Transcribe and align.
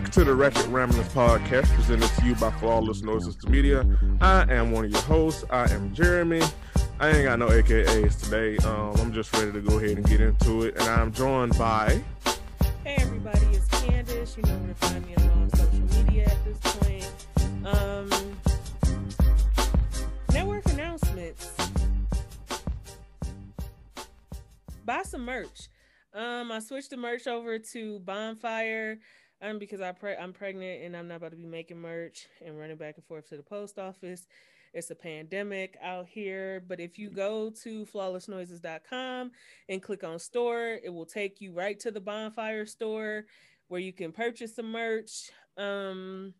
Back 0.00 0.10
to 0.10 0.24
the 0.24 0.34
Ratchet 0.34 0.66
Ramblings 0.70 1.06
podcast, 1.10 1.72
presented 1.76 2.10
to 2.18 2.24
you 2.24 2.34
by 2.34 2.50
Flawless 2.58 3.02
Noises 3.02 3.36
Media. 3.46 3.86
I 4.20 4.42
am 4.52 4.72
one 4.72 4.86
of 4.86 4.90
your 4.90 5.00
hosts. 5.02 5.44
I 5.50 5.70
am 5.70 5.94
Jeremy. 5.94 6.42
I 6.98 7.10
ain't 7.10 7.22
got 7.22 7.38
no 7.38 7.46
AKAs 7.46 8.20
today. 8.20 8.56
Um, 8.66 8.96
I'm 8.96 9.12
just 9.12 9.32
ready 9.36 9.52
to 9.52 9.60
go 9.60 9.78
ahead 9.78 9.96
and 9.96 10.04
get 10.04 10.20
into 10.20 10.62
it, 10.62 10.74
and 10.74 10.88
I'm 10.88 11.12
joined 11.12 11.56
by. 11.56 12.02
Hey 12.82 12.96
everybody, 12.98 13.46
it's 13.52 13.68
Candace. 13.82 14.36
You 14.36 14.42
know 14.42 14.58
where 14.58 14.68
to 14.70 14.74
find 14.74 15.06
me 15.06 15.14
on 15.14 15.50
social 15.50 16.02
media 16.02 16.24
at 16.26 16.44
this 16.44 16.58
point. 16.58 17.64
Um, 17.64 18.10
network 20.32 20.66
announcements. 20.72 21.52
Buy 24.84 25.02
some 25.04 25.24
merch. 25.24 25.68
Um, 26.12 26.50
I 26.50 26.58
switched 26.58 26.90
the 26.90 26.96
merch 26.96 27.28
over 27.28 27.60
to 27.60 28.00
Bonfire. 28.00 28.98
Um, 29.42 29.58
because 29.58 29.80
I 29.80 29.92
pre- 29.92 30.16
I'm 30.16 30.32
pregnant 30.32 30.82
and 30.82 30.96
I'm 30.96 31.08
not 31.08 31.16
about 31.16 31.32
to 31.32 31.36
be 31.36 31.46
making 31.46 31.80
merch 31.80 32.28
and 32.44 32.58
running 32.58 32.76
back 32.76 32.96
and 32.96 33.04
forth 33.04 33.28
to 33.28 33.36
the 33.36 33.42
post 33.42 33.78
office. 33.78 34.26
It's 34.74 34.90
a 34.90 34.94
pandemic 34.96 35.76
out 35.80 36.06
here, 36.06 36.64
but 36.66 36.80
if 36.80 36.98
you 36.98 37.08
go 37.08 37.50
to 37.62 37.86
flawlessnoises.com 37.86 39.30
and 39.68 39.82
click 39.82 40.02
on 40.02 40.18
store, 40.18 40.78
it 40.82 40.88
will 40.88 41.06
take 41.06 41.40
you 41.40 41.52
right 41.52 41.78
to 41.80 41.92
the 41.92 42.00
bonfire 42.00 42.66
store 42.66 43.26
where 43.68 43.80
you 43.80 43.92
can 43.92 44.10
purchase 44.10 44.56
some 44.56 44.72
merch. 44.72 45.30
Um, 45.56 46.34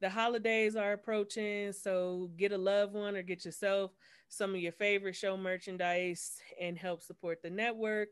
the 0.00 0.10
holidays 0.10 0.74
are 0.74 0.92
approaching, 0.92 1.72
so 1.72 2.30
get 2.36 2.52
a 2.52 2.58
loved 2.58 2.94
one 2.94 3.16
or 3.16 3.22
get 3.22 3.44
yourself 3.44 3.92
some 4.28 4.54
of 4.54 4.60
your 4.60 4.72
favorite 4.72 5.14
show 5.14 5.36
merchandise 5.36 6.40
and 6.60 6.76
help 6.76 7.02
support 7.02 7.40
the 7.40 7.50
network. 7.50 8.08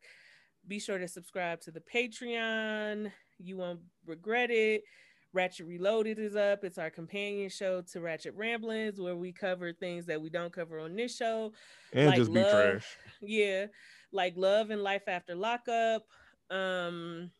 Be 0.67 0.79
sure 0.79 0.99
to 0.99 1.09
subscribe 1.09 1.61
to 1.63 1.73
the 1.73 1.81
Patreon. 1.81 3.11
You 3.39 3.57
won't 3.57 3.81
regret 4.07 4.51
it. 4.51 4.83
Ratchet 5.33 5.67
Reloaded 5.67 6.19
is 6.21 6.37
up. 6.37 6.63
It's 6.63 6.79
our 6.79 6.91
companion 6.91 7.49
show 7.51 7.83
to 7.93 8.01
Ratchet 8.01 8.35
Ramblings, 8.37 9.01
where 9.01 9.17
we 9.17 9.33
cover 9.33 9.73
things 9.73 10.07
that 10.07 10.23
we 10.23 10.31
don't 10.31 10.53
cover 10.53 10.79
on 10.79 10.95
this 10.95 11.17
show. 11.17 11.53
And 11.93 12.07
Like 12.07 12.17
just 12.19 12.33
be 12.33 12.41
love. 12.41 12.53
trash. 12.53 12.87
Yeah, 13.21 13.67
like 14.13 14.35
love 14.37 14.71
and 14.71 14.83
life 14.83 15.09
after 15.09 15.35
lockup. 15.35 16.07
Um, 16.51 17.33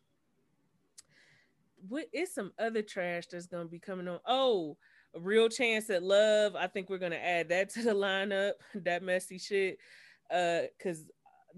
what 1.87 2.07
is 2.13 2.33
some 2.33 2.51
other 2.59 2.81
trash 2.81 3.27
that's 3.27 3.47
gonna 3.47 3.65
be 3.69 3.79
coming 3.79 4.07
on? 4.07 4.19
Oh, 4.25 4.77
a 5.15 5.19
real 5.19 5.47
chance 5.47 5.89
at 5.89 6.03
love. 6.03 6.55
I 6.55 6.67
think 6.67 6.89
we're 6.89 6.97
gonna 6.97 7.15
add 7.15 7.49
that 7.49 7.69
to 7.71 7.83
the 7.83 7.93
lineup. 7.93 8.53
That 8.83 9.03
messy 9.03 9.37
shit. 9.37 9.77
Uh, 10.29 10.63
cause 10.83 11.05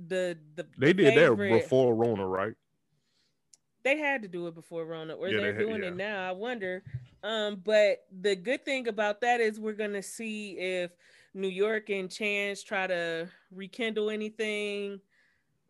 the 0.08 0.38
the 0.56 0.68
They 0.78 0.94
did 0.94 1.16
favorite- 1.16 1.50
that 1.52 1.62
before 1.62 1.96
Rona, 1.96 2.28
right? 2.28 2.54
They 3.88 3.98
had 3.98 4.22
to 4.22 4.28
do 4.28 4.48
it 4.48 4.54
before 4.54 4.86
Rona, 4.86 5.14
or 5.14 5.30
Yeah, 5.30 5.40
they're 5.40 5.54
they 5.54 5.64
doing 5.64 5.82
yeah. 5.82 5.88
it 5.88 5.96
now. 5.96 6.28
I 6.28 6.34
wonder. 6.34 6.84
Um, 7.24 7.62
but 7.64 8.06
the 8.22 8.36
good 8.36 8.66
thing 8.66 8.90
about 8.90 9.22
that 9.22 9.40
is 9.40 9.62
we're 9.62 9.72
gonna 9.74 10.04
see 10.04 10.58
if 10.58 10.92
New 11.34 11.48
York 11.48 11.90
and 11.90 12.12
Chance 12.12 12.64
try 12.64 12.86
to 12.88 13.30
rekindle 13.50 14.10
anything. 14.10 15.00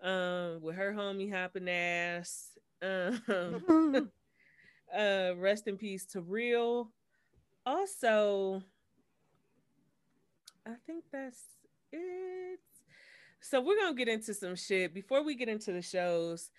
Um, 0.02 0.62
with 0.62 0.76
her 0.76 0.94
homie 0.94 1.32
hopping 1.32 1.70
ass. 1.70 2.58
Um, 2.82 3.22
uh, 4.98 5.34
rest 5.38 5.68
in 5.68 5.78
peace 5.78 6.06
to 6.08 6.22
real. 6.22 6.92
Also, 7.66 8.64
I 10.66 10.74
think 10.88 11.04
that's 11.12 11.44
it. 11.92 12.60
So 13.42 13.62
we're 13.62 13.78
gonna 13.78 13.96
get 13.96 14.08
into 14.08 14.34
some 14.34 14.56
shit 14.56 14.94
before 14.94 15.24
we 15.24 15.36
get 15.36 15.50
into 15.50 15.72
the 15.72 15.82
shows. 15.84 16.50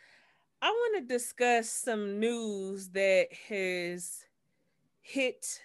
I 0.61 0.71
want 0.71 0.97
to 0.97 1.15
discuss 1.15 1.71
some 1.71 2.19
news 2.19 2.89
that 2.89 3.29
has 3.49 4.25
hit. 5.01 5.61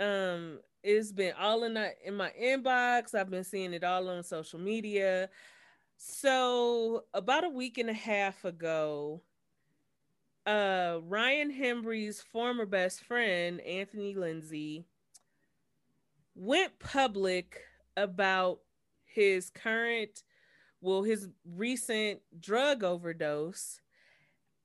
Um, 0.00 0.58
it's 0.82 1.12
been 1.12 1.34
all 1.38 1.62
in 1.62 1.74
the, 1.74 1.92
in 2.04 2.16
my 2.16 2.32
inbox. 2.40 3.14
I've 3.14 3.30
been 3.30 3.44
seeing 3.44 3.72
it 3.72 3.84
all 3.84 4.08
on 4.08 4.24
social 4.24 4.58
media. 4.58 5.28
So 5.96 7.04
about 7.14 7.44
a 7.44 7.48
week 7.48 7.78
and 7.78 7.88
a 7.88 7.94
half 7.94 8.44
ago, 8.44 9.22
uh, 10.44 10.98
Ryan 11.04 11.50
Henry's 11.50 12.20
former 12.20 12.66
best 12.66 13.04
friend 13.04 13.60
Anthony 13.60 14.14
Lindsay 14.14 14.84
went 16.34 16.80
public 16.80 17.60
about 17.96 18.58
his 19.04 19.50
current, 19.50 20.24
well, 20.80 21.04
his 21.04 21.28
recent 21.44 22.20
drug 22.40 22.82
overdose. 22.82 23.80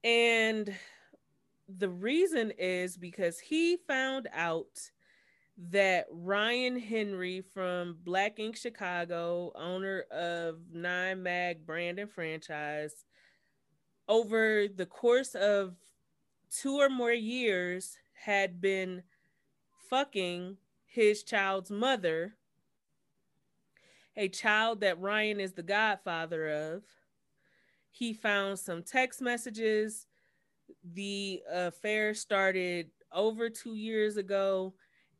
And 0.03 0.73
the 1.67 1.89
reason 1.89 2.51
is 2.57 2.97
because 2.97 3.39
he 3.39 3.77
found 3.87 4.27
out 4.33 4.91
that 5.57 6.05
Ryan 6.09 6.79
Henry 6.79 7.41
from 7.41 7.97
Black 8.03 8.39
Ink 8.39 8.55
Chicago, 8.55 9.51
owner 9.55 10.05
of 10.09 10.59
Nine 10.71 11.21
Mag 11.21 11.65
brand 11.65 11.99
and 11.99 12.09
franchise, 12.09 13.05
over 14.07 14.67
the 14.73 14.85
course 14.85 15.35
of 15.35 15.75
two 16.49 16.77
or 16.79 16.89
more 16.89 17.11
years 17.11 17.97
had 18.13 18.61
been 18.61 19.03
fucking 19.89 20.57
his 20.85 21.23
child's 21.23 21.69
mother, 21.69 22.35
a 24.15 24.29
child 24.29 24.81
that 24.81 24.99
Ryan 24.99 25.39
is 25.39 25.53
the 25.53 25.63
godfather 25.63 26.47
of. 26.47 26.83
He 27.91 28.13
found 28.13 28.59
some 28.59 28.83
text 28.83 29.21
messages. 29.21 30.07
The 30.83 31.41
affair 31.51 32.13
started 32.13 32.89
over 33.11 33.49
two 33.49 33.75
years 33.75 34.17
ago, 34.17 34.73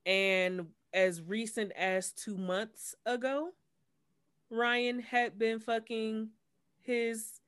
and 0.06 0.68
as 0.94 1.22
recent 1.22 1.72
as 1.74 2.12
two 2.12 2.38
months 2.38 2.96
ago, 3.06 3.52
Ryan 4.50 5.00
had 5.00 5.38
been 5.38 5.60
fucking 5.60 6.30
his 6.82 7.40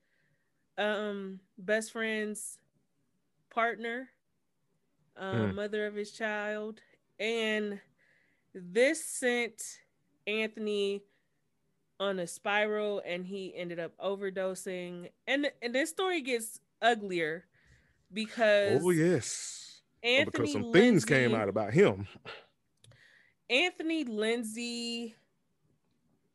um 0.77 1.39
best 1.57 1.91
friend's 1.91 2.57
partner, 3.49 4.09
uh, 5.17 5.47
Hmm. 5.47 5.49
mother 5.49 5.85
of 5.87 5.95
his 5.95 6.11
child, 6.11 6.81
and 7.19 7.79
this 8.53 9.03
sent 9.03 9.61
Anthony 10.27 11.03
on 12.01 12.19
a 12.19 12.27
spiral, 12.27 13.01
and 13.05 13.25
he 13.25 13.53
ended 13.55 13.79
up 13.79 13.93
overdosing. 13.99 15.09
and 15.27 15.51
And 15.61 15.75
this 15.75 15.91
story 15.91 16.21
gets 16.21 16.59
uglier 16.81 17.45
because 18.11 18.83
Oh 18.83 18.89
yes. 18.89 19.81
Anthony 20.03 20.25
because 20.31 20.51
some 20.51 20.71
things 20.73 21.05
came 21.05 21.35
out 21.35 21.47
about 21.47 21.73
him. 21.73 22.07
Anthony 23.49 24.03
Lindsay 24.03 25.15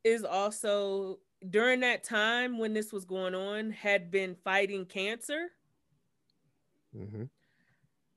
is 0.05 0.25
also 0.25 1.19
during 1.51 1.81
that 1.81 2.05
time 2.05 2.59
when 2.59 2.73
this 2.75 2.93
was 2.93 3.05
going 3.05 3.35
on 3.35 3.71
had 3.71 4.11
been 4.11 4.37
fighting 4.45 4.85
cancer 4.87 5.49
hmm 6.95 7.25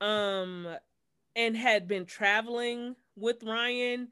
um 0.00 0.66
and 1.36 1.56
had 1.56 1.86
been 1.86 2.06
traveling 2.06 2.96
with 3.16 3.42
Ryan 3.42 4.08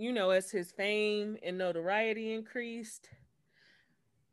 you 0.00 0.12
know 0.12 0.30
as 0.30 0.50
his 0.50 0.72
fame 0.72 1.36
and 1.42 1.58
notoriety 1.58 2.32
increased 2.32 3.08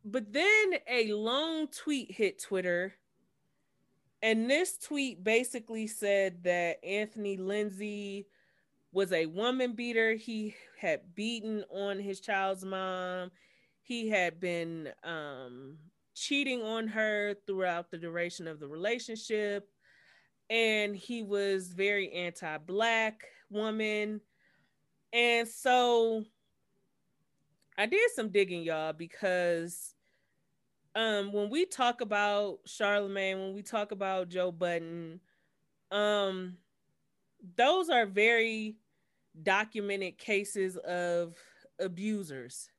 but 0.06 0.31
then 0.31 0.74
a 0.89 1.12
long 1.12 1.68
tweet 1.68 2.12
hit 2.12 2.42
Twitter 2.42 2.94
and 4.21 4.50
this 4.50 4.77
tweet 4.77 5.24
basically 5.24 5.88
said 5.88 6.44
that 6.44 6.83
Anthony 6.83 7.38
Lindsay 7.38 8.27
was 8.92 9.13
a 9.13 9.27
woman 9.27 9.74
beater. 9.74 10.15
He 10.15 10.56
had 10.80 11.13
beaten 11.13 11.63
on 11.69 12.00
his 12.00 12.19
child's 12.19 12.65
mom. 12.65 13.31
He 13.83 14.09
had 14.09 14.39
been 14.39 14.89
um, 15.03 15.77
cheating 16.15 16.63
on 16.63 16.88
her 16.88 17.36
throughout 17.45 17.92
the 17.92 17.97
duration 17.97 18.47
of 18.47 18.59
the 18.59 18.68
relationship. 18.68 19.69
And 20.50 20.95
he 20.95 21.21
was 21.21 21.68
very 21.68 22.12
anti 22.12 22.57
black 22.57 23.25
woman. 23.50 24.21
And 25.18 25.48
so 25.48 26.24
I 27.75 27.88
did 27.88 28.12
some 28.14 28.30
digging, 28.30 28.62
y'all, 28.62 28.94
because 28.94 29.96
um 30.94 31.34
when 31.34 31.50
we 31.50 31.66
talk 31.66 32.02
about 32.02 32.60
Charlamagne, 32.68 33.40
when 33.40 33.54
we 33.56 33.64
talk 33.64 33.92
about 33.92 34.30
Joe 34.30 34.52
Budden, 34.52 35.19
um 35.90 36.58
those 37.56 37.90
are 37.90 38.06
very 38.06 38.78
documented 39.42 40.19
cases 40.19 40.78
of 40.78 41.36
abusers. 41.80 42.69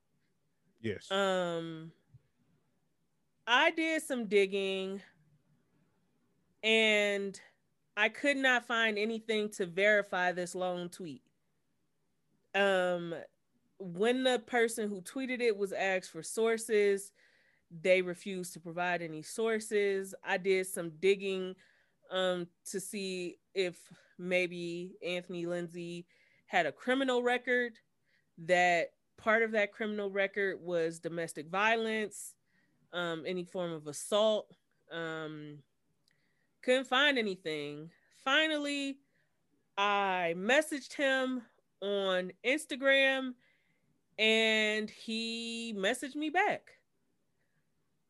Yes. 0.80 1.10
Um 1.10 1.90
I 3.48 3.72
did 3.72 4.00
some 4.02 4.26
digging 4.26 5.02
and 6.62 7.40
I 7.96 8.08
could 8.10 8.36
not 8.36 8.64
find 8.64 8.96
anything 8.96 9.48
to 9.50 9.66
verify 9.66 10.30
this 10.30 10.54
long 10.54 10.88
tweet. 10.88 11.22
Um 12.58 13.14
when 13.78 14.24
the 14.24 14.40
person 14.40 14.88
who 14.88 15.00
tweeted 15.00 15.40
it 15.40 15.56
was 15.56 15.72
asked 15.72 16.10
for 16.10 16.22
sources, 16.22 17.12
they 17.82 18.02
refused 18.02 18.52
to 18.54 18.60
provide 18.60 19.02
any 19.02 19.22
sources. 19.22 20.14
I 20.24 20.36
did 20.36 20.66
some 20.66 20.90
digging 21.00 21.54
um 22.10 22.48
to 22.70 22.80
see 22.80 23.36
if 23.54 23.76
maybe 24.18 24.96
Anthony 25.06 25.46
Lindsay 25.46 26.06
had 26.46 26.66
a 26.66 26.72
criminal 26.72 27.22
record 27.22 27.74
that 28.38 28.92
part 29.16 29.42
of 29.42 29.52
that 29.52 29.72
criminal 29.72 30.10
record 30.10 30.58
was 30.62 30.98
domestic 30.98 31.48
violence, 31.48 32.34
um, 32.92 33.24
any 33.26 33.44
form 33.44 33.72
of 33.72 33.86
assault. 33.86 34.50
Um, 34.90 35.58
couldn't 36.62 36.86
find 36.86 37.18
anything. 37.18 37.90
Finally, 38.24 38.98
I 39.76 40.34
messaged 40.36 40.94
him 40.94 41.42
on 41.80 42.32
Instagram 42.44 43.34
and 44.18 44.90
he 44.90 45.74
messaged 45.76 46.16
me 46.16 46.30
back. 46.30 46.72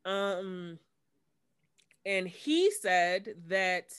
Um, 0.05 0.79
and 2.07 2.27
he 2.27 2.71
said 2.71 3.35
that 3.49 3.93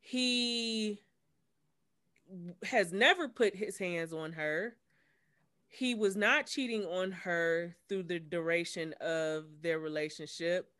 he 0.00 1.02
has 2.64 2.92
never 2.92 3.28
put 3.28 3.54
his 3.54 3.78
hands 3.78 4.12
on 4.12 4.32
her. 4.32 4.76
He 5.68 5.94
was 5.94 6.16
not 6.16 6.46
cheating 6.46 6.84
on 6.84 7.12
her 7.12 7.76
through 7.88 8.04
the 8.04 8.18
duration 8.18 8.94
of 9.00 9.44
their 9.62 9.78
relationship. 9.78 10.70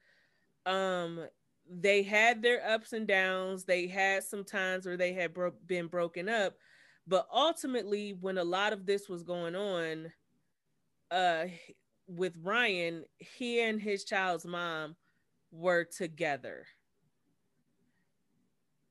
Um, 0.64 1.26
they 1.68 2.02
had 2.02 2.42
their 2.42 2.66
ups 2.66 2.92
and 2.92 3.06
downs. 3.06 3.64
They 3.64 3.86
had 3.86 4.24
some 4.24 4.44
times 4.44 4.86
where 4.86 4.96
they 4.96 5.12
had 5.12 5.34
bro- 5.34 5.52
been 5.66 5.88
broken 5.88 6.28
up, 6.28 6.56
but 7.06 7.28
ultimately, 7.32 8.16
when 8.20 8.38
a 8.38 8.44
lot 8.44 8.72
of 8.72 8.86
this 8.86 9.08
was 9.08 9.22
going 9.22 9.54
on, 9.54 10.12
uh, 11.10 11.44
with 12.08 12.34
Ryan, 12.42 13.04
he 13.18 13.60
and 13.60 13.80
his 13.80 14.04
child's 14.04 14.44
mom 14.44 14.96
were 15.50 15.84
together. 15.84 16.66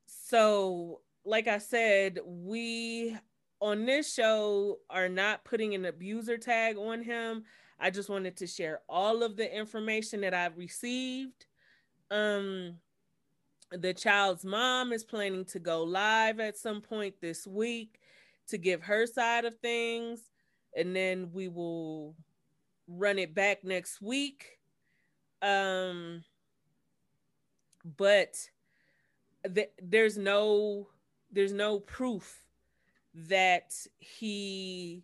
So 0.05 1.01
like 1.25 1.47
I 1.47 1.57
said, 1.57 2.19
we 2.25 3.17
on 3.59 3.85
this 3.85 4.13
show 4.13 4.79
are 4.89 5.09
not 5.09 5.43
putting 5.43 5.73
an 5.73 5.85
abuser 5.85 6.37
tag 6.37 6.77
on 6.77 7.01
him. 7.01 7.43
I 7.79 7.89
just 7.89 8.09
wanted 8.09 8.37
to 8.37 8.47
share 8.47 8.81
all 8.87 9.23
of 9.23 9.35
the 9.35 9.53
information 9.55 10.21
that 10.21 10.33
I've 10.33 10.57
received. 10.57 11.45
Um, 12.11 12.75
the 13.71 13.93
child's 13.93 14.45
mom 14.45 14.93
is 14.93 15.03
planning 15.03 15.45
to 15.45 15.59
go 15.59 15.83
live 15.83 16.39
at 16.39 16.57
some 16.57 16.81
point 16.81 17.15
this 17.19 17.47
week 17.47 17.99
to 18.49 18.57
give 18.57 18.83
her 18.83 19.05
side 19.05 19.45
of 19.45 19.57
things, 19.59 20.21
and 20.75 20.95
then 20.95 21.29
we 21.33 21.47
will 21.47 22.15
run 22.87 23.17
it 23.19 23.33
back 23.33 23.63
next 23.63 24.01
week. 24.01 24.59
Um, 25.41 26.23
but 27.97 28.35
th- 29.53 29.71
there's 29.81 30.17
no 30.17 30.87
there's 31.31 31.53
no 31.53 31.79
proof 31.79 32.43
that 33.13 33.73
he 33.97 35.03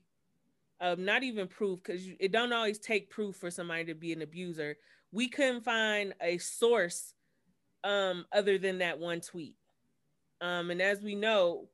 um 0.79 1.05
not 1.05 1.23
even 1.23 1.47
proof 1.47 1.81
because 1.83 2.07
it 2.19 2.31
don't 2.31 2.53
always 2.53 2.79
take 2.79 3.09
proof 3.09 3.35
for 3.35 3.51
somebody 3.51 3.85
to 3.85 3.93
be 3.93 4.11
an 4.13 4.21
abuser 4.21 4.75
we 5.11 5.27
couldn't 5.27 5.63
find 5.63 6.13
a 6.21 6.37
source 6.37 7.13
um 7.83 8.25
other 8.33 8.57
than 8.57 8.79
that 8.79 8.99
one 8.99 9.21
tweet 9.21 9.55
um 10.41 10.71
and 10.71 10.81
as 10.81 11.01
we 11.01 11.15
know 11.15 11.67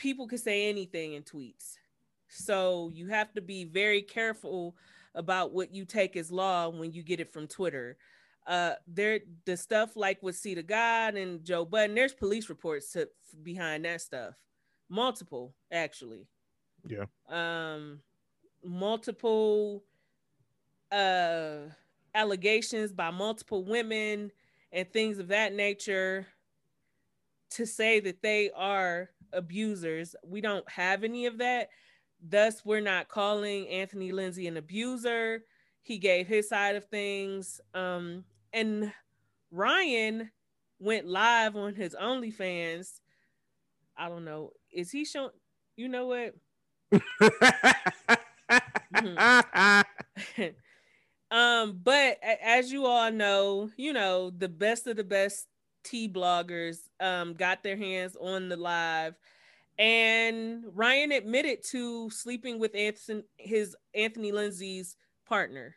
people 0.00 0.26
could 0.26 0.40
say 0.40 0.68
anything 0.68 1.12
in 1.12 1.22
tweets 1.22 1.76
so 2.28 2.90
you 2.94 3.08
have 3.08 3.32
to 3.34 3.40
be 3.40 3.64
very 3.64 4.00
careful 4.00 4.74
about 5.14 5.52
what 5.52 5.74
you 5.74 5.84
take 5.84 6.16
as 6.16 6.32
law 6.32 6.68
when 6.68 6.90
you 6.92 7.02
get 7.02 7.20
it 7.20 7.30
from 7.30 7.46
twitter 7.46 7.98
uh 8.46 8.72
there 8.86 9.20
the 9.44 9.56
stuff 9.56 9.96
like 9.96 10.22
with 10.22 10.42
the 10.42 10.62
God 10.62 11.14
and 11.14 11.44
Joe 11.44 11.64
Budden, 11.64 11.94
there's 11.94 12.14
police 12.14 12.48
reports 12.48 12.92
to, 12.92 13.08
behind 13.42 13.84
that 13.84 14.00
stuff. 14.00 14.34
Multiple, 14.88 15.54
actually. 15.70 16.26
Yeah. 16.86 17.04
Um 17.28 18.00
multiple 18.64 19.84
uh 20.90 21.58
allegations 22.14 22.92
by 22.92 23.10
multiple 23.10 23.64
women 23.64 24.32
and 24.72 24.92
things 24.92 25.18
of 25.18 25.28
that 25.28 25.54
nature 25.54 26.26
to 27.50 27.66
say 27.66 28.00
that 28.00 28.22
they 28.22 28.50
are 28.56 29.10
abusers. 29.32 30.14
We 30.24 30.40
don't 30.40 30.68
have 30.70 31.04
any 31.04 31.26
of 31.26 31.38
that. 31.38 31.68
Thus, 32.22 32.64
we're 32.64 32.80
not 32.80 33.08
calling 33.08 33.68
Anthony 33.68 34.12
Lindsay 34.12 34.46
an 34.46 34.56
abuser 34.56 35.42
he 35.82 35.98
gave 35.98 36.26
his 36.26 36.48
side 36.48 36.76
of 36.76 36.84
things. 36.86 37.60
Um, 37.74 38.24
and 38.52 38.92
Ryan 39.50 40.30
went 40.78 41.06
live 41.06 41.56
on 41.56 41.74
his 41.74 41.96
OnlyFans. 42.00 43.00
I 43.96 44.08
don't 44.08 44.24
know. 44.24 44.52
Is 44.72 44.90
he 44.90 45.04
showing? 45.04 45.30
You 45.76 45.88
know 45.88 46.06
what? 46.06 46.34
um, 51.30 51.80
but 51.82 52.18
as 52.42 52.72
you 52.72 52.86
all 52.86 53.10
know, 53.10 53.70
you 53.76 53.92
know 53.92 54.30
the 54.30 54.48
best 54.48 54.86
of 54.86 54.96
the 54.96 55.04
best 55.04 55.46
tea 55.84 56.08
bloggers 56.08 56.78
um 57.00 57.34
got 57.34 57.62
their 57.62 57.76
hands 57.76 58.16
on 58.20 58.48
the 58.48 58.56
live, 58.56 59.14
and 59.78 60.64
Ryan 60.74 61.12
admitted 61.12 61.64
to 61.70 62.10
sleeping 62.10 62.58
with 62.58 62.74
Anthony, 62.74 63.22
his 63.36 63.76
Anthony 63.94 64.32
Lindsay's 64.32 64.96
partner, 65.26 65.76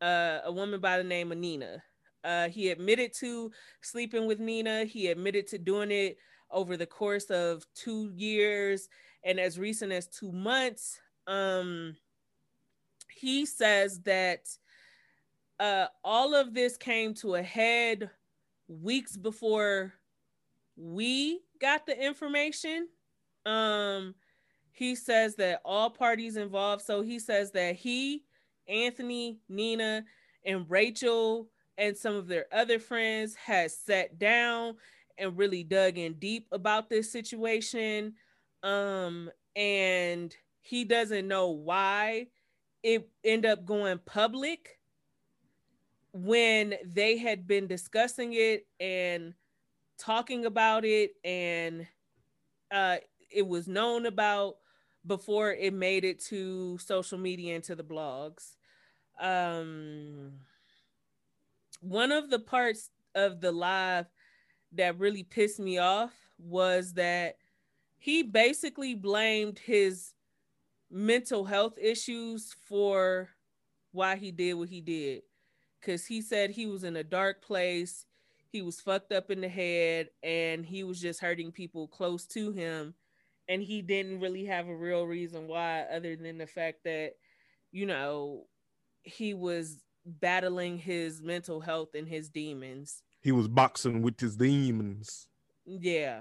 uh, 0.00 0.40
a 0.44 0.52
woman 0.52 0.80
by 0.80 0.98
the 0.98 1.04
name 1.04 1.32
of 1.32 1.38
Nina. 1.38 1.82
Uh, 2.24 2.48
he 2.48 2.70
admitted 2.70 3.12
to 3.20 3.50
sleeping 3.80 4.26
with 4.26 4.38
Nina. 4.38 4.84
He 4.84 5.08
admitted 5.08 5.46
to 5.48 5.58
doing 5.58 5.90
it 5.90 6.18
over 6.50 6.76
the 6.76 6.86
course 6.86 7.24
of 7.30 7.64
two 7.74 8.10
years 8.14 8.88
and 9.24 9.40
as 9.40 9.58
recent 9.58 9.92
as 9.92 10.06
two 10.06 10.30
months. 10.30 11.00
Um, 11.26 11.96
he 13.08 13.46
says 13.46 14.00
that 14.02 14.48
uh, 15.58 15.86
all 16.04 16.34
of 16.34 16.54
this 16.54 16.76
came 16.76 17.14
to 17.14 17.36
a 17.36 17.42
head 17.42 18.10
weeks 18.80 19.16
before 19.16 19.92
we 20.76 21.40
got 21.60 21.86
the 21.86 22.04
information. 22.04 22.88
Um, 23.44 24.14
he 24.72 24.94
says 24.94 25.36
that 25.36 25.60
all 25.64 25.90
parties 25.90 26.36
involved, 26.36 26.82
so 26.82 27.02
he 27.02 27.18
says 27.18 27.52
that 27.52 27.76
he 27.76 28.24
Anthony, 28.68 29.40
Nina, 29.48 30.04
and 30.44 30.68
Rachel 30.68 31.48
and 31.78 31.96
some 31.96 32.14
of 32.14 32.28
their 32.28 32.46
other 32.52 32.78
friends 32.78 33.34
has 33.34 33.76
sat 33.76 34.18
down 34.18 34.76
and 35.18 35.36
really 35.36 35.64
dug 35.64 35.98
in 35.98 36.14
deep 36.14 36.46
about 36.52 36.88
this 36.88 37.10
situation. 37.10 38.14
Um, 38.62 39.30
and 39.56 40.34
he 40.60 40.84
doesn't 40.84 41.28
know 41.28 41.50
why 41.50 42.28
it 42.82 43.08
ended 43.24 43.50
up 43.50 43.64
going 43.64 43.98
public 44.04 44.78
when 46.12 46.74
they 46.84 47.16
had 47.16 47.46
been 47.46 47.66
discussing 47.66 48.34
it 48.34 48.66
and 48.78 49.34
talking 49.98 50.44
about 50.44 50.84
it 50.84 51.12
and 51.24 51.86
uh, 52.70 52.96
it 53.30 53.46
was 53.46 53.68
known 53.68 54.06
about 54.06 54.56
before 55.06 55.52
it 55.52 55.72
made 55.72 56.04
it 56.04 56.20
to 56.20 56.78
social 56.78 57.18
media 57.18 57.54
and 57.54 57.64
to 57.64 57.74
the 57.74 57.84
blogs. 57.84 58.56
Um, 59.20 60.32
one 61.80 62.12
of 62.12 62.30
the 62.30 62.38
parts 62.38 62.90
of 63.14 63.40
the 63.40 63.52
live 63.52 64.06
that 64.72 64.98
really 64.98 65.22
pissed 65.22 65.60
me 65.60 65.78
off 65.78 66.12
was 66.38 66.94
that 66.94 67.36
he 67.98 68.22
basically 68.22 68.94
blamed 68.94 69.58
his 69.58 70.14
mental 70.90 71.44
health 71.44 71.78
issues 71.80 72.54
for 72.68 73.28
why 73.92 74.16
he 74.16 74.30
did 74.30 74.54
what 74.54 74.68
he 74.68 74.80
did. 74.80 75.22
Because 75.82 76.06
he 76.06 76.22
said 76.22 76.50
he 76.50 76.66
was 76.66 76.84
in 76.84 76.96
a 76.96 77.04
dark 77.04 77.42
place, 77.42 78.06
he 78.52 78.62
was 78.62 78.80
fucked 78.80 79.12
up 79.12 79.30
in 79.30 79.40
the 79.40 79.48
head, 79.48 80.10
and 80.22 80.64
he 80.64 80.84
was 80.84 81.00
just 81.00 81.20
hurting 81.20 81.52
people 81.52 81.88
close 81.88 82.24
to 82.28 82.52
him 82.52 82.94
and 83.48 83.62
he 83.62 83.82
didn't 83.82 84.20
really 84.20 84.46
have 84.46 84.68
a 84.68 84.74
real 84.74 85.04
reason 85.04 85.46
why 85.46 85.82
other 85.92 86.16
than 86.16 86.38
the 86.38 86.46
fact 86.46 86.84
that 86.84 87.12
you 87.70 87.86
know 87.86 88.46
he 89.02 89.34
was 89.34 89.78
battling 90.04 90.78
his 90.78 91.20
mental 91.22 91.60
health 91.60 91.94
and 91.94 92.08
his 92.08 92.28
demons. 92.28 93.02
He 93.20 93.32
was 93.32 93.48
boxing 93.48 94.02
with 94.02 94.18
his 94.20 94.36
demons. 94.36 95.28
Yeah 95.64 96.20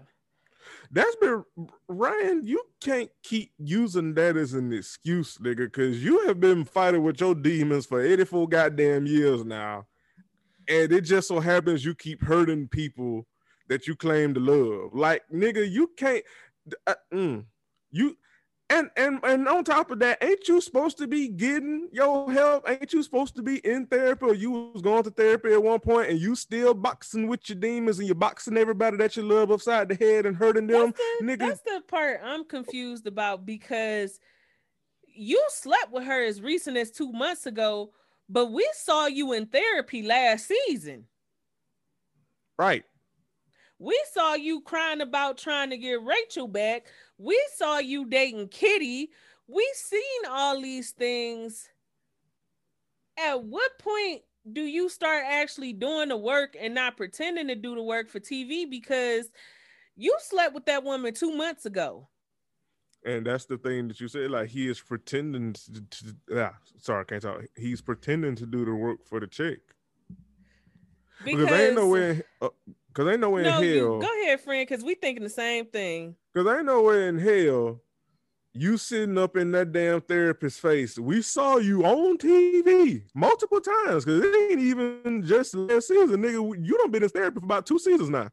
That's 0.91 1.15
been 1.17 1.43
Ryan. 1.87 2.45
You 2.45 2.63
can't 2.79 3.09
keep 3.23 3.51
using 3.57 4.13
that 4.15 4.37
as 4.37 4.53
an 4.53 4.73
excuse, 4.73 5.37
nigga, 5.37 5.65
because 5.65 6.03
you 6.03 6.27
have 6.27 6.39
been 6.39 6.65
fighting 6.65 7.03
with 7.03 7.19
your 7.19 7.35
demons 7.35 7.85
for 7.85 8.01
84 8.01 8.47
goddamn 8.47 9.05
years 9.05 9.45
now. 9.45 9.87
And 10.67 10.91
it 10.91 11.01
just 11.01 11.27
so 11.27 11.39
happens 11.39 11.83
you 11.83 11.95
keep 11.95 12.23
hurting 12.23 12.67
people 12.67 13.25
that 13.67 13.87
you 13.87 13.95
claim 13.95 14.33
to 14.33 14.39
love. 14.39 14.93
Like, 14.93 15.23
nigga, 15.33 15.69
you 15.69 15.91
can't 15.97 16.23
uh, 16.87 16.95
mm, 17.13 17.45
you 17.91 18.17
and 18.71 18.89
and 18.95 19.19
and 19.23 19.47
on 19.47 19.63
top 19.63 19.91
of 19.91 19.99
that, 19.99 20.23
ain't 20.23 20.47
you 20.47 20.61
supposed 20.61 20.97
to 20.99 21.07
be 21.07 21.27
getting 21.27 21.89
your 21.91 22.31
help? 22.31 22.69
Ain't 22.69 22.93
you 22.93 23.03
supposed 23.03 23.35
to 23.35 23.43
be 23.43 23.57
in 23.57 23.85
therapy? 23.85 24.25
Or 24.25 24.33
you 24.33 24.71
was 24.73 24.81
going 24.81 25.03
to 25.03 25.11
therapy 25.11 25.53
at 25.53 25.61
one 25.61 25.79
point 25.79 26.09
and 26.09 26.19
you 26.19 26.35
still 26.35 26.73
boxing 26.73 27.27
with 27.27 27.47
your 27.49 27.57
demons 27.59 27.99
and 27.99 28.07
you're 28.07 28.15
boxing 28.15 28.57
everybody 28.57 28.97
that 28.97 29.17
you 29.17 29.23
love 29.23 29.51
upside 29.51 29.89
the 29.89 29.95
head 29.95 30.25
and 30.25 30.35
hurting 30.35 30.67
them, 30.67 30.93
that's 30.95 31.01
the, 31.19 31.25
nigga. 31.25 31.39
That's 31.39 31.61
the 31.61 31.81
part 31.87 32.21
I'm 32.23 32.45
confused 32.45 33.07
about 33.07 33.45
because 33.45 34.19
you 35.05 35.43
slept 35.49 35.91
with 35.91 36.05
her 36.05 36.23
as 36.23 36.41
recent 36.41 36.77
as 36.77 36.91
two 36.91 37.11
months 37.11 37.45
ago, 37.45 37.91
but 38.29 38.51
we 38.51 38.67
saw 38.73 39.07
you 39.07 39.33
in 39.33 39.47
therapy 39.47 40.03
last 40.03 40.47
season. 40.47 41.05
Right. 42.57 42.85
We 43.81 44.00
saw 44.13 44.35
you 44.35 44.61
crying 44.61 45.01
about 45.01 45.39
trying 45.39 45.71
to 45.71 45.77
get 45.77 46.03
Rachel 46.03 46.47
back. 46.47 46.85
We 47.17 47.43
saw 47.55 47.79
you 47.79 48.05
dating 48.05 48.50
Kitty. 48.50 49.09
We 49.47 49.67
seen 49.73 50.29
all 50.29 50.61
these 50.61 50.91
things. 50.91 51.67
At 53.17 53.43
what 53.43 53.79
point 53.79 54.21
do 54.53 54.61
you 54.61 54.88
start 54.88 55.23
actually 55.27 55.73
doing 55.73 56.09
the 56.09 56.17
work 56.17 56.55
and 56.59 56.75
not 56.75 56.95
pretending 56.95 57.47
to 57.47 57.55
do 57.55 57.73
the 57.73 57.81
work 57.81 58.07
for 58.07 58.19
TV 58.19 58.69
because 58.69 59.31
you 59.95 60.15
slept 60.19 60.53
with 60.53 60.67
that 60.67 60.83
woman 60.83 61.11
2 61.15 61.35
months 61.35 61.65
ago? 61.65 62.07
And 63.03 63.25
that's 63.25 63.45
the 63.45 63.57
thing 63.57 63.88
that 63.88 64.00
you 64.00 64.07
said. 64.07 64.29
Like 64.29 64.50
he 64.50 64.69
is 64.69 64.79
pretending 64.79 65.53
to, 65.53 65.81
to 65.89 66.15
ah, 66.35 66.53
sorry, 66.77 67.01
I 67.01 67.05
can't 67.05 67.23
talk. 67.23 67.41
He's 67.57 67.81
pretending 67.81 68.35
to 68.35 68.45
do 68.45 68.63
the 68.63 68.75
work 68.75 69.03
for 69.03 69.19
the 69.19 69.25
chick. 69.25 69.61
Because, 71.23 71.45
because 71.45 71.59
ain't 71.59 71.75
no 71.75 71.88
way. 71.88 72.21
Uh, 72.39 72.50
Cause 72.93 73.07
ain't 73.07 73.21
nowhere 73.21 73.43
no, 73.43 73.62
in 73.62 73.63
hell. 73.63 73.63
You, 73.63 74.00
go 74.01 74.24
ahead, 74.24 74.41
friend. 74.41 74.67
Cause 74.67 74.83
we 74.83 74.95
thinking 74.95 75.24
the 75.24 75.29
same 75.29 75.65
thing. 75.65 76.15
Cause 76.36 76.45
ain't 76.48 76.65
nowhere 76.65 77.07
in 77.07 77.17
hell 77.17 77.81
you 78.53 78.77
sitting 78.77 79.17
up 79.17 79.38
in 79.38 79.51
that 79.51 79.71
damn 79.71 80.01
therapist's 80.01 80.60
face. 80.60 81.00
We 81.00 81.21
saw 81.21 81.57
you 81.57 81.86
on 81.86 82.17
TV 82.17 83.03
multiple 83.15 83.62
times. 83.62 84.05
Cause 84.05 84.21
it 84.21 84.51
ain't 84.51 84.60
even 84.60 85.24
just 85.25 85.55
last 85.55 85.88
season, 85.88 86.21
nigga. 86.21 86.65
You 86.65 86.77
don't 86.77 86.91
been 86.91 87.03
in 87.03 87.10
therapy 87.10 87.39
for 87.39 87.45
about 87.45 87.65
two 87.65 87.79
seasons 87.79 88.10
now. 88.10 88.29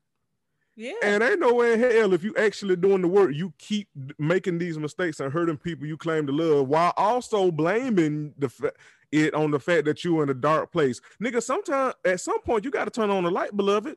Yeah. 0.74 0.92
And 1.02 1.22
ain't 1.24 1.40
nowhere 1.40 1.74
in 1.74 1.80
hell 1.80 2.12
if 2.14 2.22
you 2.22 2.34
actually 2.36 2.76
doing 2.76 3.02
the 3.02 3.08
work, 3.08 3.32
you 3.34 3.52
keep 3.58 3.88
making 4.18 4.58
these 4.58 4.78
mistakes 4.78 5.18
and 5.18 5.32
hurting 5.32 5.56
people 5.56 5.86
you 5.86 5.96
claim 5.96 6.26
to 6.28 6.32
love 6.32 6.68
while 6.68 6.92
also 6.96 7.50
blaming 7.50 8.32
the 8.38 8.48
fa- 8.48 8.72
it 9.10 9.34
on 9.34 9.50
the 9.50 9.58
fact 9.58 9.86
that 9.86 10.04
you 10.04 10.20
in 10.20 10.28
a 10.28 10.34
dark 10.34 10.70
place. 10.70 11.00
Nigga, 11.22 11.42
sometimes 11.42 11.94
at 12.04 12.20
some 12.20 12.40
point 12.42 12.64
you 12.64 12.70
got 12.70 12.84
to 12.84 12.90
turn 12.90 13.10
on 13.10 13.24
the 13.24 13.30
light, 13.30 13.56
beloved. 13.56 13.96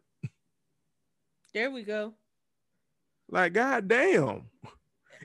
There 1.54 1.72
we 1.72 1.84
go. 1.84 2.14
Like, 3.30 3.54
goddamn. 3.54 4.44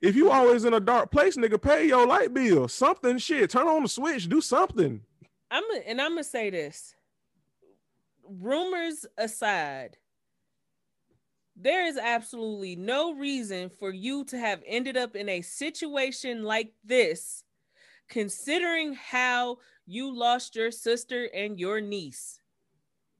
If 0.02 0.14
you 0.14 0.30
always 0.30 0.64
in 0.64 0.74
a 0.74 0.80
dark 0.80 1.10
place, 1.10 1.36
nigga, 1.36 1.60
pay 1.60 1.86
your 1.86 2.06
light 2.06 2.34
bill. 2.34 2.68
Something 2.68 3.18
shit. 3.18 3.50
Turn 3.50 3.66
on 3.66 3.82
the 3.82 3.88
switch. 3.88 4.28
Do 4.28 4.40
something. 4.40 5.00
I'm 5.50 5.64
a, 5.74 5.88
and 5.88 6.00
I'm 6.00 6.12
gonna 6.12 6.24
say 6.24 6.50
this. 6.50 6.94
Rumors 8.28 9.06
aside, 9.16 9.96
there 11.56 11.86
is 11.86 11.96
absolutely 11.96 12.76
no 12.76 13.14
reason 13.14 13.70
for 13.70 13.90
you 13.90 14.24
to 14.24 14.38
have 14.38 14.62
ended 14.66 14.96
up 14.96 15.16
in 15.16 15.28
a 15.28 15.40
situation 15.40 16.42
like 16.42 16.72
this, 16.84 17.44
considering 18.08 18.94
how 18.94 19.58
you 19.86 20.14
lost 20.14 20.56
your 20.56 20.70
sister 20.70 21.30
and 21.32 21.58
your 21.58 21.80
niece. 21.80 22.40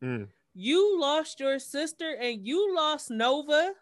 Mm 0.03 0.29
you 0.59 0.99
lost 0.99 1.39
your 1.39 1.59
sister 1.59 2.17
and 2.19 2.47
you 2.47 2.75
lost 2.75 3.11
Nova 3.11 3.73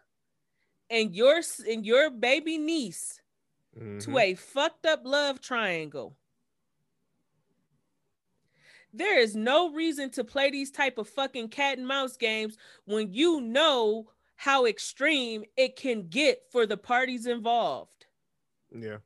and 0.89 1.15
your 1.15 1.41
and 1.67 1.85
your 1.85 2.09
baby 2.11 2.57
niece 2.57 3.21
mm-hmm. 3.79 3.99
to 3.99 4.17
a 4.17 4.35
fucked 4.35 4.85
up 4.85 5.01
love 5.05 5.39
triangle. 5.39 6.17
There 8.93 9.17
is 9.17 9.37
no 9.37 9.73
reason 9.73 10.09
to 10.11 10.25
play 10.25 10.51
these 10.51 10.69
type 10.69 10.97
of 10.97 11.07
fucking 11.07 11.47
cat 11.47 11.77
and 11.77 11.87
mouse 11.87 12.17
games 12.17 12.57
when 12.83 13.13
you 13.13 13.39
know 13.39 14.09
how 14.35 14.65
extreme 14.65 15.45
it 15.55 15.77
can 15.77 16.09
get 16.09 16.43
for 16.51 16.65
the 16.65 16.77
parties 16.77 17.25
involved. 17.25 18.05
Yeah. 18.77 18.97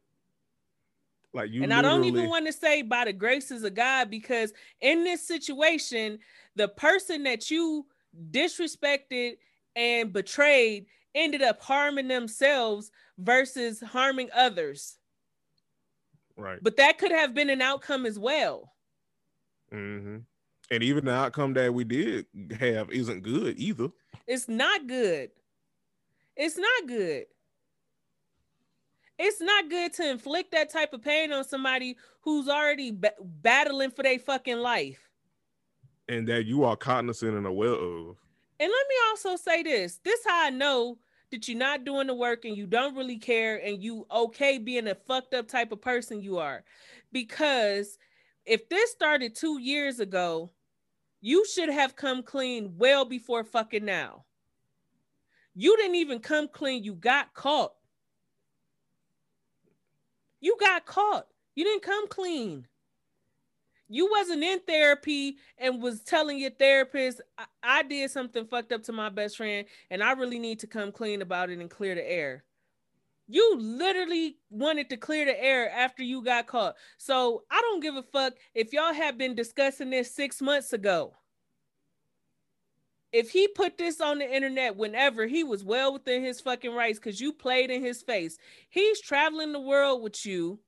Like 1.33 1.51
you 1.51 1.63
And 1.63 1.71
literally... 1.71 1.87
I 1.87 1.95
don't 1.95 2.05
even 2.05 2.29
want 2.29 2.45
to 2.47 2.53
say 2.53 2.81
by 2.81 3.05
the 3.05 3.13
graces 3.13 3.63
of 3.63 3.75
God 3.75 4.09
because 4.09 4.53
in 4.81 5.03
this 5.03 5.27
situation, 5.27 6.19
the 6.55 6.67
person 6.67 7.23
that 7.23 7.51
you 7.51 7.85
disrespected 8.31 9.37
and 9.75 10.11
betrayed 10.11 10.87
ended 11.15 11.41
up 11.41 11.61
harming 11.61 12.07
themselves 12.07 12.91
versus 13.17 13.81
harming 13.81 14.29
others. 14.35 14.97
Right. 16.35 16.59
But 16.61 16.77
that 16.77 16.97
could 16.97 17.11
have 17.11 17.33
been 17.33 17.49
an 17.49 17.61
outcome 17.61 18.05
as 18.05 18.17
well. 18.17 18.73
Mm-hmm. 19.73 20.17
And 20.71 20.83
even 20.83 21.05
the 21.05 21.11
outcome 21.11 21.53
that 21.55 21.73
we 21.73 21.83
did 21.83 22.25
have 22.59 22.91
isn't 22.91 23.23
good 23.23 23.59
either. 23.59 23.89
It's 24.27 24.47
not 24.47 24.87
good. 24.87 25.31
It's 26.35 26.57
not 26.57 26.87
good. 26.87 27.25
It's 29.21 29.41
not 29.41 29.69
good 29.69 29.91
to 29.95 30.09
inflict 30.09 30.53
that 30.53 30.71
type 30.71 30.93
of 30.93 31.03
pain 31.03 31.33
on 31.33 31.43
somebody 31.43 31.97
who's 32.21 32.47
already 32.47 32.91
b- 32.91 33.09
battling 33.19 33.91
for 33.91 34.01
their 34.01 34.17
fucking 34.17 34.57
life 34.57 35.09
and 36.07 36.27
that 36.27 36.45
you 36.45 36.63
are 36.63 36.75
cognizant 36.75 37.37
and 37.37 37.45
aware 37.45 37.73
of. 37.73 38.17
And 38.59 38.69
let 38.71 38.87
me 38.89 38.95
also 39.09 39.35
say 39.35 39.61
this: 39.63 39.99
this 40.03 40.21
how 40.25 40.47
I 40.47 40.49
know 40.49 40.97
that 41.31 41.47
you're 41.47 41.57
not 41.57 41.85
doing 41.85 42.07
the 42.07 42.15
work 42.15 42.45
and 42.45 42.57
you 42.57 42.65
don't 42.65 42.95
really 42.95 43.17
care 43.17 43.57
and 43.63 43.83
you 43.83 44.07
okay 44.09 44.57
being 44.57 44.87
a 44.87 44.95
fucked 44.95 45.33
up 45.33 45.47
type 45.47 45.71
of 45.71 45.81
person 45.81 46.21
you 46.21 46.37
are, 46.37 46.63
because 47.11 47.97
if 48.45 48.67
this 48.69 48.91
started 48.91 49.35
two 49.35 49.59
years 49.59 49.99
ago, 49.99 50.49
you 51.21 51.45
should 51.45 51.69
have 51.69 51.95
come 51.95 52.23
clean 52.23 52.73
well 52.77 53.05
before 53.05 53.43
fucking 53.43 53.85
now. 53.85 54.25
You 55.55 55.75
didn't 55.77 55.95
even 55.95 56.19
come 56.19 56.47
clean. 56.47 56.83
You 56.83 56.95
got 56.95 57.33
caught. 57.33 57.73
You 60.41 60.57
got 60.59 60.85
caught. 60.85 61.27
You 61.55 61.63
didn't 61.63 61.83
come 61.83 62.07
clean. 62.07 62.67
You 63.89 64.09
wasn't 64.09 64.43
in 64.43 64.59
therapy 64.59 65.37
and 65.57 65.81
was 65.81 66.01
telling 66.01 66.37
your 66.37 66.51
therapist 66.51 67.21
I, 67.37 67.45
I, 67.63 67.83
did 67.83 68.11
something 68.11 68.45
fucked 68.45 68.71
up 68.71 68.83
to 68.83 68.91
my 68.91 69.09
best 69.09 69.35
friend 69.37 69.65
and 69.89 70.03
i 70.03 70.11
really 70.11 70.37
need 70.37 70.59
to 70.59 70.67
come 70.67 70.91
clean 70.91 71.23
about 71.23 71.49
it 71.49 71.57
and 71.57 71.69
clear 71.69 71.95
the 71.95 72.09
air. 72.09 72.43
You 73.27 73.57
literally 73.59 74.37
wanted 74.51 74.89
to 74.89 74.97
clear 74.97 75.25
the 75.25 75.43
air 75.43 75.71
after 75.71 76.03
you 76.03 76.23
got 76.23 76.45
caught. 76.45 76.75
So 76.97 77.43
i 77.49 77.59
don't 77.61 77.81
give 77.81 77.95
a 77.95 78.03
fuck 78.03 78.33
if 78.53 78.73
y'all 78.73 78.93
have 78.93 79.17
been 79.17 79.33
discussing 79.33 79.89
this 79.89 80.13
six 80.13 80.39
months 80.39 80.71
ago 80.71 81.15
if 83.11 83.31
he 83.31 83.47
put 83.47 83.77
this 83.77 83.99
on 83.99 84.19
the 84.19 84.35
internet 84.35 84.75
whenever 84.75 85.25
he 85.25 85.43
was 85.43 85.63
well 85.63 85.93
within 85.93 86.23
his 86.23 86.39
fucking 86.41 86.73
rights 86.73 86.99
because 86.99 87.19
you 87.19 87.33
played 87.33 87.71
in 87.71 87.83
his 87.83 88.01
face 88.01 88.37
he's 88.69 89.01
traveling 89.01 89.51
the 89.51 89.59
world 89.59 90.01
with 90.01 90.25
you 90.25 90.59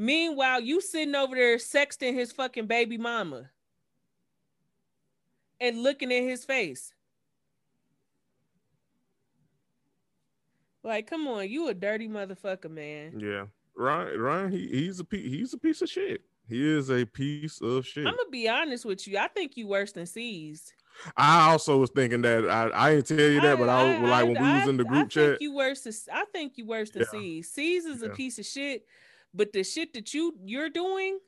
Meanwhile, 0.00 0.60
you 0.60 0.80
sitting 0.80 1.16
over 1.16 1.34
there 1.34 1.56
sexting 1.56 2.14
his 2.14 2.30
fucking 2.30 2.68
baby 2.68 2.96
mama 2.96 3.50
and 5.60 5.82
looking 5.82 6.12
in 6.12 6.28
his 6.28 6.44
face. 6.44 6.94
Like, 10.84 11.08
come 11.08 11.26
on, 11.26 11.50
you 11.50 11.68
a 11.68 11.74
dirty 11.74 12.08
motherfucker, 12.08 12.70
man. 12.70 13.18
Yeah, 13.18 13.46
Ryan. 13.76 14.20
Ryan, 14.20 14.52
he, 14.52 14.68
he's 14.68 15.00
a 15.00 15.06
he's 15.10 15.52
a 15.52 15.58
piece 15.58 15.82
of 15.82 15.90
shit. 15.90 16.22
He 16.48 16.76
is 16.76 16.90
a 16.90 17.04
piece 17.04 17.60
of 17.60 17.86
shit. 17.86 18.06
I'm 18.06 18.16
gonna 18.16 18.30
be 18.30 18.48
honest 18.48 18.84
with 18.84 19.06
you. 19.06 19.18
I 19.18 19.28
think 19.28 19.56
you 19.56 19.66
worse 19.66 19.92
than 19.92 20.06
C's. 20.06 20.72
I 21.16 21.50
also 21.50 21.76
was 21.76 21.90
thinking 21.90 22.22
that 22.22 22.50
I, 22.50 22.70
I 22.74 22.94
didn't 22.96 23.06
tell 23.06 23.18
you 23.18 23.40
that, 23.40 23.52
I, 23.52 23.56
but 23.56 23.68
I, 23.68 23.94
I 23.94 24.00
like 24.00 24.24
when 24.24 24.42
we 24.42 24.52
was 24.58 24.68
in 24.68 24.76
the 24.78 24.84
group 24.84 25.06
I 25.06 25.08
chat. 25.08 25.28
Think 25.28 25.40
you 25.42 25.54
worse. 25.54 25.82
Than, 25.82 25.92
I 26.12 26.24
think 26.32 26.54
you 26.56 26.66
worse 26.66 26.90
than 26.90 27.02
yeah. 27.02 27.20
C's. 27.20 27.50
C's 27.50 27.84
is 27.84 28.02
yeah. 28.02 28.08
a 28.08 28.10
piece 28.14 28.38
of 28.38 28.46
shit 28.46 28.84
but 29.34 29.52
the 29.52 29.62
shit 29.62 29.92
that 29.94 30.12
you 30.14 30.34
you're 30.44 30.70
doing, 30.70 31.18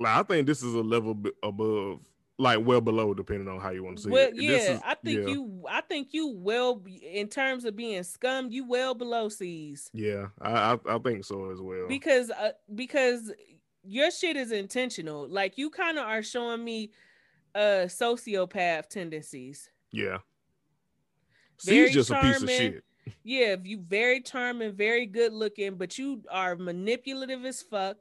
like 0.00 0.16
I 0.16 0.22
think 0.22 0.46
this 0.46 0.62
is 0.62 0.74
a 0.74 0.80
level 0.80 1.16
above, 1.42 2.00
like 2.38 2.64
well 2.64 2.80
below, 2.80 3.14
depending 3.14 3.48
on 3.48 3.60
how 3.60 3.70
you 3.70 3.84
want 3.84 3.98
to 3.98 4.04
see 4.04 4.10
well, 4.10 4.28
it. 4.28 4.36
Yeah, 4.36 4.56
is, 4.56 4.80
I 4.84 4.94
think 4.94 5.20
yeah. 5.20 5.28
you, 5.28 5.64
I 5.68 5.80
think 5.82 6.08
you 6.12 6.34
well 6.36 6.82
in 7.02 7.28
terms 7.28 7.64
of 7.64 7.76
being 7.76 8.02
scum, 8.02 8.50
you 8.50 8.66
well 8.66 8.94
below 8.94 9.28
C's. 9.28 9.90
Yeah, 9.92 10.26
I, 10.40 10.74
I, 10.74 10.94
I 10.94 10.98
think 10.98 11.24
so 11.24 11.50
as 11.50 11.60
well. 11.60 11.86
Because, 11.88 12.30
uh, 12.30 12.52
because 12.74 13.32
your 13.86 14.10
shit 14.10 14.36
is 14.36 14.52
intentional. 14.52 15.28
Like 15.28 15.58
you 15.58 15.70
kind 15.70 15.98
of 15.98 16.06
are 16.06 16.22
showing 16.22 16.64
me 16.64 16.90
uh 17.54 17.86
sociopath 17.86 18.88
tendencies. 18.88 19.70
Yeah. 19.92 20.18
Very 21.64 21.86
She's 21.86 21.94
just 21.94 22.10
charming. 22.10 22.30
a 22.30 22.32
piece 22.32 22.42
of 22.42 22.48
shit. 22.50 22.84
Yeah, 23.22 23.56
you 23.62 23.78
very 23.80 24.20
charming, 24.20 24.72
very 24.72 25.06
good 25.06 25.32
looking, 25.32 25.76
but 25.76 25.98
you 25.98 26.22
are 26.30 26.56
manipulative 26.56 27.44
as 27.44 27.62
fuck, 27.62 27.98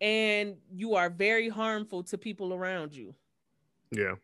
and 0.00 0.56
you 0.72 0.94
are 0.94 1.10
very 1.10 1.48
harmful 1.48 2.04
to 2.04 2.18
people 2.18 2.54
around 2.54 2.94
you. 2.94 3.14
Yeah. 3.90 4.14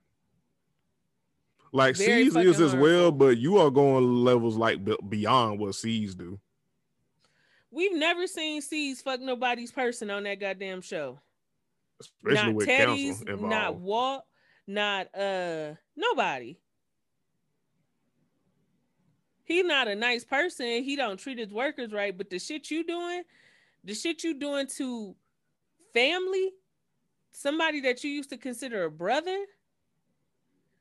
Like 1.72 1.96
C's 1.96 2.34
is 2.34 2.60
as 2.60 2.74
well, 2.74 3.12
but 3.12 3.38
you 3.38 3.58
are 3.58 3.70
going 3.70 4.24
levels 4.24 4.56
like 4.56 4.80
beyond 5.08 5.60
what 5.60 5.74
C's 5.74 6.14
do. 6.14 6.38
We've 7.70 7.94
never 7.94 8.26
seen 8.26 8.60
C's 8.62 9.00
fuck 9.00 9.20
nobody's 9.20 9.70
person 9.70 10.10
on 10.10 10.24
that 10.24 10.40
goddamn 10.40 10.82
show. 10.82 11.20
Especially 12.00 12.46
not 12.46 12.54
with 12.54 12.66
Teddy's, 12.66 13.22
not 13.26 13.76
Walt, 13.76 14.24
not 14.66 15.14
uh 15.14 15.74
nobody. 15.96 16.58
He's 19.44 19.64
not 19.64 19.88
a 19.88 19.94
nice 19.94 20.24
person. 20.24 20.84
He 20.84 20.96
don't 20.96 21.18
treat 21.18 21.38
his 21.38 21.52
workers 21.52 21.92
right. 21.92 22.16
But 22.16 22.30
the 22.30 22.38
shit 22.38 22.70
you 22.70 22.84
doing, 22.84 23.22
the 23.84 23.94
shit 23.94 24.22
you 24.24 24.38
doing 24.38 24.68
to 24.78 25.14
family, 25.92 26.50
somebody 27.32 27.80
that 27.80 28.04
you 28.04 28.10
used 28.10 28.30
to 28.30 28.36
consider 28.36 28.84
a 28.84 28.90
brother, 28.90 29.44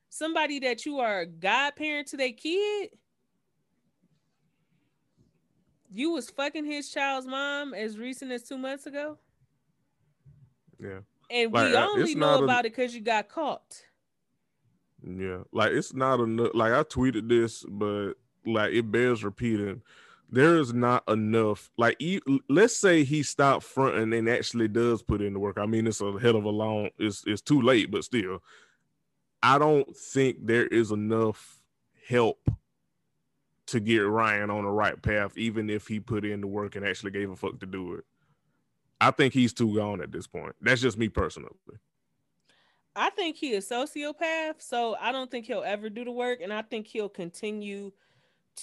somebody 0.10 0.60
that 0.60 0.86
you 0.86 1.00
are 1.00 1.22
a 1.22 1.25
godparent 1.25 2.10
to 2.10 2.17
their 2.17 2.31
kid. 2.31 2.91
You 5.91 6.12
was 6.12 6.29
fucking 6.29 6.65
his 6.65 6.89
child's 6.89 7.27
mom 7.27 7.74
as 7.74 7.98
recent 7.98 8.31
as 8.31 8.43
two 8.43 8.58
months 8.58 8.86
ago. 8.86 9.17
Yeah. 10.79 11.00
And 11.31 11.51
like, 11.51 11.72
we 11.72 11.75
only 11.75 12.15
know 12.15 12.43
about 12.43 12.65
a, 12.65 12.67
it 12.67 12.75
because 12.75 12.93
you 12.93 13.01
got 13.01 13.29
caught. 13.29 13.84
Yeah. 15.03 15.39
Like 15.51 15.72
it's 15.72 15.93
not 15.93 16.19
enough. 16.19 16.51
Like 16.53 16.74
I 16.74 16.84
tweeted 16.84 17.27
this, 17.27 17.65
but 17.67 18.13
like 18.46 18.74
it 18.74 18.91
bears 18.91 19.24
repeating. 19.24 19.81
There 20.31 20.58
is 20.58 20.74
not 20.74 21.03
enough. 21.10 21.72
Like, 21.75 21.96
he, 21.98 22.22
let's 22.50 22.75
say 22.75 23.03
he 23.03 23.24
stopped 23.24 23.63
fronting 23.63 24.13
and 24.13 24.29
actually 24.29 24.67
does 24.67 25.01
put 25.01 25.22
in 25.22 25.34
the 25.34 25.39
work. 25.39 25.58
I 25.58 25.65
mean, 25.65 25.88
it's 25.88 26.01
a 26.01 26.19
hell 26.19 26.36
of 26.36 26.46
a 26.46 26.50
long. 26.50 26.89
It's 27.00 27.24
it's 27.25 27.41
too 27.41 27.63
late, 27.63 27.89
but 27.89 28.03
still, 28.03 28.43
I 29.41 29.58
don't 29.58 29.96
think 29.98 30.46
there 30.46 30.67
is 30.67 30.91
enough 30.91 31.62
help 32.08 32.48
to 33.72 33.80
get 33.80 34.00
Ryan 34.00 34.50
on 34.50 34.64
the 34.64 34.70
right 34.70 35.00
path, 35.02 35.38
even 35.38 35.70
if 35.70 35.88
he 35.88 36.00
put 36.00 36.26
in 36.26 36.42
the 36.42 36.48
work 36.48 36.76
and 36.76 36.86
actually 36.86 37.12
gave 37.12 37.30
a 37.30 37.36
fuck 37.36 37.60
to 37.60 37.66
do 37.66 37.96
it. 37.96 38.06
I 39.02 39.12
think 39.12 39.34
he's 39.34 39.54
too 39.54 39.76
gone 39.76 40.02
at 40.02 40.12
this 40.12 40.28
point. 40.28 40.56
That's 40.62 40.82
just 40.82 40.98
me 40.98 41.10
personally. 41.10 41.52
I 42.96 43.10
think 43.12 43.38
he 43.38 43.54
is 43.54 43.70
sociopath, 43.70 44.62
so 44.62 44.96
I 45.00 45.12
don't 45.12 45.32
think 45.32 45.46
he'll 45.46 45.64
ever 45.64 45.90
do 45.90 46.04
the 46.04 46.12
work, 46.12 46.42
and 46.42 46.52
I 46.52 46.64
think 46.64 46.88
he'll 46.88 47.10
continue 47.10 47.94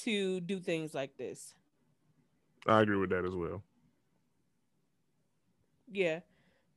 to 0.04 0.40
do 0.40 0.60
things 0.60 0.94
like 0.94 1.16
this. 1.16 1.54
I 2.66 2.82
agree 2.82 2.96
with 2.96 3.10
that 3.10 3.24
as 3.24 3.34
well. 3.34 3.62
Yeah. 5.90 6.20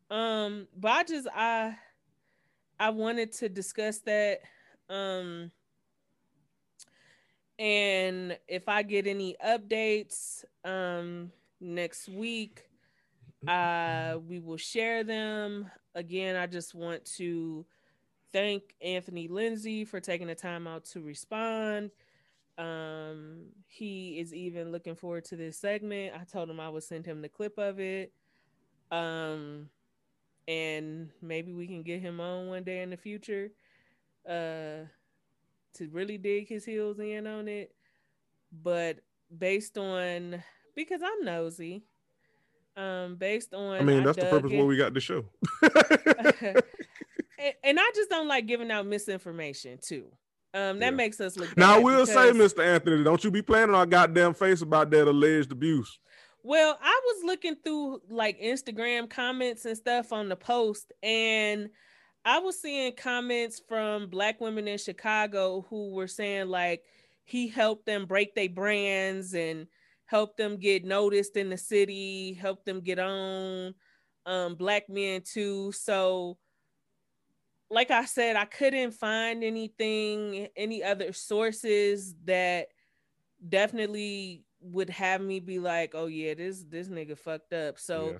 Um, 0.09 0.67
but 0.77 0.91
I 0.91 1.03
just 1.03 1.27
I 1.33 1.77
I 2.79 2.91
wanted 2.91 3.33
to 3.33 3.49
discuss 3.49 3.99
that. 3.99 4.41
Um 4.89 5.51
and 7.59 8.37
if 8.47 8.69
I 8.69 8.83
get 8.83 9.05
any 9.07 9.35
updates 9.45 10.45
um 10.65 11.31
next 11.61 12.09
week, 12.09 12.69
uh 13.47 14.17
we 14.27 14.39
will 14.39 14.57
share 14.57 15.03
them. 15.03 15.69
Again, 15.95 16.35
I 16.37 16.47
just 16.47 16.73
want 16.73 17.05
to 17.17 17.65
thank 18.33 18.75
Anthony 18.81 19.27
Lindsay 19.27 19.85
for 19.85 19.99
taking 19.99 20.27
the 20.27 20.35
time 20.35 20.67
out 20.67 20.85
to 20.85 21.01
respond. 21.01 21.91
Um, 22.57 23.47
he 23.67 24.19
is 24.19 24.33
even 24.33 24.71
looking 24.71 24.95
forward 24.95 25.25
to 25.25 25.35
this 25.37 25.57
segment. 25.57 26.13
I 26.15 26.25
told 26.25 26.49
him 26.49 26.59
I 26.59 26.69
would 26.69 26.83
send 26.83 27.05
him 27.05 27.21
the 27.21 27.29
clip 27.29 27.57
of 27.57 27.79
it. 27.79 28.13
Um, 28.91 29.69
and 30.47 31.09
maybe 31.21 31.53
we 31.53 31.67
can 31.67 31.83
get 31.83 32.01
him 32.01 32.19
on 32.19 32.47
one 32.47 32.63
day 32.63 32.81
in 32.81 32.89
the 32.89 32.97
future 32.97 33.51
uh 34.29 34.85
to 35.75 35.89
really 35.89 36.17
dig 36.17 36.47
his 36.47 36.65
heels 36.65 36.99
in 36.99 37.27
on 37.27 37.47
it 37.47 37.73
but 38.63 38.99
based 39.37 39.77
on 39.77 40.41
because 40.75 41.01
i'm 41.03 41.25
nosy 41.25 41.83
um 42.77 43.15
based 43.15 43.53
on 43.53 43.75
i 43.75 43.81
mean 43.81 44.03
that's 44.03 44.17
I 44.17 44.21
the 44.21 44.29
purpose 44.29 44.51
why 44.51 44.63
we 44.63 44.77
got 44.77 44.93
the 44.93 44.99
show 44.99 45.25
and, 45.61 47.53
and 47.63 47.79
i 47.79 47.91
just 47.95 48.09
don't 48.09 48.27
like 48.27 48.45
giving 48.45 48.71
out 48.71 48.85
misinformation 48.85 49.77
too 49.81 50.11
um, 50.53 50.79
that 50.79 50.85
yeah. 50.85 50.91
makes 50.91 51.21
us 51.21 51.37
look. 51.37 51.55
Now 51.55 51.75
I 51.75 51.79
will 51.79 52.05
because... 52.05 52.09
say, 52.09 52.31
Mr. 52.31 52.65
Anthony, 52.65 53.03
don't 53.03 53.23
you 53.23 53.29
be 53.29 53.43
playing 53.43 53.69
on 53.69 53.75
our 53.75 53.85
goddamn 53.85 54.33
face 54.33 54.61
about 54.61 54.89
that 54.91 55.07
alleged 55.07 55.51
abuse. 55.51 55.99
Well, 56.41 56.77
I 56.81 57.01
was 57.05 57.23
looking 57.23 57.55
through 57.63 58.01
like 58.09 58.41
Instagram 58.41 59.09
comments 59.09 59.65
and 59.65 59.77
stuff 59.77 60.11
on 60.11 60.29
the 60.29 60.35
post, 60.35 60.91
and 61.03 61.69
I 62.25 62.39
was 62.39 62.61
seeing 62.61 62.95
comments 62.95 63.61
from 63.67 64.09
black 64.09 64.41
women 64.41 64.67
in 64.67 64.77
Chicago 64.77 65.65
who 65.69 65.91
were 65.91 66.07
saying 66.07 66.49
like 66.49 66.83
he 67.23 67.47
helped 67.47 67.85
them 67.85 68.05
break 68.05 68.35
their 68.35 68.49
brands 68.49 69.33
and 69.33 69.67
helped 70.05 70.37
them 70.37 70.57
get 70.57 70.83
noticed 70.83 71.37
in 71.37 71.49
the 71.49 71.57
city, 71.57 72.33
helped 72.33 72.65
them 72.65 72.81
get 72.81 72.99
on. 72.99 73.75
Um, 74.25 74.55
black 74.55 74.89
men 74.89 75.21
too. 75.21 75.71
So, 75.71 76.37
like 77.69 77.91
I 77.91 78.05
said, 78.05 78.35
I 78.35 78.45
couldn't 78.45 78.91
find 78.91 79.43
anything, 79.43 80.47
any 80.55 80.83
other 80.83 81.13
sources 81.13 82.15
that 82.25 82.67
definitely 83.47 84.43
would 84.61 84.89
have 84.89 85.21
me 85.21 85.39
be 85.39 85.59
like, 85.59 85.91
oh 85.93 86.07
yeah, 86.07 86.33
this 86.33 86.63
this 86.67 86.89
nigga 86.89 87.17
fucked 87.17 87.53
up. 87.53 87.79
So, 87.79 88.11
yeah. 88.11 88.17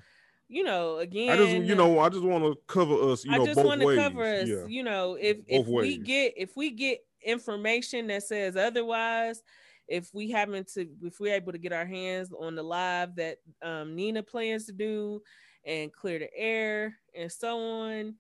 You 0.50 0.64
know, 0.64 0.98
again, 0.98 1.30
I 1.30 1.38
just 1.38 1.52
you 1.68 1.76
know 1.76 2.00
I 2.00 2.10
just 2.10 2.24
want 2.24 2.44
to 2.44 2.58
cover 2.68 2.96
us. 3.12 3.24
You 3.24 3.32
know, 3.32 3.44
I 3.44 3.46
just 3.46 3.64
want 3.64 3.82
to 3.82 3.96
cover 3.96 4.24
us. 4.24 4.48
Yeah. 4.48 4.66
You 4.68 4.84
know, 4.84 5.16
if 5.20 5.38
both 5.38 5.46
if 5.48 5.68
ways. 5.68 5.98
we 5.98 6.04
get 6.04 6.34
if 6.36 6.58
we 6.58 6.72
get 6.72 7.00
information 7.24 8.08
that 8.08 8.24
says 8.24 8.58
otherwise, 8.58 9.44
if 9.88 10.10
we 10.14 10.32
happen 10.32 10.66
to 10.74 10.88
if 11.04 11.20
we're 11.20 11.36
able 11.36 11.52
to 11.52 11.60
get 11.60 11.72
our 11.72 11.86
hands 11.86 12.32
on 12.38 12.56
the 12.56 12.64
live 12.64 13.16
that 13.16 13.38
um, 13.62 13.96
Nina 13.96 14.24
plans 14.24 14.66
to 14.66 14.72
do 14.72 15.22
and 15.66 15.94
clear 15.94 16.18
the 16.20 16.36
air 16.36 16.98
and 17.16 17.32
so 17.32 17.60
on. 17.60 18.16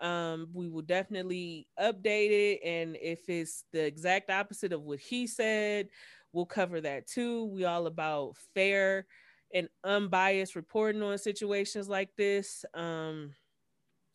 Um, 0.00 0.48
we 0.52 0.68
will 0.68 0.82
definitely 0.82 1.68
update 1.80 2.30
it. 2.30 2.60
And 2.64 2.96
if 3.00 3.28
it's 3.28 3.64
the 3.72 3.84
exact 3.86 4.30
opposite 4.30 4.72
of 4.72 4.82
what 4.82 4.98
he 4.98 5.28
said, 5.28 5.88
We'll 6.32 6.46
cover 6.46 6.80
that 6.80 7.06
too. 7.06 7.44
We 7.44 7.64
all 7.64 7.86
about 7.86 8.36
fair 8.54 9.06
and 9.52 9.68
unbiased 9.84 10.56
reporting 10.56 11.02
on 11.02 11.18
situations 11.18 11.88
like 11.88 12.10
this. 12.16 12.64
Um, 12.74 13.34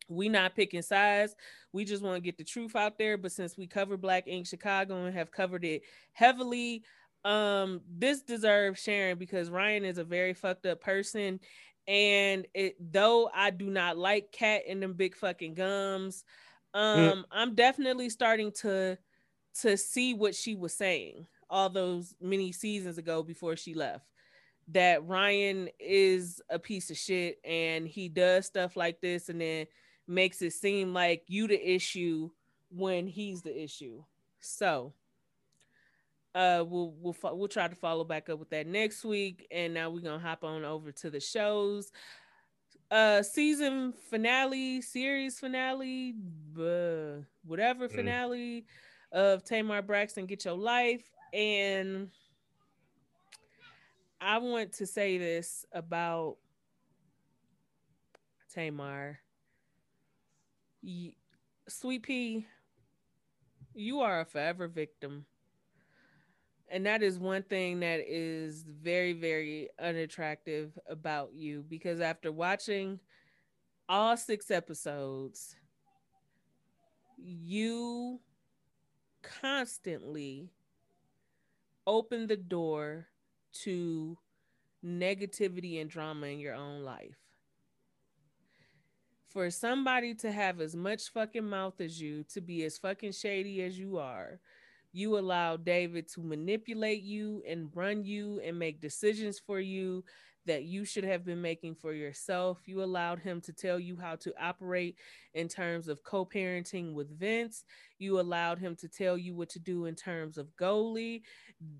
we 0.08 0.28
not 0.28 0.56
picking 0.56 0.82
sides. 0.82 1.34
We 1.72 1.84
just 1.84 2.02
want 2.02 2.16
to 2.16 2.22
get 2.22 2.38
the 2.38 2.44
truth 2.44 2.74
out 2.74 2.98
there. 2.98 3.16
But 3.16 3.32
since 3.32 3.56
we 3.56 3.66
cover 3.66 3.96
Black 3.96 4.26
Ink 4.26 4.46
Chicago 4.46 5.04
and 5.04 5.14
have 5.14 5.30
covered 5.30 5.64
it 5.64 5.82
heavily, 6.12 6.82
um, 7.24 7.82
this 7.88 8.22
deserves 8.22 8.80
sharing 8.80 9.16
because 9.16 9.50
Ryan 9.50 9.84
is 9.84 9.98
a 9.98 10.04
very 10.04 10.34
fucked 10.34 10.66
up 10.66 10.80
person. 10.80 11.40
And 11.86 12.46
it 12.54 12.76
though 12.92 13.30
I 13.34 13.50
do 13.50 13.70
not 13.70 13.96
like 13.96 14.32
cat 14.32 14.62
and 14.68 14.82
them 14.82 14.92
big 14.92 15.14
fucking 15.14 15.54
gums, 15.54 16.24
mm. 16.74 16.80
um, 16.80 17.18
mm. 17.18 17.24
I'm 17.30 17.54
definitely 17.54 18.10
starting 18.10 18.52
to 18.60 18.98
to 19.62 19.76
see 19.76 20.14
what 20.14 20.34
she 20.34 20.54
was 20.54 20.74
saying 20.74 21.26
all 21.50 21.70
those 21.70 22.14
many 22.20 22.52
seasons 22.52 22.98
ago 22.98 23.22
before 23.22 23.56
she 23.56 23.74
left 23.74 24.04
that 24.68 25.04
Ryan 25.06 25.68
is 25.80 26.42
a 26.50 26.58
piece 26.58 26.90
of 26.90 26.96
shit 26.96 27.38
and 27.44 27.88
he 27.88 28.08
does 28.08 28.46
stuff 28.46 28.76
like 28.76 29.00
this 29.00 29.28
and 29.28 29.40
then 29.40 29.66
makes 30.06 30.42
it 30.42 30.52
seem 30.52 30.92
like 30.92 31.22
you 31.26 31.46
the 31.46 31.74
issue 31.74 32.30
when 32.70 33.06
he's 33.06 33.42
the 33.42 33.62
issue. 33.62 34.02
So 34.40 34.92
uh 36.34 36.62
we'll 36.66 36.94
we'll 36.98 37.16
we'll 37.22 37.48
try 37.48 37.66
to 37.66 37.74
follow 37.74 38.04
back 38.04 38.28
up 38.28 38.38
with 38.38 38.50
that 38.50 38.66
next 38.66 39.04
week 39.04 39.46
and 39.50 39.72
now 39.72 39.88
we're 39.88 40.02
going 40.02 40.20
to 40.20 40.26
hop 40.26 40.44
on 40.44 40.64
over 40.64 40.92
to 40.92 41.08
the 41.08 41.20
shows. 41.20 41.90
Uh 42.90 43.22
season 43.22 43.94
finale, 44.10 44.82
series 44.82 45.38
finale, 45.38 46.14
uh, 46.58 47.22
whatever 47.46 47.88
mm. 47.88 47.92
finale 47.92 48.66
mm. 49.14 49.18
of 49.18 49.44
Tamar 49.44 49.80
Braxton 49.80 50.26
Get 50.26 50.44
Your 50.44 50.54
Life 50.54 51.10
and 51.32 52.10
I 54.20 54.38
want 54.38 54.72
to 54.74 54.86
say 54.86 55.18
this 55.18 55.64
about 55.72 56.36
Tamar. 58.52 59.20
Sweet 61.68 62.02
Pea, 62.02 62.46
you 63.74 64.00
are 64.00 64.20
a 64.20 64.24
forever 64.24 64.66
victim. 64.66 65.24
And 66.70 66.84
that 66.84 67.02
is 67.02 67.18
one 67.18 67.42
thing 67.44 67.80
that 67.80 68.00
is 68.06 68.62
very, 68.62 69.12
very 69.12 69.70
unattractive 69.80 70.78
about 70.88 71.32
you 71.32 71.64
because 71.68 72.00
after 72.00 72.30
watching 72.30 73.00
all 73.88 74.16
six 74.16 74.50
episodes, 74.50 75.56
you 77.16 78.20
constantly 79.22 80.50
open 81.86 82.26
the 82.26 82.36
door 82.36 83.06
to 83.64 84.16
negativity 84.84 85.80
and 85.80 85.90
drama 85.90 86.26
in 86.26 86.38
your 86.38 86.54
own 86.54 86.82
life. 86.82 87.16
For 89.28 89.50
somebody 89.50 90.14
to 90.16 90.32
have 90.32 90.60
as 90.60 90.74
much 90.74 91.10
fucking 91.10 91.44
mouth 91.44 91.80
as 91.80 92.00
you, 92.00 92.24
to 92.32 92.40
be 92.40 92.64
as 92.64 92.78
fucking 92.78 93.12
shady 93.12 93.62
as 93.62 93.78
you 93.78 93.98
are, 93.98 94.40
you 94.92 95.18
allow 95.18 95.56
David 95.56 96.08
to 96.14 96.22
manipulate 96.22 97.02
you 97.02 97.42
and 97.46 97.70
run 97.74 98.04
you 98.04 98.40
and 98.42 98.58
make 98.58 98.80
decisions 98.80 99.38
for 99.38 99.60
you 99.60 100.02
that 100.46 100.64
you 100.64 100.84
should 100.84 101.04
have 101.04 101.26
been 101.26 101.42
making 101.42 101.74
for 101.74 101.92
yourself. 101.92 102.62
You 102.64 102.82
allowed 102.82 103.18
him 103.18 103.40
to 103.42 103.52
tell 103.52 103.78
you 103.78 103.96
how 103.96 104.16
to 104.16 104.32
operate 104.42 104.96
in 105.34 105.46
terms 105.46 105.88
of 105.88 106.02
co 106.02 106.24
parenting 106.24 106.94
with 106.94 107.16
Vince. 107.18 107.64
You 107.98 108.18
allowed 108.18 108.58
him 108.58 108.74
to 108.76 108.88
tell 108.88 109.18
you 109.18 109.34
what 109.34 109.50
to 109.50 109.58
do 109.58 109.84
in 109.84 109.94
terms 109.94 110.38
of 110.38 110.56
Goldie. 110.56 111.22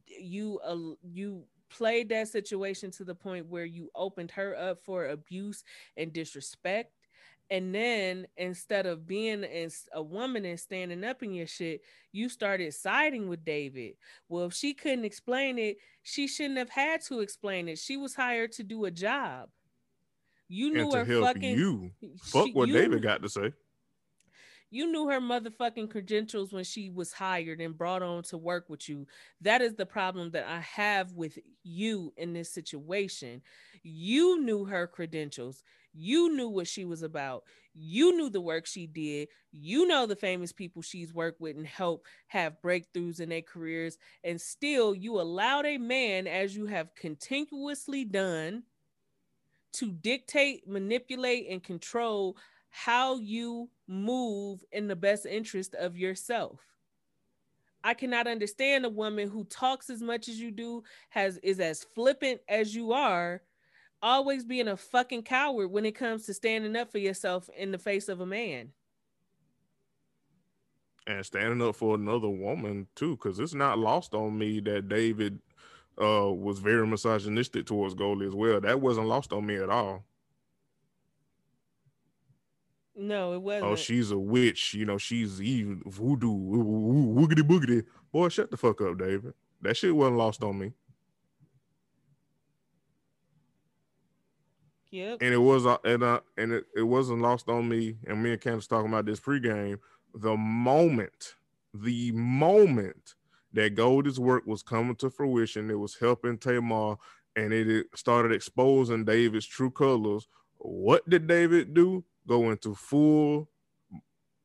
You, 0.06 0.60
uh, 0.62 0.94
you, 1.02 1.44
played 1.70 2.08
that 2.08 2.28
situation 2.28 2.90
to 2.92 3.04
the 3.04 3.14
point 3.14 3.46
where 3.46 3.64
you 3.64 3.90
opened 3.94 4.30
her 4.32 4.56
up 4.56 4.82
for 4.84 5.08
abuse 5.08 5.64
and 5.96 6.12
disrespect 6.12 6.92
and 7.50 7.74
then 7.74 8.26
instead 8.36 8.86
of 8.86 9.06
being 9.06 9.44
a 9.94 10.02
woman 10.02 10.44
and 10.44 10.60
standing 10.60 11.02
up 11.02 11.22
in 11.22 11.32
your 11.32 11.46
shit, 11.46 11.82
you 12.12 12.28
started 12.28 12.74
siding 12.74 13.28
with 13.28 13.44
David. 13.44 13.94
Well, 14.28 14.46
if 14.46 14.54
she 14.54 14.74
couldn't 14.74 15.06
explain 15.06 15.58
it, 15.58 15.78
she 16.02 16.28
shouldn't 16.28 16.58
have 16.58 16.68
had 16.68 17.00
to 17.06 17.20
explain 17.20 17.68
it. 17.68 17.78
She 17.78 17.96
was 17.96 18.14
hired 18.14 18.52
to 18.52 18.62
do 18.62 18.84
a 18.84 18.90
job. 18.90 19.48
You 20.48 20.72
knew 20.72 20.90
her 20.94 21.04
fucking 21.04 21.58
you. 21.58 21.90
Fuck 22.22 22.46
she, 22.46 22.52
what 22.52 22.68
you, 22.68 22.74
David 22.74 23.02
got 23.02 23.22
to 23.22 23.28
say. 23.28 23.52
You 24.70 24.90
knew 24.90 25.08
her 25.08 25.20
motherfucking 25.20 25.90
credentials 25.90 26.52
when 26.52 26.64
she 26.64 26.90
was 26.90 27.12
hired 27.12 27.60
and 27.60 27.76
brought 27.76 28.02
on 28.02 28.22
to 28.24 28.36
work 28.36 28.68
with 28.68 28.88
you. 28.88 29.06
That 29.40 29.62
is 29.62 29.74
the 29.74 29.86
problem 29.86 30.30
that 30.32 30.46
I 30.46 30.60
have 30.60 31.12
with 31.12 31.38
you 31.62 32.12
in 32.16 32.34
this 32.34 32.52
situation. 32.52 33.40
You 33.82 34.42
knew 34.42 34.66
her 34.66 34.86
credentials. 34.86 35.62
You 35.94 36.34
knew 36.34 36.48
what 36.48 36.68
she 36.68 36.84
was 36.84 37.02
about. 37.02 37.44
You 37.74 38.16
knew 38.16 38.28
the 38.28 38.40
work 38.40 38.66
she 38.66 38.86
did. 38.86 39.28
You 39.52 39.86
know 39.86 40.06
the 40.06 40.16
famous 40.16 40.52
people 40.52 40.82
she's 40.82 41.14
worked 41.14 41.40
with 41.40 41.56
and 41.56 41.66
helped 41.66 42.06
have 42.26 42.60
breakthroughs 42.62 43.20
in 43.20 43.30
their 43.30 43.42
careers. 43.42 43.96
And 44.22 44.38
still, 44.38 44.94
you 44.94 45.20
allowed 45.20 45.64
a 45.64 45.78
man, 45.78 46.26
as 46.26 46.54
you 46.54 46.66
have 46.66 46.94
continuously 46.94 48.04
done, 48.04 48.64
to 49.74 49.92
dictate, 49.92 50.68
manipulate, 50.68 51.46
and 51.50 51.62
control 51.62 52.36
how 52.70 53.18
you 53.18 53.68
move 53.86 54.64
in 54.72 54.88
the 54.88 54.96
best 54.96 55.26
interest 55.26 55.74
of 55.74 55.96
yourself. 55.96 56.60
I 57.82 57.94
cannot 57.94 58.26
understand 58.26 58.84
a 58.84 58.90
woman 58.90 59.28
who 59.28 59.44
talks 59.44 59.88
as 59.88 60.02
much 60.02 60.28
as 60.28 60.40
you 60.40 60.50
do, 60.50 60.82
has 61.10 61.38
is 61.38 61.60
as 61.60 61.84
flippant 61.94 62.40
as 62.48 62.74
you 62.74 62.92
are, 62.92 63.42
always 64.02 64.44
being 64.44 64.68
a 64.68 64.76
fucking 64.76 65.22
coward 65.22 65.68
when 65.68 65.86
it 65.86 65.94
comes 65.94 66.26
to 66.26 66.34
standing 66.34 66.76
up 66.76 66.90
for 66.90 66.98
yourself 66.98 67.48
in 67.56 67.70
the 67.70 67.78
face 67.78 68.08
of 68.08 68.20
a 68.20 68.26
man. 68.26 68.70
And 71.06 71.24
standing 71.24 71.66
up 71.66 71.76
for 71.76 71.94
another 71.94 72.28
woman 72.28 72.86
too, 72.94 73.16
because 73.16 73.38
it's 73.38 73.54
not 73.54 73.78
lost 73.78 74.14
on 74.14 74.36
me 74.36 74.60
that 74.60 74.88
David 74.88 75.38
uh, 76.00 76.30
was 76.30 76.58
very 76.58 76.86
misogynistic 76.86 77.66
towards 77.66 77.94
Goldie 77.94 78.26
as 78.26 78.34
well. 78.34 78.60
That 78.60 78.80
wasn't 78.80 79.06
lost 79.06 79.32
on 79.32 79.46
me 79.46 79.56
at 79.56 79.70
all. 79.70 80.04
No, 83.00 83.32
it 83.32 83.40
wasn't. 83.40 83.64
Oh, 83.64 83.76
she's 83.76 84.10
a 84.10 84.18
witch. 84.18 84.74
You 84.74 84.84
know, 84.84 84.98
she's 84.98 85.40
even 85.40 85.82
voodoo, 85.86 86.34
woogity 86.34 87.42
boogity. 87.42 87.84
Boy, 88.12 88.28
shut 88.28 88.50
the 88.50 88.56
fuck 88.56 88.80
up, 88.80 88.98
David. 88.98 89.34
That 89.62 89.76
shit 89.76 89.94
wasn't 89.94 90.18
lost 90.18 90.42
on 90.42 90.58
me. 90.58 90.72
Yep. 94.90 95.18
And 95.20 95.32
it 95.32 95.38
was 95.38 95.64
uh, 95.64 95.76
and 95.84 96.02
uh, 96.02 96.20
and 96.36 96.52
it, 96.52 96.64
it 96.74 96.82
wasn't 96.82 97.22
lost 97.22 97.48
on 97.48 97.68
me. 97.68 97.98
And 98.06 98.20
me 98.20 98.32
and 98.32 98.40
Candace 98.40 98.66
talking 98.66 98.88
about 98.88 99.06
this 99.06 99.20
pregame. 99.20 99.78
The 100.14 100.36
moment, 100.36 101.34
the 101.72 102.10
moment 102.12 103.14
that 103.52 103.76
Goldie's 103.76 104.18
work 104.18 104.44
was 104.44 104.64
coming 104.64 104.96
to 104.96 105.10
fruition, 105.10 105.70
it 105.70 105.78
was 105.78 105.96
helping 106.00 106.36
Tamar, 106.36 106.96
and 107.36 107.52
it 107.52 107.86
started 107.94 108.32
exposing 108.32 109.04
David's 109.04 109.46
true 109.46 109.70
colors. 109.70 110.26
What 110.56 111.08
did 111.08 111.28
David 111.28 111.74
do? 111.74 112.04
Go 112.28 112.50
into 112.50 112.74
full 112.74 113.48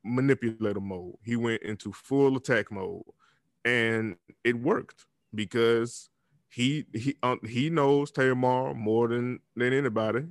manipulator 0.03 0.79
mode. 0.79 1.15
He 1.23 1.35
went 1.35 1.61
into 1.63 1.91
full 1.91 2.37
attack 2.37 2.71
mode, 2.71 3.03
and 3.65 4.15
it 4.43 4.57
worked 4.59 5.05
because 5.35 6.09
he 6.49 6.85
he 6.93 7.17
um, 7.23 7.39
he 7.47 7.69
knows 7.69 8.11
Tamar 8.11 8.73
more 8.73 9.07
than 9.09 9.39
than 9.55 9.73
anybody, 9.73 10.25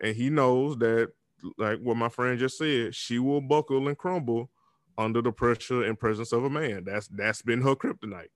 and 0.00 0.16
he 0.16 0.30
knows 0.30 0.76
that 0.78 1.12
like 1.56 1.78
what 1.80 1.96
my 1.96 2.08
friend 2.08 2.38
just 2.38 2.58
said, 2.58 2.94
she 2.94 3.18
will 3.18 3.40
buckle 3.40 3.88
and 3.88 3.96
crumble 3.96 4.50
under 4.98 5.22
the 5.22 5.32
pressure 5.32 5.84
and 5.84 5.98
presence 5.98 6.32
of 6.32 6.44
a 6.44 6.50
man. 6.50 6.84
That's 6.84 7.08
that's 7.08 7.42
been 7.42 7.62
her 7.62 7.74
kryptonite. 7.74 8.28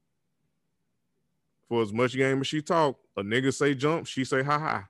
For 1.69 1.83
as 1.83 1.93
much 1.93 2.15
game 2.15 2.41
as 2.41 2.47
she 2.47 2.63
talk, 2.63 2.99
a 3.17 3.23
nigga 3.23 3.53
say 3.53 3.75
jump, 3.75 4.07
she 4.07 4.25
say 4.25 4.43
ha 4.43 4.59
ha. 4.59 4.89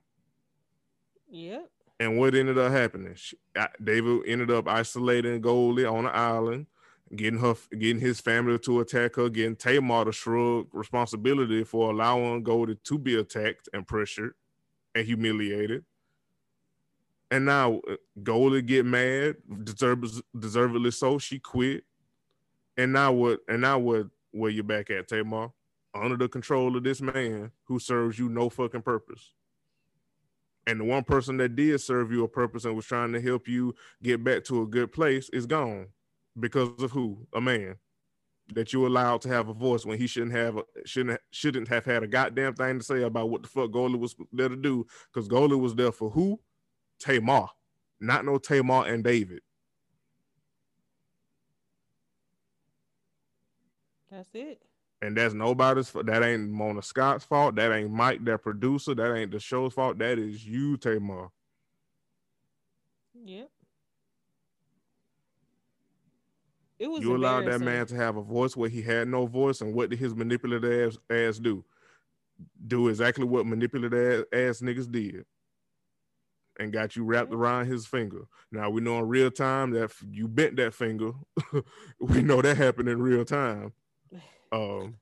Yep. 1.28 1.70
And 2.00 2.18
what 2.18 2.34
ended 2.34 2.58
up 2.58 2.72
happening? 2.72 3.14
She, 3.14 3.36
David 3.82 4.22
ended 4.26 4.50
up 4.50 4.68
isolating 4.68 5.40
Goldie 5.40 5.84
on 5.84 6.06
an 6.06 6.12
island 6.14 6.66
getting 7.14 7.40
her, 7.40 7.54
getting 7.78 8.00
his 8.00 8.20
family 8.20 8.58
to 8.60 8.80
attack 8.80 9.16
her, 9.16 9.28
getting 9.28 9.56
Tamar 9.56 10.04
to 10.04 10.12
shrug 10.12 10.68
responsibility 10.72 11.64
for 11.64 11.90
allowing 11.90 12.42
Goldie 12.42 12.78
to 12.84 12.98
be 12.98 13.16
attacked 13.16 13.68
and 13.72 13.86
pressured 13.86 14.34
and 14.94 15.06
humiliated. 15.06 15.84
And 17.30 17.46
now 17.46 17.80
uh, 17.88 17.96
Goldie 18.22 18.62
get 18.62 18.84
mad, 18.84 19.36
deserves 19.64 20.22
deservedly 20.38 20.90
so. 20.90 21.18
She 21.18 21.38
quit. 21.38 21.84
And 22.76 22.92
now 22.92 23.12
what? 23.12 23.40
And 23.48 23.62
now 23.62 23.78
what? 23.78 24.06
Where 24.30 24.50
you 24.50 24.62
back 24.62 24.90
at 24.90 25.08
Tamar? 25.08 25.50
Under 25.94 26.16
the 26.16 26.28
control 26.28 26.76
of 26.76 26.82
this 26.82 27.00
man 27.00 27.52
who 27.64 27.78
serves 27.78 28.18
you 28.18 28.28
no 28.28 28.48
fucking 28.48 28.82
purpose. 28.82 29.32
And 30.66 30.80
the 30.80 30.84
one 30.84 31.04
person 31.04 31.36
that 31.38 31.56
did 31.56 31.80
serve 31.80 32.10
you 32.10 32.24
a 32.24 32.28
purpose 32.28 32.64
and 32.64 32.74
was 32.74 32.86
trying 32.86 33.12
to 33.12 33.20
help 33.20 33.46
you 33.48 33.74
get 34.02 34.24
back 34.24 34.44
to 34.44 34.62
a 34.62 34.66
good 34.66 34.92
place 34.92 35.28
is 35.30 35.46
gone 35.46 35.88
because 36.40 36.70
of 36.82 36.90
who? 36.90 37.26
A 37.34 37.40
man 37.40 37.76
that 38.52 38.72
you 38.72 38.86
allowed 38.86 39.22
to 39.22 39.28
have 39.28 39.48
a 39.48 39.54
voice 39.54 39.86
when 39.86 39.98
he 39.98 40.06
shouldn't 40.06 40.32
have 40.32 40.60
shouldn't 40.84 41.20
shouldn't 41.30 41.68
have 41.68 41.84
had 41.84 42.02
a 42.02 42.06
goddamn 42.06 42.54
thing 42.54 42.78
to 42.78 42.84
say 42.84 43.02
about 43.02 43.30
what 43.30 43.42
the 43.42 43.48
fuck 43.48 43.70
Goldie 43.70 43.98
was 43.98 44.14
there 44.32 44.48
to 44.48 44.56
do 44.56 44.86
because 45.12 45.28
Goldie 45.28 45.56
was 45.56 45.74
there 45.74 45.92
for 45.92 46.10
who? 46.10 46.40
Tamar, 46.98 47.48
not 48.00 48.24
no 48.24 48.38
Tamar 48.38 48.86
and 48.86 49.02
David. 49.02 49.40
That's 54.10 54.28
it. 54.34 54.62
And 55.04 55.14
that's 55.14 55.34
nobody's 55.34 55.90
fault. 55.90 56.06
that 56.06 56.22
ain't 56.22 56.48
Mona 56.48 56.80
Scott's 56.80 57.26
fault. 57.26 57.56
That 57.56 57.72
ain't 57.72 57.90
Mike, 57.90 58.24
that 58.24 58.42
producer. 58.42 58.94
That 58.94 59.14
ain't 59.14 59.32
the 59.32 59.38
show's 59.38 59.74
fault. 59.74 59.98
That 59.98 60.18
is 60.18 60.46
you, 60.46 60.78
Tamar. 60.78 61.28
Yep. 63.22 63.50
It 66.78 66.90
was 66.90 67.02
you 67.02 67.14
allowed 67.14 67.46
that 67.46 67.60
man 67.60 67.84
to 67.86 67.96
have 67.96 68.16
a 68.16 68.22
voice 68.22 68.56
where 68.56 68.70
he 68.70 68.80
had 68.80 69.06
no 69.08 69.26
voice, 69.26 69.60
and 69.60 69.74
what 69.74 69.90
did 69.90 69.98
his 69.98 70.14
manipulative 70.14 70.94
ass, 70.94 70.98
ass 71.14 71.38
do? 71.38 71.62
Do 72.66 72.88
exactly 72.88 73.24
what 73.24 73.46
manipulative 73.46 73.92
ass, 73.92 74.24
ass 74.32 74.60
niggas 74.62 74.90
did, 74.90 75.26
and 76.58 76.72
got 76.72 76.96
you 76.96 77.04
wrapped 77.04 77.30
mm-hmm. 77.30 77.40
around 77.40 77.66
his 77.66 77.86
finger. 77.86 78.22
Now 78.50 78.70
we 78.70 78.80
know 78.80 79.00
in 79.00 79.08
real 79.08 79.30
time 79.30 79.70
that 79.72 79.92
you 80.10 80.28
bent 80.28 80.56
that 80.56 80.72
finger. 80.72 81.12
we 82.00 82.22
know 82.22 82.40
that 82.40 82.56
happened 82.56 82.88
in 82.88 83.02
real 83.02 83.26
time. 83.26 83.74
Um, 84.54 84.96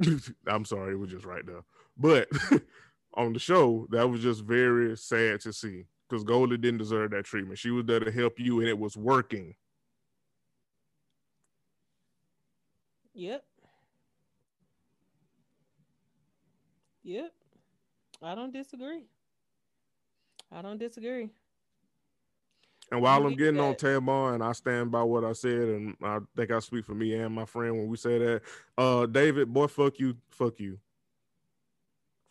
I'm 0.46 0.64
sorry, 0.64 0.94
it 0.94 0.98
was 0.98 1.10
just 1.10 1.24
right 1.24 1.44
there. 1.44 1.62
But 1.96 2.28
on 3.14 3.32
the 3.32 3.38
show, 3.38 3.86
that 3.90 4.08
was 4.08 4.22
just 4.22 4.42
very 4.42 4.96
sad 4.96 5.40
to 5.42 5.52
see 5.52 5.84
because 6.08 6.24
Goldie 6.24 6.56
didn't 6.56 6.78
deserve 6.78 7.10
that 7.10 7.24
treatment. 7.24 7.58
She 7.58 7.70
was 7.70 7.84
there 7.84 8.00
to 8.00 8.10
help 8.10 8.38
you, 8.38 8.60
and 8.60 8.68
it 8.68 8.78
was 8.78 8.96
working. 8.96 9.54
Yep. 13.14 13.44
Yep. 17.04 17.32
I 18.22 18.34
don't 18.34 18.52
disagree. 18.52 19.04
I 20.50 20.62
don't 20.62 20.78
disagree. 20.78 21.30
And 22.90 23.00
while 23.00 23.26
I'm 23.26 23.34
getting 23.34 23.60
on 23.60 23.76
Tamar, 23.76 24.34
and 24.34 24.42
I 24.42 24.52
stand 24.52 24.90
by 24.90 25.02
what 25.02 25.24
I 25.24 25.32
said, 25.32 25.68
and 25.68 25.96
I 26.02 26.18
think 26.36 26.50
I 26.50 26.58
speak 26.58 26.84
for 26.84 26.94
me 26.94 27.14
and 27.14 27.34
my 27.34 27.44
friend 27.44 27.76
when 27.76 27.88
we 27.88 27.96
say 27.96 28.18
that, 28.18 28.42
uh, 28.76 29.06
David, 29.06 29.52
boy, 29.52 29.66
fuck 29.66 29.98
you, 29.98 30.16
fuck 30.30 30.60
you. 30.60 30.78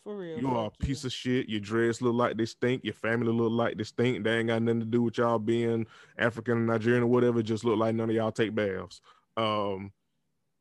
For 0.04 0.18
real. 0.18 0.38
You 0.38 0.50
are 0.50 0.66
a 0.68 0.72
you. 0.80 0.86
piece 0.86 1.06
of 1.06 1.14
shit. 1.14 1.48
Your 1.48 1.62
dreads 1.62 2.02
look 2.02 2.14
like 2.14 2.38
they 2.38 2.46
stink. 2.46 2.84
Your 2.84 2.94
family 2.94 3.32
look 3.32 3.52
like 3.52 3.78
they 3.78 3.84
stink. 3.84 4.24
They 4.24 4.40
ain't 4.40 4.48
got 4.48 4.62
nothing 4.62 4.82
to 4.82 4.86
do 4.86 5.02
with 5.02 5.18
y'all 5.18 5.40
being 5.40 5.88
African, 6.18 6.58
or 6.58 6.62
Nigerian, 6.62 7.04
or 7.04 7.08
whatever. 7.08 7.42
Just 7.42 7.64
look 7.64 7.78
like 7.78 7.96
none 7.96 8.10
of 8.10 8.16
y'all 8.16 8.32
take 8.32 8.54
baths. 8.54 9.02
Um, 9.38 9.92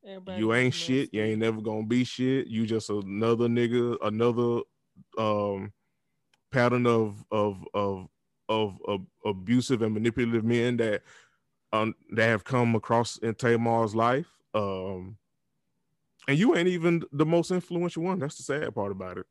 Everybody 0.04 0.40
you 0.40 0.54
ain't 0.54 0.74
shit. 0.74 1.10
You 1.12 1.22
ain't 1.22 1.40
never 1.40 1.60
gonna 1.60 1.86
be 1.86 2.04
shit. 2.04 2.46
You 2.46 2.66
just 2.66 2.90
another 2.90 3.48
nigga, 3.48 3.96
another 4.02 4.62
um 5.18 5.72
pattern 6.50 6.86
of 6.86 7.24
of 7.30 7.64
of 7.74 8.08
of, 8.48 8.78
of 8.86 9.00
abusive 9.24 9.82
and 9.82 9.94
manipulative 9.94 10.44
men 10.44 10.76
that 10.78 11.02
um 11.72 11.94
that 12.10 12.26
have 12.26 12.44
come 12.44 12.74
across 12.74 13.18
in 13.18 13.34
Tamar's 13.34 13.94
life. 13.94 14.28
Um 14.54 15.16
and 16.28 16.38
you 16.38 16.56
ain't 16.56 16.68
even 16.68 17.02
the 17.12 17.26
most 17.26 17.50
influential 17.50 18.04
one. 18.04 18.18
That's 18.18 18.36
the 18.36 18.42
sad 18.42 18.74
part 18.74 18.92
about 18.92 19.18
it. 19.18 19.26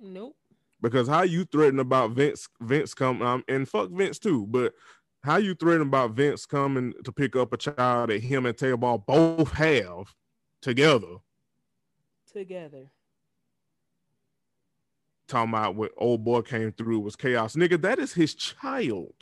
Nope. 0.00 0.36
Because 0.80 1.06
how 1.06 1.22
you 1.22 1.44
threaten 1.44 1.78
about 1.78 2.12
Vince 2.12 2.48
Vince 2.60 2.94
coming 2.94 3.22
um, 3.22 3.44
and 3.48 3.68
fuck 3.68 3.90
Vince 3.90 4.18
too, 4.18 4.46
but 4.46 4.74
how 5.22 5.36
you 5.36 5.54
threaten 5.54 5.82
about 5.82 6.12
Vince 6.12 6.46
coming 6.46 6.92
to 7.04 7.12
pick 7.12 7.36
up 7.36 7.52
a 7.52 7.56
child 7.56 8.10
that 8.10 8.20
him 8.22 8.46
and 8.46 8.56
Tamar 8.58 8.98
both 8.98 9.52
have 9.52 10.14
together? 10.60 11.18
Together. 12.32 12.86
Talking 15.32 15.50
about 15.50 15.74
what 15.74 15.92
old 15.96 16.24
boy 16.24 16.42
came 16.42 16.72
through 16.72 17.00
was 17.00 17.16
chaos. 17.16 17.56
Nigga, 17.56 17.80
that 17.82 17.98
is 17.98 18.12
his 18.12 18.34
child. 18.34 19.14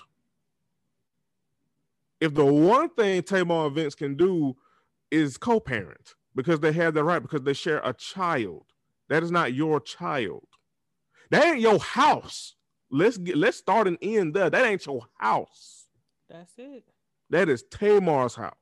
If 2.21 2.35
the 2.35 2.45
one 2.45 2.91
thing 2.91 3.23
Tamar 3.23 3.67
and 3.67 3.75
Vince 3.75 3.95
can 3.95 4.17
do 4.17 4.57
is 5.11 5.39
co-parent 5.39 6.15
because 6.35 6.61
they 6.61 6.73
have 6.73 6.95
the 6.95 7.03
right 7.03 7.23
because 7.23 7.43
they 7.43 7.53
share 7.53 7.81
a 7.83 7.93
child. 7.95 8.65
That 9.09 9.23
is 9.23 9.31
not 9.31 9.55
your 9.55 9.81
child. 9.81 10.47
That 11.31 11.45
ain't 11.45 11.61
your 11.61 11.79
house. 11.79 12.55
Let's 12.91 13.17
get 13.17 13.37
let's 13.37 13.57
start 13.57 13.87
and 13.87 13.99
end 14.03 14.35
there. 14.35 14.51
That 14.51 14.67
ain't 14.67 14.85
your 14.87 15.07
house. 15.19 15.87
That's 16.29 16.53
it. 16.59 16.85
That 17.31 17.49
is 17.49 17.63
Tamar's 17.71 18.35
house. 18.35 18.55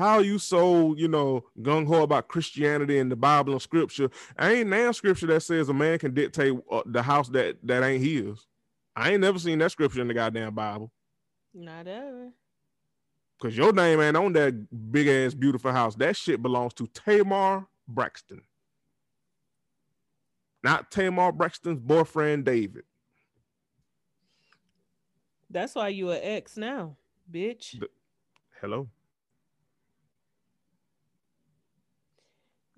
How 0.00 0.16
are 0.16 0.24
you 0.24 0.38
so, 0.38 0.94
you 0.96 1.08
know, 1.08 1.44
gung 1.60 1.86
ho 1.86 2.04
about 2.04 2.28
Christianity 2.28 2.98
and 2.98 3.12
the 3.12 3.16
Bible 3.16 3.52
and 3.52 3.60
scripture? 3.60 4.08
I 4.38 4.52
ain't 4.54 4.70
now 4.70 4.92
scripture 4.92 5.26
that 5.26 5.42
says 5.42 5.68
a 5.68 5.74
man 5.74 5.98
can 5.98 6.14
dictate 6.14 6.54
uh, 6.72 6.80
the 6.86 7.02
house 7.02 7.28
that 7.28 7.58
that 7.64 7.82
ain't 7.82 8.02
his. 8.02 8.46
I 8.96 9.10
ain't 9.12 9.20
never 9.20 9.38
seen 9.38 9.58
that 9.58 9.72
scripture 9.72 10.00
in 10.00 10.08
the 10.08 10.14
goddamn 10.14 10.54
Bible. 10.54 10.90
Not 11.52 11.86
ever. 11.86 12.30
Cause 13.42 13.54
your 13.54 13.74
name 13.74 14.00
ain't 14.00 14.16
on 14.16 14.32
that 14.32 14.90
big 14.90 15.06
ass 15.06 15.34
beautiful 15.34 15.70
house. 15.70 15.94
That 15.96 16.16
shit 16.16 16.40
belongs 16.40 16.72
to 16.74 16.86
Tamar 16.86 17.66
Braxton, 17.86 18.40
not 20.64 20.90
Tamar 20.90 21.30
Braxton's 21.30 21.78
boyfriend 21.78 22.46
David. 22.46 22.84
That's 25.50 25.74
why 25.74 25.88
you 25.88 26.10
an 26.10 26.20
ex 26.22 26.56
now, 26.56 26.96
bitch. 27.30 27.78
The- 27.78 27.90
Hello. 28.62 28.88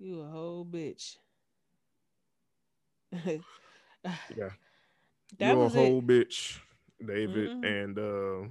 You 0.03 0.19
a 0.19 0.25
whole 0.27 0.65
bitch. 0.65 1.15
Yeah. 4.35 4.49
That 5.39 5.55
You're 5.55 5.65
a 5.65 5.69
whole 5.69 5.99
it. 5.99 6.07
bitch, 6.07 6.59
David. 6.99 7.49
Mhm. 7.51 7.63
And 7.63 7.97
uh 7.97 8.49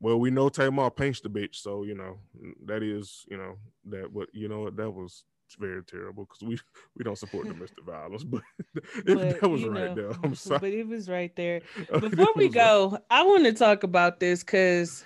well, 0.00 0.18
we 0.18 0.30
know 0.30 0.48
Tamar 0.48 0.90
paints 0.90 1.20
the 1.20 1.28
bitch, 1.28 1.56
so 1.56 1.82
you 1.84 1.94
know 1.94 2.18
that 2.64 2.82
is, 2.82 3.26
you 3.28 3.36
know, 3.36 3.58
that 3.90 4.10
what 4.10 4.30
you 4.32 4.48
know 4.48 4.60
what 4.60 4.76
that 4.76 4.90
was 4.90 5.24
very 5.58 5.82
terrible 5.84 6.24
because 6.24 6.42
we 6.42 6.58
we 6.96 7.04
don't 7.04 7.18
support 7.18 7.46
domestic 7.48 7.84
violence, 7.84 8.24
but, 8.24 8.40
But, 9.04 9.40
that 9.40 9.48
was 9.50 9.64
right 9.64 9.94
know, 9.94 9.94
there. 9.94 10.12
I'm 10.22 10.34
sorry. 10.34 10.60
But 10.60 10.72
it 10.72 10.88
was 10.88 11.10
right 11.10 11.36
there. 11.36 11.60
Before 12.00 12.32
we 12.36 12.48
go, 12.48 12.98
I 13.10 13.22
want 13.22 13.44
to 13.44 13.52
talk 13.52 13.82
about 13.82 14.18
this 14.18 14.42
because 14.42 15.04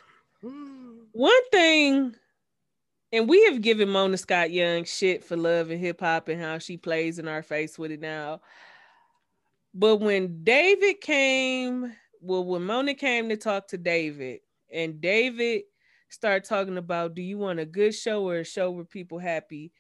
one 1.11 1.51
thing, 1.51 2.15
and 3.13 3.29
we 3.29 3.45
have 3.45 3.63
given 3.63 3.89
Mona 3.89 4.17
Scott 4.17 4.51
Young 4.51 4.85
shit 4.85 5.25
for 5.25 5.37
love 5.37 5.71
and 5.71 5.81
hip 5.81 6.01
hop 6.01 6.29
and 6.29 6.41
how 6.41 6.59
she 6.59 6.77
plays 6.77 7.19
in 7.19 7.29
our 7.29 7.43
face 7.43 7.79
with 7.79 7.91
it 7.91 8.01
now. 8.01 8.41
But 9.75 9.97
when 9.97 10.45
David 10.45 11.01
came, 11.01 11.93
well, 12.21 12.45
when 12.45 12.65
Mona 12.65 12.95
came 12.95 13.29
to 13.29 13.37
talk 13.37 13.69
to 13.69 13.79
David, 13.79 14.41
and 14.73 15.01
David 15.01 15.63
started 16.11 16.45
talking 16.45 16.79
about, 16.79 17.15
do 17.15 17.23
you 17.23 17.39
want 17.39 17.61
a 17.61 17.65
good 17.65 17.95
show 17.95 18.29
or 18.29 18.39
a 18.39 18.45
show 18.45 18.71
where 18.71 18.85
people 18.85 19.19
happy? 19.19 19.73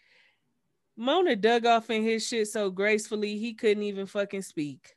Mona 0.97 1.37
dug 1.37 1.67
off 1.67 1.91
in 1.91 2.03
his 2.03 2.27
shit 2.27 2.49
so 2.49 2.71
gracefully 2.71 3.38
he 3.38 3.55
couldn't 3.55 3.83
even 3.83 4.07
fucking 4.07 4.43
speak. 4.43 4.97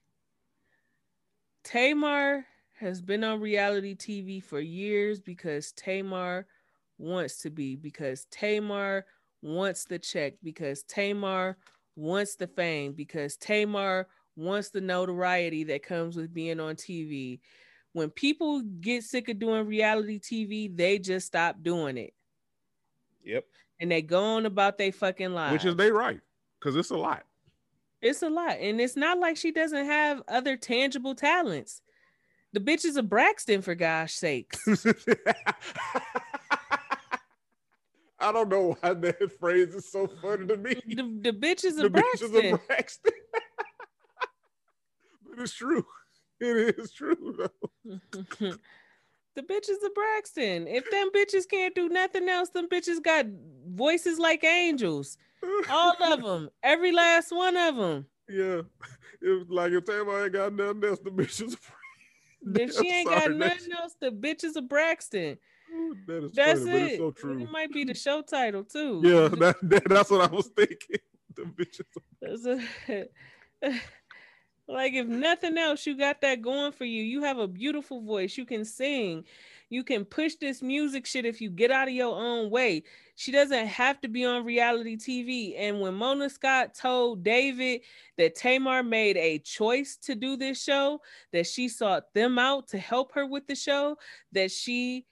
Tamar 1.63 2.45
has 2.79 3.01
been 3.01 3.23
on 3.23 3.39
reality 3.39 3.95
TV 3.95 4.41
for 4.41 4.59
years 4.59 5.19
because 5.19 5.71
Tamar 5.73 6.47
wants 7.01 7.37
to 7.39 7.49
be, 7.49 7.75
because 7.75 8.25
Tamar 8.31 9.05
wants 9.41 9.85
the 9.85 9.99
check, 9.99 10.33
because 10.43 10.83
Tamar 10.83 11.57
wants 11.95 12.35
the 12.35 12.47
fame, 12.47 12.93
because 12.93 13.35
Tamar 13.37 14.07
wants 14.35 14.69
the 14.69 14.81
notoriety 14.81 15.63
that 15.65 15.83
comes 15.83 16.15
with 16.15 16.33
being 16.33 16.59
on 16.59 16.75
TV. 16.75 17.39
When 17.93 18.09
people 18.09 18.61
get 18.61 19.03
sick 19.03 19.27
of 19.29 19.39
doing 19.39 19.67
reality 19.67 20.19
TV, 20.19 20.75
they 20.75 20.97
just 20.99 21.27
stop 21.27 21.57
doing 21.61 21.97
it 21.97 22.13
Yep. 23.25 23.45
and 23.79 23.91
they 23.91 24.01
go 24.01 24.23
on 24.23 24.45
about 24.45 24.77
their 24.77 24.93
fucking 24.93 25.33
lives. 25.33 25.51
Which 25.53 25.65
is 25.65 25.75
they 25.75 25.91
right 25.91 26.21
because 26.59 26.75
it's 26.77 26.91
a 26.91 26.97
lot. 26.97 27.23
It's 28.01 28.23
a 28.23 28.29
lot. 28.29 28.57
And 28.59 28.79
it's 28.79 28.95
not 28.95 29.19
like 29.19 29.37
she 29.37 29.51
doesn't 29.51 29.85
have 29.85 30.23
other 30.27 30.55
tangible 30.55 31.13
talents. 31.13 31.81
The 32.53 32.59
bitch 32.59 32.83
is 32.85 32.97
a 32.97 33.03
Braxton, 33.03 33.61
for 33.61 33.75
gosh 33.75 34.13
sakes. 34.13 34.65
I 38.21 38.31
don't 38.31 38.49
know 38.49 38.77
why 38.79 38.93
that 38.93 39.31
phrase 39.39 39.73
is 39.73 39.91
so 39.91 40.07
funny 40.21 40.47
to 40.47 40.57
me. 40.57 40.75
The, 40.87 41.19
the 41.21 41.33
bitch 41.33 41.65
is 41.65 41.79
a 41.79 41.83
The 41.83 41.89
Braxton. 41.89 42.35
is 42.35 42.53
a 42.53 42.59
Braxton. 42.67 43.11
but 45.29 45.39
it's 45.39 45.53
true. 45.53 45.85
It 46.39 46.77
is 46.79 46.91
true 46.91 47.35
though. 47.37 47.99
the 48.39 49.41
bitch 49.41 49.69
is 49.69 49.83
a 49.83 49.89
Braxton. 49.89 50.67
If 50.67 50.89
them 50.91 51.09
bitches 51.15 51.47
can't 51.47 51.75
do 51.75 51.89
nothing 51.89 52.29
else, 52.29 52.49
them 52.49 52.67
bitches 52.69 53.01
got 53.03 53.25
voices 53.67 54.19
like 54.19 54.43
angels. 54.43 55.17
All 55.69 55.95
of 56.01 56.23
them. 56.23 56.49
Every 56.63 56.91
last 56.91 57.31
one 57.31 57.57
of 57.57 57.75
them. 57.75 58.05
Yeah. 58.29 58.61
It 59.21 59.29
was 59.29 59.47
like 59.49 59.71
if 59.71 59.85
Tamar 59.85 60.23
ain't 60.23 60.33
got 60.33 60.53
nothing 60.53 60.83
else, 60.83 60.99
the 61.03 61.11
bitch 61.11 61.43
is 61.45 61.57
If 62.55 62.73
she 62.75 62.89
ain't 62.89 63.07
sorry, 63.07 63.19
got 63.19 63.35
nothing 63.35 63.73
else, 63.73 63.95
the 63.99 64.11
bitches 64.11 64.55
of 64.55 64.65
a 64.65 65.37
That 66.07 66.23
is 66.25 66.31
That's 66.33 66.59
funny, 66.61 66.93
it. 66.93 66.97
so 66.97 67.11
true. 67.11 67.41
It 67.41 67.51
might 67.51 67.71
be 67.71 67.83
the 67.83 67.93
show 67.93 68.21
title 68.21 68.63
too. 68.63 69.01
Yeah, 69.03 69.27
that, 69.39 69.57
that, 69.63 69.83
that's 69.87 70.09
what 70.09 70.29
I 70.29 70.33
was 70.33 70.47
thinking. 70.47 70.97
The 71.33 71.43
bitch 71.43 71.79
is 72.23 72.45
like 74.67 74.91
if 74.91 75.07
nothing 75.07 75.57
else, 75.57 75.85
you 75.85 75.97
got 75.97 76.19
that 76.19 76.41
going 76.41 76.73
for 76.73 76.83
you. 76.83 77.01
You 77.03 77.23
have 77.23 77.37
a 77.37 77.47
beautiful 77.47 78.01
voice. 78.01 78.37
You 78.37 78.43
can 78.45 78.65
sing. 78.65 79.23
You 79.69 79.85
can 79.85 80.03
push 80.03 80.35
this 80.35 80.61
music 80.61 81.05
shit 81.05 81.25
if 81.25 81.39
you 81.39 81.49
get 81.49 81.71
out 81.71 81.87
of 81.87 81.93
your 81.93 82.13
own 82.13 82.49
way. 82.49 82.83
She 83.15 83.31
doesn't 83.31 83.67
have 83.67 84.01
to 84.01 84.09
be 84.09 84.25
on 84.25 84.43
reality 84.43 84.97
TV. 84.97 85.55
And 85.57 85.79
when 85.79 85.93
Mona 85.93 86.29
Scott 86.29 86.75
told 86.75 87.23
David 87.23 87.79
that 88.17 88.35
Tamar 88.35 88.83
made 88.83 89.15
a 89.15 89.39
choice 89.39 89.95
to 90.01 90.15
do 90.15 90.35
this 90.35 90.61
show, 90.61 90.99
that 91.31 91.47
she 91.47 91.69
sought 91.69 92.13
them 92.13 92.37
out 92.37 92.67
to 92.69 92.77
help 92.77 93.13
her 93.13 93.25
with 93.25 93.47
the 93.47 93.55
show, 93.55 93.95
that 94.33 94.51
she 94.51 95.05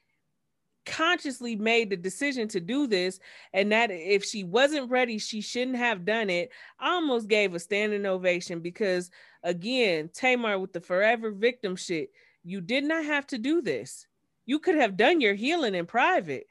consciously 0.89 1.55
made 1.55 1.89
the 1.89 1.97
decision 1.97 2.47
to 2.47 2.59
do 2.59 2.87
this 2.87 3.19
and 3.53 3.71
that 3.71 3.91
if 3.91 4.25
she 4.25 4.43
wasn't 4.43 4.89
ready 4.89 5.17
she 5.17 5.41
shouldn't 5.41 5.77
have 5.77 6.05
done 6.05 6.29
it 6.29 6.49
i 6.79 6.89
almost 6.89 7.27
gave 7.27 7.53
a 7.53 7.59
standing 7.59 8.05
ovation 8.05 8.59
because 8.59 9.11
again 9.43 10.09
tamar 10.13 10.57
with 10.57 10.73
the 10.73 10.81
forever 10.81 11.31
victim 11.31 11.75
shit 11.75 12.09
you 12.43 12.61
did 12.61 12.83
not 12.83 13.05
have 13.05 13.27
to 13.27 13.37
do 13.37 13.61
this. 13.61 14.07
You 14.45 14.59
could 14.59 14.75
have 14.75 14.97
done 14.97 15.21
your 15.21 15.35
healing 15.35 15.75
in 15.75 15.85
private. 15.85 16.47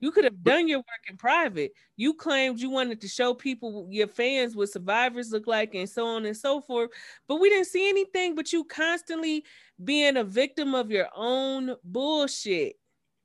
You 0.00 0.10
could 0.10 0.24
have 0.24 0.42
done 0.42 0.68
your 0.68 0.78
work 0.78 1.10
in 1.10 1.18
private. 1.18 1.72
You 1.96 2.14
claimed 2.14 2.60
you 2.60 2.70
wanted 2.70 3.00
to 3.02 3.08
show 3.08 3.34
people 3.34 3.88
your 3.90 4.06
fans 4.06 4.56
what 4.56 4.70
survivors 4.70 5.32
look 5.32 5.46
like 5.46 5.74
and 5.74 5.88
so 5.88 6.06
on 6.06 6.24
and 6.24 6.36
so 6.36 6.62
forth 6.62 6.90
but 7.28 7.40
we 7.40 7.50
didn't 7.50 7.66
see 7.66 7.88
anything 7.90 8.34
but 8.34 8.54
you 8.54 8.64
constantly 8.64 9.44
being 9.84 10.16
a 10.16 10.24
victim 10.24 10.74
of 10.74 10.90
your 10.90 11.08
own 11.14 11.76
bullshit 11.84 12.76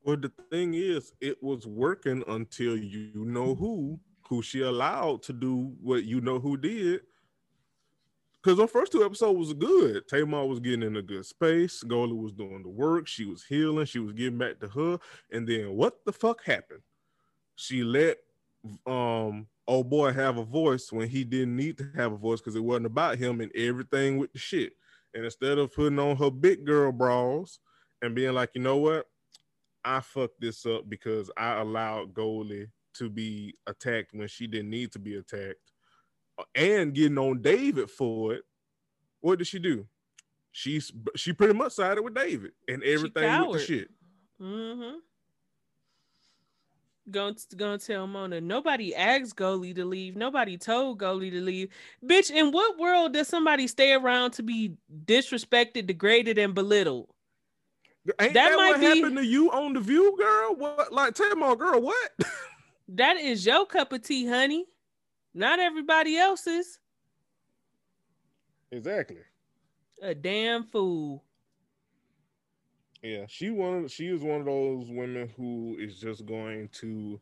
Well, 0.02 0.16
the 0.16 0.32
thing 0.50 0.74
is, 0.74 1.12
it 1.20 1.42
was 1.42 1.66
working 1.66 2.24
until 2.28 2.76
you 2.76 3.10
know 3.14 3.54
who, 3.54 3.98
who 4.28 4.42
she 4.42 4.62
allowed 4.62 5.22
to 5.24 5.32
do 5.32 5.74
what 5.82 6.04
you 6.04 6.20
know 6.20 6.38
who 6.38 6.56
did. 6.56 7.00
Because 8.42 8.58
the 8.58 8.68
first 8.68 8.92
two 8.92 9.04
episodes 9.04 9.38
was 9.38 9.52
good. 9.52 10.06
Tamar 10.08 10.46
was 10.46 10.60
getting 10.60 10.82
in 10.82 10.96
a 10.96 11.02
good 11.02 11.26
space. 11.26 11.82
Gola 11.82 12.14
was 12.14 12.32
doing 12.32 12.62
the 12.62 12.68
work. 12.68 13.08
She 13.08 13.24
was 13.24 13.44
healing. 13.44 13.84
She 13.84 13.98
was 13.98 14.12
getting 14.12 14.38
back 14.38 14.60
to 14.60 14.68
her. 14.68 14.98
And 15.32 15.46
then 15.46 15.76
what 15.76 16.04
the 16.04 16.12
fuck 16.12 16.44
happened? 16.44 16.80
She 17.56 17.82
let 17.82 18.18
um 18.86 19.46
old 19.66 19.90
boy 19.90 20.12
have 20.12 20.38
a 20.38 20.44
voice 20.44 20.90
when 20.92 21.08
he 21.08 21.24
didn't 21.24 21.56
need 21.56 21.78
to 21.78 21.90
have 21.96 22.12
a 22.12 22.16
voice 22.16 22.40
because 22.40 22.56
it 22.56 22.64
wasn't 22.64 22.86
about 22.86 23.18
him 23.18 23.40
and 23.40 23.54
everything 23.54 24.18
with 24.18 24.32
the 24.32 24.38
shit. 24.38 24.72
And 25.14 25.24
instead 25.24 25.58
of 25.58 25.74
putting 25.74 25.98
on 25.98 26.16
her 26.16 26.30
big 26.30 26.64
girl 26.64 26.92
bras 26.92 27.58
and 28.02 28.14
being 28.14 28.34
like, 28.34 28.50
you 28.54 28.62
know 28.62 28.76
what? 28.76 29.06
I 29.88 30.00
fucked 30.00 30.38
this 30.38 30.66
up 30.66 30.86
because 30.86 31.30
I 31.34 31.60
allowed 31.60 32.12
Goldie 32.12 32.66
to 32.94 33.08
be 33.08 33.54
attacked 33.66 34.12
when 34.12 34.28
she 34.28 34.46
didn't 34.46 34.68
need 34.68 34.92
to 34.92 34.98
be 34.98 35.14
attacked, 35.14 35.72
and 36.54 36.92
getting 36.92 37.16
on 37.16 37.40
David 37.40 37.90
for 37.90 38.34
it. 38.34 38.42
What 39.20 39.38
did 39.38 39.46
she 39.46 39.58
do? 39.58 39.86
She's 40.52 40.92
she 41.16 41.32
pretty 41.32 41.54
much 41.54 41.72
sided 41.72 42.02
with 42.02 42.14
David 42.14 42.52
and 42.68 42.82
everything 42.82 43.48
with 43.48 43.60
the 43.60 43.66
shit. 43.66 43.88
Mm-hmm. 44.40 44.98
Going 47.10 47.34
to, 47.34 47.56
going 47.56 47.78
to 47.78 47.86
tell 47.86 48.06
Mona, 48.06 48.42
nobody 48.42 48.94
asked 48.94 49.36
Goldie 49.36 49.72
to 49.72 49.86
leave. 49.86 50.16
Nobody 50.16 50.58
told 50.58 50.98
Goldie 50.98 51.30
to 51.30 51.40
leave. 51.40 51.70
Bitch, 52.04 52.30
in 52.30 52.52
what 52.52 52.78
world 52.78 53.14
does 53.14 53.28
somebody 53.28 53.66
stay 53.66 53.94
around 53.94 54.32
to 54.32 54.42
be 54.42 54.74
disrespected, 55.06 55.86
degraded, 55.86 56.36
and 56.36 56.54
belittled? 56.54 57.08
Ain't 58.20 58.34
that, 58.34 58.50
that 58.50 58.56
what 58.56 58.80
be, 58.80 58.86
happened 58.86 59.16
to 59.16 59.26
you 59.26 59.50
on 59.50 59.74
the 59.74 59.80
View, 59.80 60.16
girl? 60.16 60.54
What, 60.56 60.92
like, 60.92 61.14
tell 61.14 61.34
my 61.36 61.54
girl, 61.54 61.80
what? 61.80 62.10
that 62.88 63.16
is 63.16 63.44
your 63.44 63.66
cup 63.66 63.92
of 63.92 64.02
tea, 64.02 64.26
honey. 64.26 64.66
Not 65.34 65.58
everybody 65.58 66.16
else's. 66.16 66.78
Exactly. 68.70 69.18
A 70.02 70.14
damn 70.14 70.64
fool. 70.64 71.22
Yeah, 73.02 73.26
she 73.28 73.50
one. 73.50 73.88
She 73.88 74.06
is 74.08 74.22
one 74.22 74.40
of 74.40 74.46
those 74.46 74.90
women 74.90 75.30
who 75.36 75.76
is 75.78 76.00
just 76.00 76.26
going 76.26 76.68
to 76.80 77.20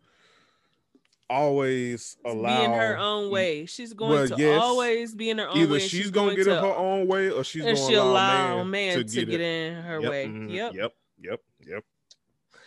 always 1.28 2.16
allow 2.24 2.58
be 2.58 2.64
in 2.64 2.70
her 2.72 2.96
own 2.96 3.30
way. 3.30 3.66
She's 3.66 3.92
going 3.92 4.12
well, 4.12 4.28
to 4.28 4.34
yes, 4.36 4.60
always 4.60 5.14
be 5.14 5.30
in 5.30 5.38
her 5.38 5.48
own 5.48 5.58
either 5.58 5.72
way. 5.74 5.78
She's, 5.80 5.90
she's 5.90 6.10
gonna 6.10 6.34
get 6.34 6.44
to, 6.44 6.56
in 6.56 6.64
her 6.64 6.74
own 6.74 7.06
way, 7.06 7.30
or 7.30 7.44
she's 7.44 7.64
gonna 7.64 8.00
allow, 8.00 8.02
allow 8.02 8.56
man, 8.64 8.70
man 8.70 8.98
to, 8.98 9.04
to 9.04 9.20
get, 9.20 9.30
get 9.30 9.40
in 9.40 9.82
her 9.82 10.00
yep, 10.00 10.10
way. 10.10 10.26
Mm, 10.26 10.52
yep, 10.52 10.74
yep, 10.74 10.92
yep, 11.20 11.40
yep, 11.66 11.84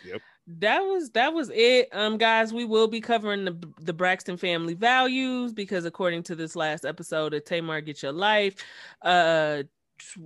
yep. 0.04 0.20
That 0.58 0.80
was 0.80 1.10
that 1.10 1.32
was 1.32 1.50
it, 1.54 1.88
um, 1.92 2.18
guys. 2.18 2.52
We 2.52 2.64
will 2.64 2.88
be 2.88 3.00
covering 3.00 3.44
the 3.44 3.56
the 3.80 3.92
Braxton 3.92 4.36
family 4.36 4.74
values 4.74 5.52
because 5.52 5.84
according 5.84 6.24
to 6.24 6.34
this 6.34 6.56
last 6.56 6.84
episode 6.84 7.34
of 7.34 7.44
Tamar 7.44 7.80
Get 7.80 8.02
Your 8.02 8.12
Life, 8.12 8.56
uh, 9.02 9.62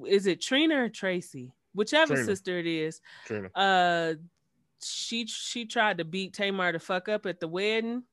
is 0.06 0.26
it 0.26 0.40
Trina 0.40 0.84
or 0.84 0.88
Tracy? 0.88 1.52
Whichever 1.74 2.14
Trina. 2.14 2.24
sister 2.24 2.58
it 2.58 2.66
is. 2.66 3.00
Trina. 3.26 3.50
Uh, 3.54 4.14
she 4.82 5.26
she 5.26 5.66
tried 5.66 5.98
to 5.98 6.04
beat 6.04 6.32
Tamar 6.32 6.72
to 6.72 6.78
fuck 6.78 7.08
up 7.08 7.26
at 7.26 7.40
the 7.40 7.48
wedding. 7.48 8.04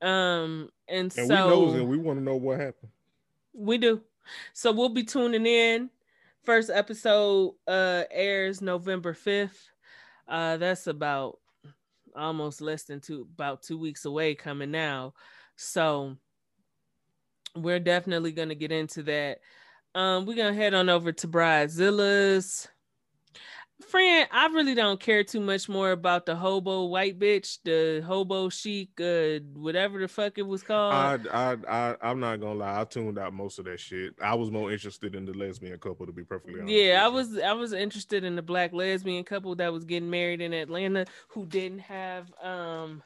Um, 0.00 0.70
and, 0.88 1.12
and 1.16 1.28
so 1.28 1.48
we 1.48 1.50
knows 1.50 1.74
and 1.74 1.88
we 1.88 1.98
want 1.98 2.18
to 2.18 2.24
know 2.24 2.36
what 2.36 2.60
happened. 2.60 2.90
We 3.52 3.78
do. 3.78 4.00
So 4.52 4.72
we'll 4.72 4.90
be 4.90 5.04
tuning 5.04 5.46
in. 5.46 5.90
First 6.44 6.70
episode 6.70 7.54
uh 7.66 8.04
airs 8.10 8.62
November 8.62 9.12
5th. 9.12 9.58
Uh 10.26 10.56
that's 10.56 10.86
about 10.86 11.38
almost 12.16 12.60
less 12.60 12.84
than 12.84 13.00
two 13.00 13.28
about 13.34 13.62
two 13.62 13.78
weeks 13.78 14.04
away 14.04 14.34
coming 14.34 14.70
now. 14.70 15.14
So 15.56 16.16
we're 17.54 17.80
definitely 17.80 18.32
gonna 18.32 18.54
get 18.54 18.72
into 18.72 19.02
that. 19.04 19.40
Um, 19.94 20.26
we're 20.26 20.36
gonna 20.36 20.54
head 20.54 20.74
on 20.74 20.88
over 20.88 21.12
to 21.12 21.28
Bridezilla's 21.28 22.68
friend, 23.80 24.28
I 24.30 24.46
really 24.48 24.74
don't 24.74 25.00
care 25.00 25.24
too 25.24 25.40
much 25.40 25.68
more 25.68 25.92
about 25.92 26.26
the 26.26 26.34
hobo 26.34 26.84
white 26.84 27.18
bitch, 27.18 27.58
the 27.64 28.04
hobo 28.06 28.48
chic, 28.48 29.00
uh, 29.00 29.40
whatever 29.54 29.98
the 29.98 30.08
fuck 30.08 30.38
it 30.38 30.46
was 30.46 30.62
called. 30.62 30.94
I, 30.94 31.18
I, 31.32 31.56
I, 31.68 31.96
I'm 32.00 32.20
not 32.20 32.40
gonna 32.40 32.58
lie. 32.58 32.80
I 32.80 32.84
tuned 32.84 33.18
out 33.18 33.32
most 33.32 33.58
of 33.58 33.64
that 33.66 33.80
shit. 33.80 34.14
I 34.22 34.34
was 34.34 34.50
more 34.50 34.72
interested 34.72 35.14
in 35.14 35.24
the 35.24 35.32
lesbian 35.32 35.78
couple, 35.78 36.06
to 36.06 36.12
be 36.12 36.24
perfectly 36.24 36.60
honest. 36.60 36.72
Yeah, 36.72 37.04
I 37.04 37.08
was, 37.08 37.38
I 37.38 37.52
was 37.52 37.72
interested 37.72 38.24
in 38.24 38.36
the 38.36 38.42
black 38.42 38.72
lesbian 38.72 39.24
couple 39.24 39.54
that 39.56 39.72
was 39.72 39.84
getting 39.84 40.10
married 40.10 40.40
in 40.40 40.52
Atlanta, 40.52 41.06
who 41.28 41.46
didn't 41.46 41.80
have, 41.80 42.32
um, 42.42 43.02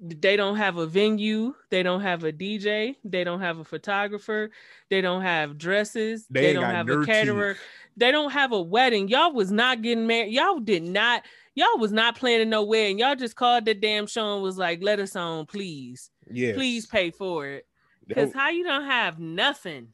they 0.00 0.36
don't 0.36 0.56
have 0.56 0.78
a 0.78 0.86
venue, 0.86 1.54
they 1.68 1.82
don't 1.82 2.00
have 2.00 2.24
a 2.24 2.32
DJ, 2.32 2.96
they 3.04 3.22
don't 3.22 3.40
have 3.40 3.58
a 3.58 3.64
photographer, 3.64 4.50
they 4.88 5.00
don't 5.00 5.22
have 5.22 5.58
dresses, 5.58 6.26
they, 6.30 6.40
they 6.40 6.52
don't 6.54 6.64
have 6.64 6.88
a 6.88 7.04
caterer. 7.04 7.54
Teeth 7.54 7.62
they 8.00 8.10
don't 8.10 8.30
have 8.30 8.52
a 8.52 8.60
wedding. 8.60 9.08
Y'all 9.08 9.32
was 9.32 9.52
not 9.52 9.82
getting 9.82 10.06
married. 10.06 10.32
Y'all 10.32 10.58
did 10.58 10.82
not. 10.82 11.22
Y'all 11.54 11.78
was 11.78 11.92
not 11.92 12.16
planning 12.16 12.48
no 12.48 12.64
wedding. 12.64 12.98
Y'all 12.98 13.14
just 13.14 13.36
called 13.36 13.66
the 13.66 13.74
damn 13.74 14.06
show 14.06 14.34
and 14.34 14.42
was 14.42 14.56
like, 14.56 14.82
"Let 14.82 14.98
us 14.98 15.14
on, 15.14 15.46
please. 15.46 16.10
Yeah, 16.30 16.54
please 16.54 16.86
pay 16.86 17.10
for 17.10 17.46
it." 17.46 17.66
Because 18.06 18.32
how 18.32 18.50
you 18.50 18.64
don't 18.64 18.86
have 18.86 19.20
nothing. 19.20 19.88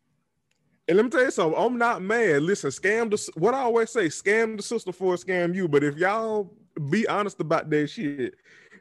And 0.88 0.96
let 0.96 1.04
me 1.04 1.10
tell 1.10 1.24
you 1.24 1.30
something. 1.32 1.60
I'm 1.60 1.76
not 1.76 2.00
mad. 2.00 2.42
Listen, 2.42 2.70
scam 2.70 3.10
the 3.10 3.32
what 3.38 3.54
I 3.54 3.62
always 3.62 3.90
say: 3.90 4.06
scam 4.06 4.56
the 4.56 4.62
sister 4.62 4.92
for 4.92 5.16
scam 5.16 5.54
you. 5.54 5.66
But 5.66 5.82
if 5.82 5.96
y'all 5.96 6.54
be 6.90 7.08
honest 7.08 7.40
about 7.40 7.68
that 7.70 7.88
shit, 7.88 8.34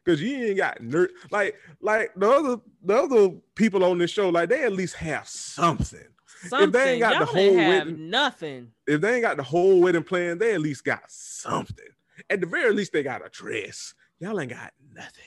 because 0.06 0.22
you 0.22 0.46
ain't 0.46 0.58
got 0.58 0.80
nerd 0.80 1.10
like 1.32 1.56
like 1.82 2.12
the 2.16 2.30
other 2.30 2.62
the 2.84 2.96
other 2.96 3.30
people 3.56 3.84
on 3.84 3.98
this 3.98 4.12
show, 4.12 4.30
like 4.30 4.50
they 4.50 4.64
at 4.64 4.74
least 4.74 4.96
have 4.96 5.28
something. 5.28 6.00
Something. 6.48 6.68
If 6.68 6.74
they 6.74 6.92
ain't 6.92 7.00
got 7.00 7.14
Y'all 7.14 7.20
the 7.22 7.26
whole 7.26 7.56
wedding, 7.56 8.10
nothing. 8.10 8.72
If 8.86 9.02
they 9.02 9.16
ain't 9.16 9.24
got 9.24 9.38
the 9.38 9.44
whole 9.44 9.82
wedding 9.82 10.04
plan, 10.04 10.38
they 10.38 10.54
at 10.54 10.62
least 10.62 10.84
got 10.86 11.02
something. 11.08 11.88
At 12.30 12.40
the 12.40 12.48
very 12.48 12.74
least, 12.74 12.94
they 12.94 13.04
got 13.04 13.26
a 13.26 13.30
dress. 13.30 13.94
Y'all 14.20 14.40
ain't 14.40 14.52
got 14.52 14.74
nothing. 14.94 15.24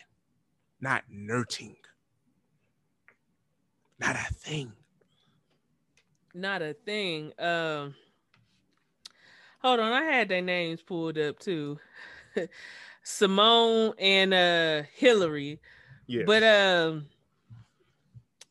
Not 0.81 1.03
nerding. 1.13 1.77
Not 3.99 4.15
a 4.15 4.33
thing. 4.35 4.73
Not 6.35 6.63
a 6.63 6.75
thing. 6.75 7.33
Um 7.39 7.95
hold 9.61 9.81
on, 9.81 9.93
I 9.93 10.05
had 10.05 10.29
their 10.29 10.43
names 10.43 10.83
pulled 10.83 11.19
up 11.19 11.41
too. 11.41 11.79
Simone 13.09 13.95
and 13.99 14.35
uh 14.35 14.83
Hillary. 14.95 15.61
Yeah. 16.07 16.25
But 16.27 16.43
um 16.43 17.07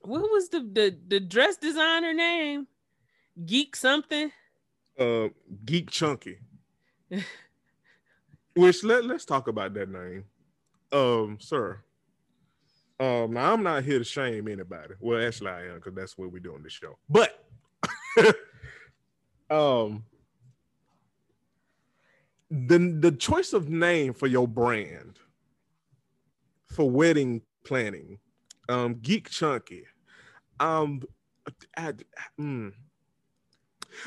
what 0.02 0.22
was 0.22 0.50
the 0.50 0.62
the 0.62 0.98
the 1.08 1.20
dress 1.20 1.58
designer 1.58 2.14
name? 2.14 2.68
Geek 3.46 3.76
something. 3.76 4.32
Uh, 5.00 5.28
Geek 5.64 5.92
Chunky. 5.92 6.40
Which 8.56 8.84
let 8.84 9.06
let's 9.06 9.26
talk 9.26 9.48
about 9.48 9.76
that 9.76 9.90
name, 9.90 10.26
um, 10.92 11.38
sir. 11.40 11.80
Um, 13.00 13.34
now 13.34 13.54
I'm 13.54 13.62
not 13.62 13.84
here 13.84 14.00
to 14.00 14.04
shame 14.04 14.48
anybody. 14.48 14.96
Well, 15.00 15.24
actually, 15.24 15.52
I 15.52 15.68
am 15.68 15.76
because 15.76 15.94
that's 15.94 16.18
what 16.18 16.32
we 16.32 16.40
do 16.40 16.56
on 16.56 16.64
the 16.64 16.70
show. 16.72 16.98
But, 17.08 17.46
um, 19.52 20.04
the 22.50 22.98
the 23.00 23.12
choice 23.12 23.54
of 23.54 23.70
name 23.70 24.14
for 24.14 24.28
your 24.28 24.48
brand 24.48 25.20
for 26.68 26.90
wedding 26.90 27.42
planning, 27.66 28.20
um, 28.70 28.96
Geek 28.96 29.30
Chunky 29.30 29.84
um, 30.60 31.02
mm, 32.40 32.74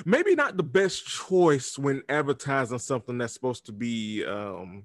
maybe 0.04 0.34
not 0.34 0.56
the 0.56 0.62
best 0.62 1.06
choice 1.06 1.78
when 1.78 2.02
advertising 2.08 2.78
something 2.78 3.18
that's 3.18 3.34
supposed 3.34 3.66
to 3.66 3.72
be 3.72 4.24
um 4.24 4.84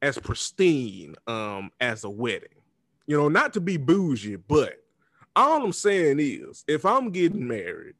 as 0.00 0.18
pristine 0.18 1.14
um 1.26 1.70
as 1.80 2.04
a 2.04 2.10
wedding. 2.10 2.48
You 3.06 3.16
know, 3.16 3.28
not 3.28 3.52
to 3.54 3.60
be 3.60 3.76
bougie, 3.76 4.36
but 4.36 4.74
all 5.34 5.64
I'm 5.64 5.72
saying 5.72 6.18
is 6.20 6.64
if 6.68 6.84
I'm 6.84 7.10
getting 7.10 7.46
married 7.46 7.94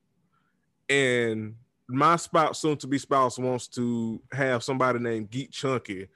and 0.89 1.57
my 1.89 2.17
spouse, 2.17 2.61
soon 2.61 2.77
to 2.79 2.87
be 2.87 2.99
spouse, 2.99 3.39
wants 3.39 3.69
to 3.69 4.21
have 4.33 4.63
somebody 4.63 4.99
named 4.99 5.31
Geek 5.31 5.51
Chunky 5.51 6.09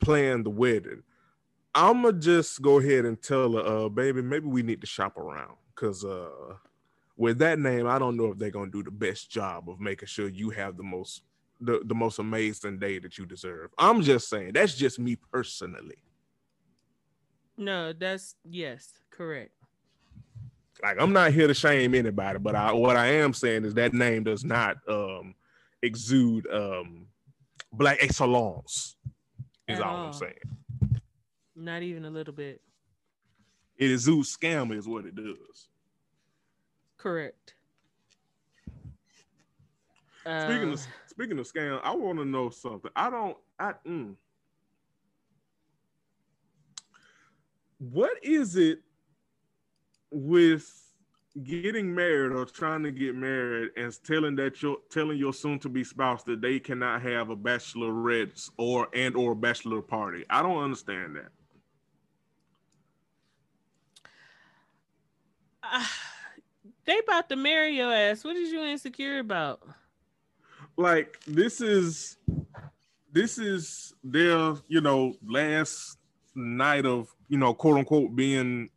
plan 0.00 0.42
the 0.42 0.50
wedding, 0.50 1.02
I'ma 1.74 2.12
just 2.12 2.62
go 2.62 2.78
ahead 2.78 3.04
and 3.04 3.20
tell 3.20 3.52
her, 3.52 3.60
uh, 3.60 3.88
baby, 3.88 4.22
maybe 4.22 4.46
we 4.46 4.62
need 4.62 4.80
to 4.80 4.86
shop 4.86 5.16
around 5.16 5.56
because 5.74 6.04
uh, 6.04 6.54
with 7.16 7.38
that 7.38 7.58
name, 7.58 7.86
I 7.86 7.98
don't 7.98 8.16
know 8.16 8.26
if 8.26 8.38
they're 8.38 8.50
gonna 8.50 8.70
do 8.70 8.82
the 8.82 8.90
best 8.90 9.30
job 9.30 9.68
of 9.68 9.80
making 9.80 10.06
sure 10.06 10.28
you 10.28 10.50
have 10.50 10.76
the 10.76 10.82
most 10.82 11.22
the, 11.60 11.80
the 11.84 11.94
most 11.94 12.18
amazing 12.18 12.78
day 12.78 12.98
that 12.98 13.16
you 13.16 13.26
deserve. 13.26 13.70
I'm 13.78 14.02
just 14.02 14.28
saying 14.28 14.52
that's 14.52 14.76
just 14.76 14.98
me 14.98 15.16
personally. 15.32 15.96
No, 17.56 17.92
that's 17.92 18.34
yes, 18.44 18.92
correct. 19.10 19.52
Like 20.82 21.00
I'm 21.00 21.12
not 21.12 21.32
here 21.32 21.46
to 21.46 21.54
shame 21.54 21.94
anybody, 21.94 22.38
but 22.38 22.54
I 22.54 22.72
what 22.72 22.96
I 22.96 23.06
am 23.06 23.32
saying 23.32 23.64
is 23.64 23.74
that 23.74 23.94
name 23.94 24.24
does 24.24 24.44
not 24.44 24.76
um 24.88 25.34
exude 25.82 26.46
um 26.52 27.06
black 27.72 27.98
excellence. 28.00 28.96
Is 29.68 29.80
all, 29.80 29.96
all 29.96 30.06
I'm 30.06 30.12
saying. 30.12 30.34
Not 31.56 31.82
even 31.82 32.04
a 32.04 32.10
little 32.10 32.34
bit. 32.34 32.60
It 33.76 33.90
exudes 33.90 34.36
scam 34.36 34.76
is 34.76 34.86
what 34.86 35.06
it 35.06 35.14
does. 35.14 35.68
Correct. 36.96 37.54
Speaking 40.20 40.70
uh, 40.70 40.72
of 40.72 40.86
speaking 41.06 41.38
of 41.38 41.50
scam, 41.50 41.80
I 41.82 41.94
want 41.94 42.18
to 42.18 42.24
know 42.24 42.50
something. 42.50 42.90
I 42.96 43.10
don't. 43.10 43.36
I. 43.58 43.74
Mm. 43.86 44.14
What 47.78 48.12
is 48.22 48.56
it 48.56 48.80
with 50.14 50.70
getting 51.42 51.92
married 51.92 52.32
or 52.32 52.44
trying 52.44 52.82
to 52.84 52.92
get 52.92 53.16
married 53.16 53.70
and 53.76 53.92
telling 54.04 54.36
that 54.36 54.62
your 54.62 54.76
telling 54.90 55.18
your 55.18 55.32
soon 55.32 55.58
to 55.58 55.68
be 55.68 55.82
spouse 55.82 56.22
that 56.22 56.40
they 56.40 56.60
cannot 56.60 57.02
have 57.02 57.30
a 57.30 57.36
bachelorette 57.36 58.48
or 58.56 58.88
and 58.94 59.16
or 59.16 59.34
bachelor 59.34 59.82
party. 59.82 60.24
I 60.30 60.42
don't 60.42 60.62
understand 60.62 61.16
that. 61.16 61.28
Uh, 65.62 65.84
they 66.84 66.98
about 66.98 67.28
to 67.30 67.36
marry 67.36 67.76
your 67.76 67.92
ass. 67.92 68.22
What 68.22 68.36
is 68.36 68.52
you 68.52 68.62
insecure 68.62 69.18
about? 69.18 69.60
Like 70.76 71.18
this 71.26 71.60
is 71.60 72.18
this 73.12 73.38
is 73.38 73.94
their, 74.02 74.54
you 74.68 74.80
know, 74.80 75.14
last 75.26 75.98
night 76.34 76.84
of, 76.84 77.08
you 77.28 77.38
know, 77.38 77.54
quote 77.54 77.78
unquote 77.78 78.14
being 78.14 78.70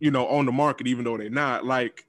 you 0.00 0.10
know, 0.10 0.26
on 0.26 0.46
the 0.46 0.52
market, 0.52 0.86
even 0.86 1.04
though 1.04 1.16
they're 1.16 1.30
not. 1.30 1.64
Like, 1.64 2.06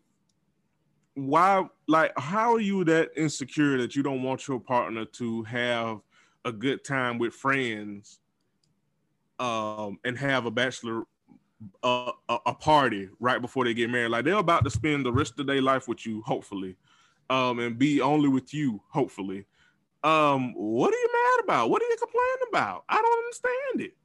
why? 1.14 1.68
Like, 1.88 2.12
how 2.18 2.54
are 2.54 2.60
you 2.60 2.84
that 2.86 3.12
insecure 3.16 3.78
that 3.78 3.96
you 3.96 4.04
don't 4.04 4.24
want 4.24 4.48
your 4.48 4.60
partner 4.60 5.06
to 5.06 5.44
have 5.44 6.00
a 6.44 6.52
good 6.52 6.84
time 6.84 7.18
with 7.18 7.34
friends, 7.34 8.20
um, 9.40 10.00
and 10.04 10.18
have 10.18 10.46
a 10.46 10.52
bachelor 10.52 11.04
a, 11.84 12.12
a, 12.30 12.54
party 12.54 13.10
right 13.20 13.42
before 13.42 13.66
they 13.66 13.74
get 13.74 13.90
married? 13.90 14.12
Like, 14.12 14.26
they're 14.26 14.36
about 14.36 14.64
to 14.64 14.70
spend 14.70 15.06
the 15.06 15.14
rest 15.14 15.40
of 15.40 15.48
their 15.48 15.62
life 15.62 15.88
with 15.88 16.06
you, 16.06 16.22
hopefully, 16.24 16.76
um, 17.30 17.60
and 17.60 17.78
be 17.78 18.02
only 18.02 18.28
with 18.28 18.54
you, 18.54 18.82
hopefully. 18.90 19.46
Um, 20.04 20.54
what 20.54 20.94
are 20.94 20.98
you 20.98 21.10
mad 21.12 21.44
about? 21.46 21.70
What 21.70 21.82
are 21.82 21.86
you 21.86 21.98
complaining 21.98 22.50
about? 22.50 22.84
I 22.88 23.02
don't 23.02 23.26
understand 23.26 23.82
it. 23.82 23.98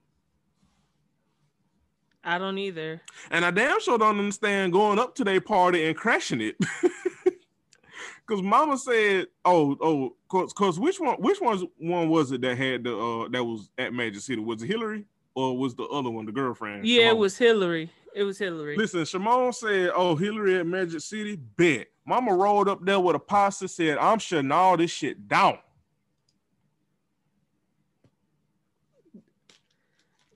I 2.22 2.38
don't 2.38 2.58
either. 2.58 3.00
And 3.30 3.44
I 3.44 3.50
damn 3.50 3.80
sure 3.80 3.98
don't 3.98 4.18
understand 4.18 4.72
going 4.72 4.98
up 4.98 5.14
to 5.16 5.24
their 5.24 5.40
party 5.40 5.86
and 5.86 5.96
crashing 5.96 6.40
it. 6.40 6.56
Cause 8.26 8.42
Mama 8.42 8.78
said, 8.78 9.26
"Oh, 9.44 9.76
oh, 9.80 10.14
cause, 10.28 10.52
cause 10.52 10.78
which 10.78 11.00
one, 11.00 11.16
which 11.16 11.40
one's 11.40 11.64
one 11.78 12.08
was 12.08 12.30
it 12.30 12.40
that 12.42 12.56
had 12.56 12.84
the 12.84 12.96
uh 12.96 13.28
that 13.30 13.42
was 13.42 13.70
at 13.76 13.92
Magic 13.92 14.22
City? 14.22 14.40
Was 14.40 14.62
it 14.62 14.68
Hillary 14.68 15.04
or 15.34 15.58
was 15.58 15.74
the 15.74 15.82
other 15.86 16.10
one 16.10 16.26
the 16.26 16.32
girlfriend? 16.32 16.86
Yeah, 16.86 16.98
Shimon? 16.98 17.16
it 17.16 17.18
was 17.18 17.36
Hillary. 17.36 17.90
It 18.14 18.22
was 18.22 18.38
Hillary. 18.38 18.76
Listen, 18.76 19.04
Shimon 19.04 19.52
said, 19.52 19.90
"Oh, 19.96 20.14
Hillary 20.14 20.60
at 20.60 20.66
Magic 20.66 21.00
City, 21.00 21.34
bet." 21.34 21.88
Mama 22.06 22.32
rolled 22.32 22.68
up 22.68 22.84
there 22.84 23.00
with 23.00 23.16
a 23.16 23.18
pasta, 23.18 23.66
said, 23.66 23.98
"I'm 23.98 24.20
shutting 24.20 24.52
all 24.52 24.76
this 24.76 24.92
shit 24.92 25.26
down." 25.26 25.58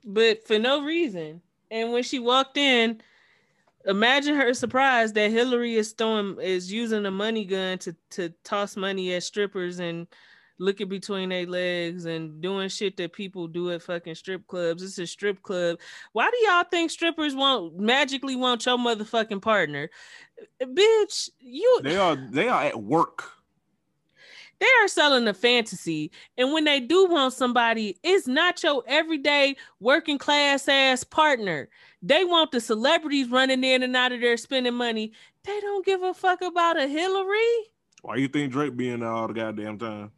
But 0.04 0.44
for 0.48 0.58
no 0.58 0.84
reason. 0.84 1.42
And 1.74 1.92
when 1.92 2.04
she 2.04 2.20
walked 2.20 2.56
in, 2.56 3.00
imagine 3.84 4.36
her 4.36 4.54
surprise 4.54 5.12
that 5.14 5.32
Hillary 5.32 5.74
is 5.74 5.90
throwing 5.90 6.40
is 6.40 6.72
using 6.72 7.04
a 7.04 7.10
money 7.10 7.44
gun 7.44 7.78
to 7.78 7.96
to 8.10 8.28
toss 8.44 8.76
money 8.76 9.12
at 9.12 9.24
strippers 9.24 9.80
and 9.80 10.06
looking 10.60 10.88
between 10.88 11.30
their 11.30 11.46
legs 11.46 12.04
and 12.04 12.40
doing 12.40 12.68
shit 12.68 12.96
that 12.96 13.12
people 13.12 13.48
do 13.48 13.72
at 13.72 13.82
fucking 13.82 14.14
strip 14.14 14.46
clubs. 14.46 14.84
It's 14.84 14.98
a 14.98 15.06
strip 15.06 15.42
club. 15.42 15.80
Why 16.12 16.30
do 16.30 16.46
y'all 16.46 16.62
think 16.62 16.92
strippers 16.92 17.34
won't 17.34 17.76
magically 17.76 18.36
want 18.36 18.64
your 18.64 18.78
motherfucking 18.78 19.42
partner? 19.42 19.90
Bitch, 20.62 21.28
you 21.40 21.80
they 21.82 21.96
are 21.96 22.14
they 22.14 22.46
are 22.46 22.62
at 22.62 22.80
work 22.80 23.32
they 24.60 24.66
are 24.82 24.88
selling 24.88 25.26
a 25.28 25.34
fantasy. 25.34 26.10
And 26.38 26.52
when 26.52 26.64
they 26.64 26.80
do 26.80 27.06
want 27.06 27.34
somebody, 27.34 27.98
it's 28.02 28.26
not 28.26 28.62
your 28.62 28.82
everyday 28.86 29.56
working 29.80 30.18
class 30.18 30.68
ass 30.68 31.04
partner. 31.04 31.68
They 32.02 32.24
want 32.24 32.52
the 32.52 32.60
celebrities 32.60 33.30
running 33.30 33.64
in 33.64 33.82
and 33.82 33.96
out 33.96 34.12
of 34.12 34.20
there 34.20 34.36
spending 34.36 34.74
money. 34.74 35.12
They 35.44 35.60
don't 35.60 35.84
give 35.84 36.02
a 36.02 36.14
fuck 36.14 36.42
about 36.42 36.78
a 36.78 36.86
Hillary. 36.86 37.38
Why 38.02 38.16
you 38.16 38.28
think 38.28 38.52
Drake 38.52 38.76
being 38.76 39.00
there 39.00 39.08
all 39.08 39.28
the 39.28 39.34
goddamn 39.34 39.78
time? 39.78 40.12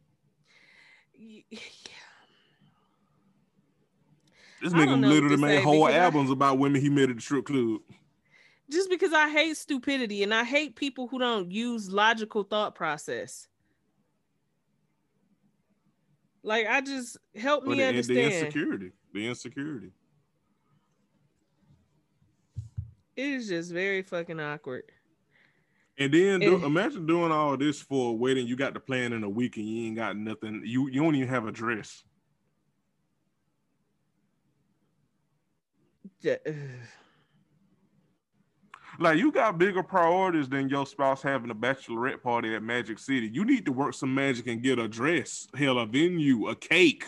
Yeah. 1.17 1.41
This 4.59 4.73
nigga 4.73 4.99
literally 4.99 5.37
made 5.37 5.61
whole 5.61 5.87
albums 5.87 6.31
I, 6.31 6.33
about 6.33 6.57
women 6.57 6.81
he 6.81 6.89
met 6.89 7.11
at 7.11 7.17
the 7.17 7.21
strip 7.21 7.45
club. 7.45 7.79
Just 8.71 8.89
because 8.89 9.13
I 9.13 9.29
hate 9.29 9.55
stupidity 9.55 10.23
and 10.23 10.33
I 10.33 10.43
hate 10.43 10.75
people 10.75 11.07
who 11.07 11.19
don't 11.19 11.51
use 11.51 11.91
logical 11.91 12.41
thought 12.41 12.73
process. 12.73 13.47
Like 16.47 16.65
I 16.65 16.79
just 16.79 17.17
help 17.35 17.65
me 17.65 17.75
the, 17.75 17.83
understand 17.83 18.17
the 18.17 18.39
insecurity. 18.39 18.91
The 19.13 19.27
insecurity. 19.27 19.91
It 23.17 23.25
is 23.25 23.49
just 23.49 23.69
very 23.69 24.01
fucking 24.01 24.39
awkward. 24.39 24.83
And 25.97 26.13
then 26.13 26.39
do, 26.39 26.63
imagine 26.63 27.05
doing 27.05 27.33
all 27.33 27.57
this 27.57 27.81
for 27.81 28.11
a 28.11 28.13
wedding. 28.13 28.47
You 28.47 28.55
got 28.55 28.73
the 28.73 28.79
plan 28.79 29.11
in 29.11 29.25
a 29.25 29.29
week 29.29 29.57
and 29.57 29.67
you 29.67 29.87
ain't 29.87 29.97
got 29.97 30.15
nothing. 30.15 30.61
You 30.63 30.87
you 30.87 31.01
don't 31.01 31.15
even 31.15 31.27
have 31.27 31.47
a 31.47 31.51
dress. 31.51 32.01
Yeah. 36.21 36.37
Like 38.99 39.19
you 39.19 39.31
got 39.31 39.57
bigger 39.57 39.83
priorities 39.83 40.49
than 40.49 40.69
your 40.69 40.85
spouse 40.85 41.21
having 41.21 41.51
a 41.51 41.55
bachelorette 41.55 42.21
party 42.23 42.55
at 42.55 42.63
Magic 42.63 42.97
City. 42.97 43.29
You 43.31 43.45
need 43.45 43.65
to 43.65 43.71
work 43.71 43.93
some 43.93 44.13
magic 44.13 44.47
and 44.47 44.61
get 44.61 44.79
a 44.79 44.87
dress, 44.87 45.47
hell, 45.55 45.77
a 45.77 45.85
venue, 45.85 46.47
a 46.47 46.55
cake. 46.55 47.05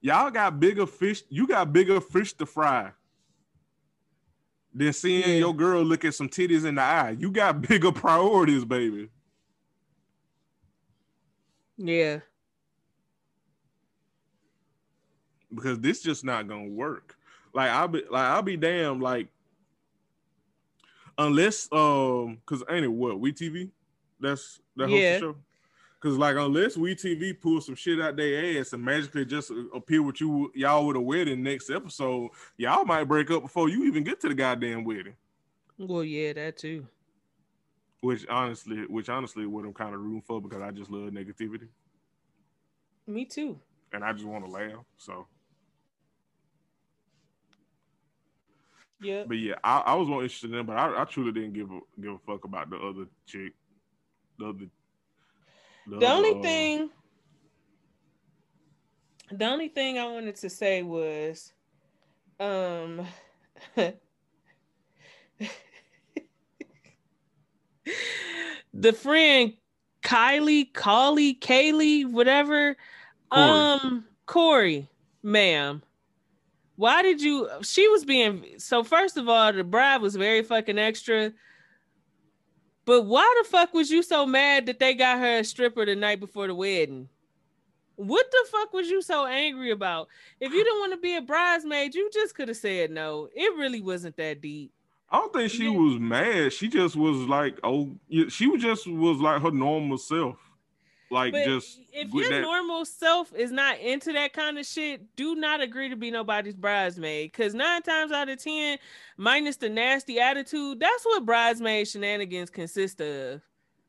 Y'all 0.00 0.30
got 0.30 0.58
bigger 0.58 0.86
fish. 0.86 1.22
You 1.28 1.46
got 1.46 1.72
bigger 1.72 2.00
fish 2.00 2.32
to 2.34 2.46
fry 2.46 2.92
than 4.74 4.92
seeing 4.92 5.28
yeah. 5.28 5.36
your 5.36 5.54
girl 5.54 5.82
look 5.82 6.04
at 6.04 6.14
some 6.14 6.28
titties 6.28 6.64
in 6.64 6.76
the 6.76 6.82
eye. 6.82 7.16
You 7.18 7.30
got 7.30 7.60
bigger 7.68 7.92
priorities, 7.92 8.64
baby. 8.64 9.10
Yeah. 11.76 12.20
Because 15.54 15.78
this 15.80 16.02
just 16.02 16.24
not 16.24 16.48
gonna 16.48 16.68
work. 16.68 17.17
Like 17.54 17.70
I'll 17.70 17.88
be 17.88 18.02
like 18.10 18.24
I'll 18.24 18.42
be 18.42 18.56
damn 18.56 19.00
like 19.00 19.28
unless 21.16 21.68
um 21.72 22.38
because 22.44 22.62
ain't 22.70 22.84
it 22.84 22.88
what 22.88 23.18
we 23.18 23.32
TV 23.32 23.70
that's 24.20 24.60
that 24.76 24.88
yeah. 24.88 25.14
the 25.14 25.20
show. 25.20 25.36
Cause 26.00 26.16
like 26.16 26.36
unless 26.36 26.76
we 26.76 26.94
TV 26.94 27.38
pull 27.38 27.60
some 27.60 27.74
shit 27.74 28.00
out 28.00 28.16
their 28.16 28.60
ass 28.60 28.72
and 28.72 28.84
magically 28.84 29.24
just 29.24 29.50
appear 29.74 30.00
with 30.00 30.20
you 30.20 30.52
y'all 30.54 30.86
with 30.86 30.96
a 30.96 31.00
wedding 31.00 31.42
next 31.42 31.70
episode, 31.70 32.30
y'all 32.56 32.84
might 32.84 33.04
break 33.04 33.32
up 33.32 33.42
before 33.42 33.68
you 33.68 33.84
even 33.84 34.04
get 34.04 34.20
to 34.20 34.28
the 34.28 34.34
goddamn 34.34 34.84
wedding. 34.84 35.14
Well, 35.76 36.04
yeah, 36.04 36.32
that 36.34 36.56
too. 36.56 36.86
Which 38.00 38.26
honestly, 38.28 38.84
which 38.88 39.08
honestly, 39.08 39.46
what 39.46 39.64
I'm 39.64 39.74
kind 39.74 39.92
of 39.92 40.00
rooting 40.00 40.22
for 40.22 40.40
because 40.40 40.62
I 40.62 40.70
just 40.70 40.88
love 40.88 41.10
negativity. 41.10 41.66
Me 43.08 43.24
too. 43.24 43.58
And 43.92 44.04
I 44.04 44.12
just 44.12 44.24
want 44.24 44.44
to 44.44 44.50
laugh. 44.50 44.84
So 44.98 45.26
Yeah. 49.00 49.24
But 49.26 49.38
yeah, 49.38 49.54
I, 49.62 49.78
I 49.78 49.94
was 49.94 50.08
more 50.08 50.22
interested 50.22 50.50
in 50.50 50.56
them, 50.56 50.66
but 50.66 50.76
I, 50.76 51.02
I 51.02 51.04
truly 51.04 51.32
didn't 51.32 51.52
give 51.52 51.70
a 51.70 51.80
give 52.00 52.12
a 52.12 52.18
fuck 52.26 52.44
about 52.44 52.70
the 52.70 52.76
other 52.76 53.06
chick. 53.26 53.52
The 54.38 54.46
other 54.46 54.66
the, 55.86 55.98
the 55.98 56.06
other, 56.06 56.06
only 56.06 56.30
uh, 56.30 56.42
thing 56.42 56.90
the 59.30 59.44
only 59.44 59.68
thing 59.68 59.98
I 59.98 60.06
wanted 60.06 60.36
to 60.36 60.50
say 60.50 60.82
was 60.82 61.52
um 62.40 63.06
the 68.74 68.92
friend 68.92 69.54
Kylie, 70.02 70.72
Kali, 70.72 71.34
Kaylee, 71.34 72.10
whatever. 72.10 72.76
Corey. 73.30 73.44
Um 73.50 74.04
Corey, 74.26 74.88
ma'am 75.22 75.82
why 76.78 77.02
did 77.02 77.20
you 77.20 77.48
she 77.62 77.88
was 77.88 78.04
being 78.04 78.44
so 78.56 78.84
first 78.84 79.16
of 79.16 79.28
all 79.28 79.52
the 79.52 79.64
bride 79.64 80.00
was 80.00 80.14
very 80.14 80.42
fucking 80.42 80.78
extra 80.78 81.32
but 82.84 83.02
why 83.02 83.42
the 83.42 83.48
fuck 83.48 83.74
was 83.74 83.90
you 83.90 84.00
so 84.00 84.24
mad 84.24 84.64
that 84.64 84.78
they 84.78 84.94
got 84.94 85.18
her 85.18 85.38
a 85.38 85.44
stripper 85.44 85.84
the 85.84 85.96
night 85.96 86.20
before 86.20 86.46
the 86.46 86.54
wedding 86.54 87.08
what 87.96 88.30
the 88.30 88.46
fuck 88.52 88.72
was 88.72 88.88
you 88.88 89.02
so 89.02 89.26
angry 89.26 89.72
about 89.72 90.06
if 90.40 90.52
you 90.52 90.62
didn't 90.62 90.78
want 90.78 90.92
to 90.92 90.98
be 90.98 91.16
a 91.16 91.20
bridesmaid 91.20 91.96
you 91.96 92.08
just 92.14 92.36
could 92.36 92.46
have 92.46 92.56
said 92.56 92.92
no 92.92 93.28
it 93.34 93.58
really 93.58 93.82
wasn't 93.82 94.16
that 94.16 94.40
deep 94.40 94.70
I 95.10 95.20
don't 95.20 95.32
think 95.32 95.50
she 95.50 95.64
yeah. 95.64 95.70
was 95.70 95.98
mad. 95.98 96.52
She 96.52 96.68
just 96.68 96.94
was 96.94 97.16
like, 97.16 97.58
oh, 97.64 97.96
she 98.28 98.46
was 98.46 98.60
just 98.60 98.86
was 98.86 99.18
like 99.18 99.40
her 99.40 99.50
normal 99.50 99.96
self. 99.96 100.36
Like 101.10 101.32
but 101.32 101.44
just 101.44 101.80
if 101.92 102.12
your 102.12 102.28
that... 102.28 102.42
normal 102.42 102.84
self 102.84 103.34
is 103.34 103.50
not 103.50 103.78
into 103.78 104.12
that 104.12 104.32
kind 104.34 104.58
of 104.58 104.66
shit, 104.66 105.16
do 105.16 105.34
not 105.34 105.60
agree 105.62 105.88
to 105.88 105.96
be 105.96 106.10
nobody's 106.10 106.54
bridesmaid. 106.54 107.32
Cause 107.32 107.54
nine 107.54 107.82
times 107.82 108.12
out 108.12 108.28
of 108.28 108.42
ten, 108.42 108.78
minus 109.16 109.56
the 109.56 109.70
nasty 109.70 110.20
attitude, 110.20 110.80
that's 110.80 111.06
what 111.06 111.24
bridesmaid 111.24 111.88
shenanigans 111.88 112.50
consist 112.50 113.00
of. 113.00 113.40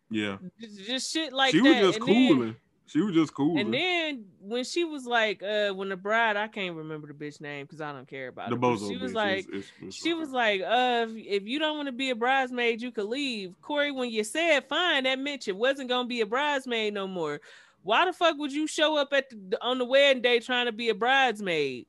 Yeah. 0.10 0.38
Just, 0.60 0.86
just 0.86 1.14
shit 1.14 1.34
like 1.34 1.52
she 1.52 1.62
that. 1.62 1.84
was 1.84 1.96
just 1.96 2.06
cooling. 2.06 2.40
Then... 2.40 2.56
She 2.90 3.02
was 3.02 3.14
just 3.14 3.34
cool. 3.34 3.58
And 3.60 3.74
then 3.74 4.26
when 4.42 4.64
she 4.64 4.84
was 4.84 5.06
like, 5.06 5.44
uh, 5.44 5.72
when 5.74 5.90
the 5.90 5.96
bride, 5.96 6.36
I 6.38 6.48
can't 6.48 6.76
remember 6.76 7.08
the 7.08 7.14
bitch 7.14 7.40
name 7.40 7.66
because 7.66 7.82
I 7.82 7.92
don't 7.94 8.08
care 8.08 8.30
about 8.30 8.50
the 8.50 8.56
it. 8.56 8.62
bozo 8.62 8.90
She 8.90 8.98
was 8.98 9.12
bitch 9.12 9.16
like, 9.16 9.40
is- 9.54 9.66
is- 9.66 9.72
is 9.90 9.96
she 9.96 10.12
fine. 10.12 10.20
was 10.20 10.32
like, 10.32 10.62
uh, 10.62 11.06
if, 11.10 11.42
if 11.44 11.48
you 11.48 11.60
don't 11.60 11.78
want 11.78 11.88
to 11.88 11.92
be 11.94 12.10
a 12.10 12.16
bridesmaid, 12.16 12.82
you 12.82 12.92
could 12.92 13.06
leave. 13.06 13.54
Corey, 13.62 13.92
when 13.92 14.10
you 14.10 14.24
said 14.24 14.62
fine, 14.68 15.04
that 15.04 15.20
meant 15.20 15.46
you 15.48 15.56
wasn't 15.56 15.90
gonna 15.90 16.08
be 16.08 16.22
a 16.22 16.26
bridesmaid 16.26 16.94
no 16.94 17.08
more. 17.08 17.40
Why 17.84 18.06
the 18.06 18.14
fuck 18.14 18.38
would 18.38 18.52
you 18.52 18.68
show 18.68 18.98
up 18.98 19.14
at 19.14 19.30
the 19.30 19.58
on 19.64 19.78
the 19.78 19.86
wedding 19.86 20.22
day 20.22 20.40
trying 20.40 20.66
to 20.66 20.72
be 20.72 20.90
a 20.90 20.96
bridesmaid? 20.96 21.86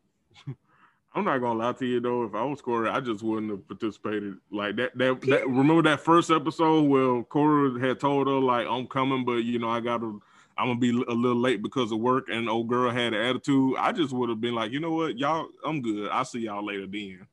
I'm 1.15 1.25
not 1.25 1.39
gonna 1.39 1.59
lie 1.59 1.73
to 1.73 1.87
you 1.87 1.99
though. 2.01 2.23
If 2.23 2.35
I 2.37 2.45
was 2.45 2.61
Corey, 2.61 2.89
I 2.89 3.01
just 3.01 3.25
wouldn't 3.25 3.51
have 3.51 3.67
participated. 3.67 4.37
Like 4.53 4.77
that. 4.77 4.97
That. 4.97 5.21
that 5.23 5.49
remember 5.49 5.83
that 5.83 6.01
first 6.01 6.31
episode 6.31 6.83
where 6.83 7.23
Corey 7.25 7.81
had 7.81 7.99
told 7.99 8.29
her 8.29 8.35
like, 8.35 8.67
"I'm 8.69 8.87
coming, 8.87 9.25
but 9.25 9.39
you 9.39 9.59
know, 9.59 9.69
I 9.69 9.81
gotta, 9.81 10.19
I'm 10.61 10.67
gonna 10.69 10.79
be 10.79 10.91
a 10.91 11.15
little 11.15 11.41
late 11.41 11.63
because 11.63 11.91
of 11.93 11.99
work." 11.99 12.29
And 12.31 12.49
old 12.49 12.69
girl 12.69 12.91
had 12.91 13.15
an 13.15 13.21
attitude. 13.21 13.77
I 13.79 13.93
just 13.93 14.13
would 14.13 14.29
have 14.29 14.41
been 14.41 14.55
like, 14.55 14.73
you 14.73 14.81
know 14.81 14.93
what, 14.93 15.19
y'all, 15.19 15.49
I'm 15.65 15.81
good. 15.81 16.11
I'll 16.11 16.25
see 16.25 16.41
y'all 16.41 16.65
later 16.65 16.87
then. 16.87 17.27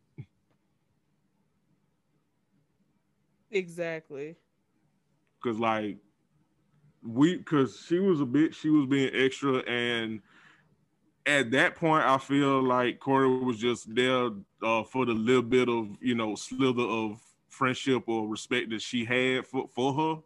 Exactly. 3.52 4.36
Cause 5.44 5.58
like 5.58 5.98
we, 7.04 7.38
cause 7.40 7.86
she 7.88 8.00
was 8.00 8.20
a 8.22 8.26
bitch. 8.26 8.56
She 8.56 8.70
was 8.70 8.88
being 8.88 9.12
extra, 9.14 9.60
and 9.60 10.22
at 11.26 11.52
that 11.52 11.76
point, 11.76 12.06
I 12.06 12.18
feel 12.18 12.64
like 12.64 13.00
Corey 13.00 13.28
was 13.28 13.58
just 13.58 13.94
there 13.94 14.30
uh, 14.64 14.84
for 14.84 15.06
the 15.06 15.14
little 15.14 15.42
bit 15.42 15.70
of 15.70 15.98
you 16.02 16.16
know 16.16 16.36
slither 16.36 16.84
of 16.84 17.22
friendship 17.50 18.04
or 18.08 18.28
respect 18.28 18.70
that 18.70 18.82
she 18.82 19.06
had 19.06 19.46
for, 19.46 19.68
for 19.74 19.94
her. 19.94 20.22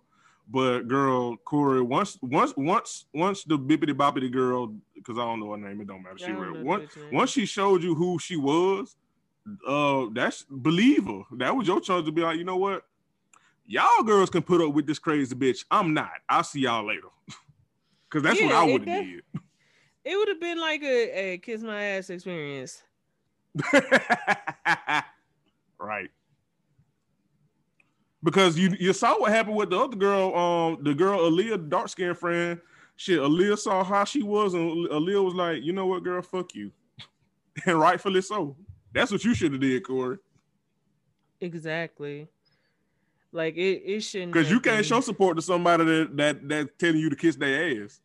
But 0.52 0.88
girl, 0.89 1.38
Corey, 1.38 1.82
once 1.82 2.18
once 2.22 2.54
once 2.58 3.06
once 3.14 3.43
the 3.45 3.58
bippity 3.58 3.93
boppity 3.93 4.30
girl, 4.30 4.76
because 4.93 5.18
I 5.18 5.22
don't 5.22 5.39
know 5.39 5.52
her 5.52 5.58
name, 5.58 5.80
it 5.80 5.88
don't 5.88 6.04
matter. 6.04 6.18
She 6.18 6.32
real. 6.32 6.62
Once 6.64 6.91
once 7.12 7.32
she 7.32 7.45
showed 7.45 7.82
you 7.82 7.95
who 7.95 8.20
she 8.20 8.36
was, 8.36 8.97
uh, 9.66 10.08
that's 10.12 10.43
believe 10.43 11.06
her. 11.06 11.22
That 11.38 11.56
was 11.56 11.68
your 11.68 11.80
chance 11.80 12.06
to 12.06 12.12
be 12.12 12.22
like, 12.22 12.38
you 12.38 12.43
know 12.43 12.58
what? 12.58 12.84
Y'all 13.66 14.04
girls 14.04 14.30
can 14.30 14.41
put 14.41 14.60
up 14.62 14.74
with 14.74 14.86
this 14.86 14.99
crazy 14.99 15.36
bitch. 15.36 15.64
I'm 15.72 15.93
not. 15.93 16.12
I'll 16.28 16.43
see 16.43 16.62
y'all 16.62 16.86
later. 16.86 17.08
Cause 18.10 18.24
that's 18.24 18.41
what 18.41 18.52
I 18.52 18.66
would 18.66 18.86
have 18.88 19.06
did. 19.06 19.24
It 20.04 20.18
would 20.18 20.30
have 20.30 20.39
been 20.39 20.60
like 20.60 20.82
a, 20.82 21.34
a 21.34 21.38
kiss 21.38 21.62
my 21.62 21.80
ass 21.80 22.10
experience. 22.10 22.82
right. 25.80 26.10
Because 28.24 28.57
you 28.57 28.76
you 28.80 28.93
saw 28.93 29.19
what 29.19 29.32
happened 29.32 29.55
with 29.55 29.72
the 29.72 29.80
other 29.80 29.95
girl, 29.95 30.36
um, 30.36 30.84
the 30.84 30.93
girl 30.93 31.19
Aaliyah, 31.19 31.69
dark 31.69 31.89
skinned 31.89 32.17
friend. 32.17 32.59
Shit, 32.95 33.19
Aaliyah 33.19 33.57
saw 33.57 33.84
how 33.84 34.03
she 34.03 34.22
was, 34.22 34.53
and 34.53 34.88
Aaliyah 34.89 35.24
was 35.24 35.34
like, 35.34 35.63
you 35.63 35.74
know 35.74 35.88
what, 35.88 36.03
girl, 36.03 36.22
fuck 36.22 36.53
you. 36.53 36.72
and 37.65 37.80
rightfully 37.80 38.22
so. 38.22 38.55
That's 38.93 39.11
what 39.11 39.24
you 39.24 39.34
should 39.34 39.53
have 39.53 39.61
did, 39.61 39.84
Corey. 39.84 40.17
Exactly. 41.39 42.28
Like 43.32 43.55
it, 43.55 43.82
it 43.86 44.01
shouldn't. 44.01 44.34
Because 44.34 44.51
you 44.51 44.59
can't 44.59 44.78
been- 44.78 44.84
show 44.84 45.01
support 45.01 45.38
to 45.38 45.41
somebody 45.41 45.86
that 45.86 46.17
that 46.17 46.49
that 46.49 46.80
telling 46.80 46.99
you 46.99 47.09
to 47.09 47.15
kiss 47.15 47.36
their 47.36 47.84
ass. 47.84 47.99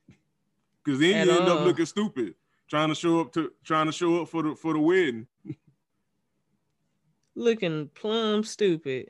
Because 0.83 1.01
then 1.01 1.14
At 1.14 1.27
you 1.27 1.33
end 1.41 1.49
up 1.49 1.61
looking 1.67 1.85
stupid 1.85 2.35
trying 2.69 2.89
to 2.89 2.95
show 2.95 3.21
up 3.21 3.33
to 3.33 3.53
trying 3.64 3.87
to 3.87 3.93
show 3.93 4.23
up 4.23 4.29
for 4.29 4.43
the 4.43 4.55
for 4.55 4.73
the 4.73 4.81
wedding. 4.81 5.27
looking 7.35 7.89
plumb 7.95 8.45
stupid. 8.45 9.09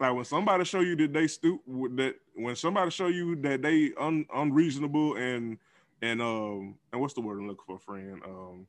Like 0.00 0.14
when 0.14 0.24
somebody 0.24 0.64
show 0.64 0.80
you 0.80 0.96
that 0.96 1.12
they 1.12 1.26
stu 1.26 1.60
that 1.96 2.16
when 2.34 2.56
somebody 2.56 2.90
show 2.90 3.08
you 3.08 3.36
that 3.36 3.62
they 3.62 3.92
un, 3.98 4.26
unreasonable 4.34 5.16
and 5.16 5.58
and 6.02 6.20
um 6.22 6.76
and 6.92 7.00
what's 7.00 7.14
the 7.14 7.20
word 7.20 7.38
I'm 7.38 7.48
looking 7.48 7.64
for, 7.66 7.78
friend? 7.78 8.22
Um 8.24 8.66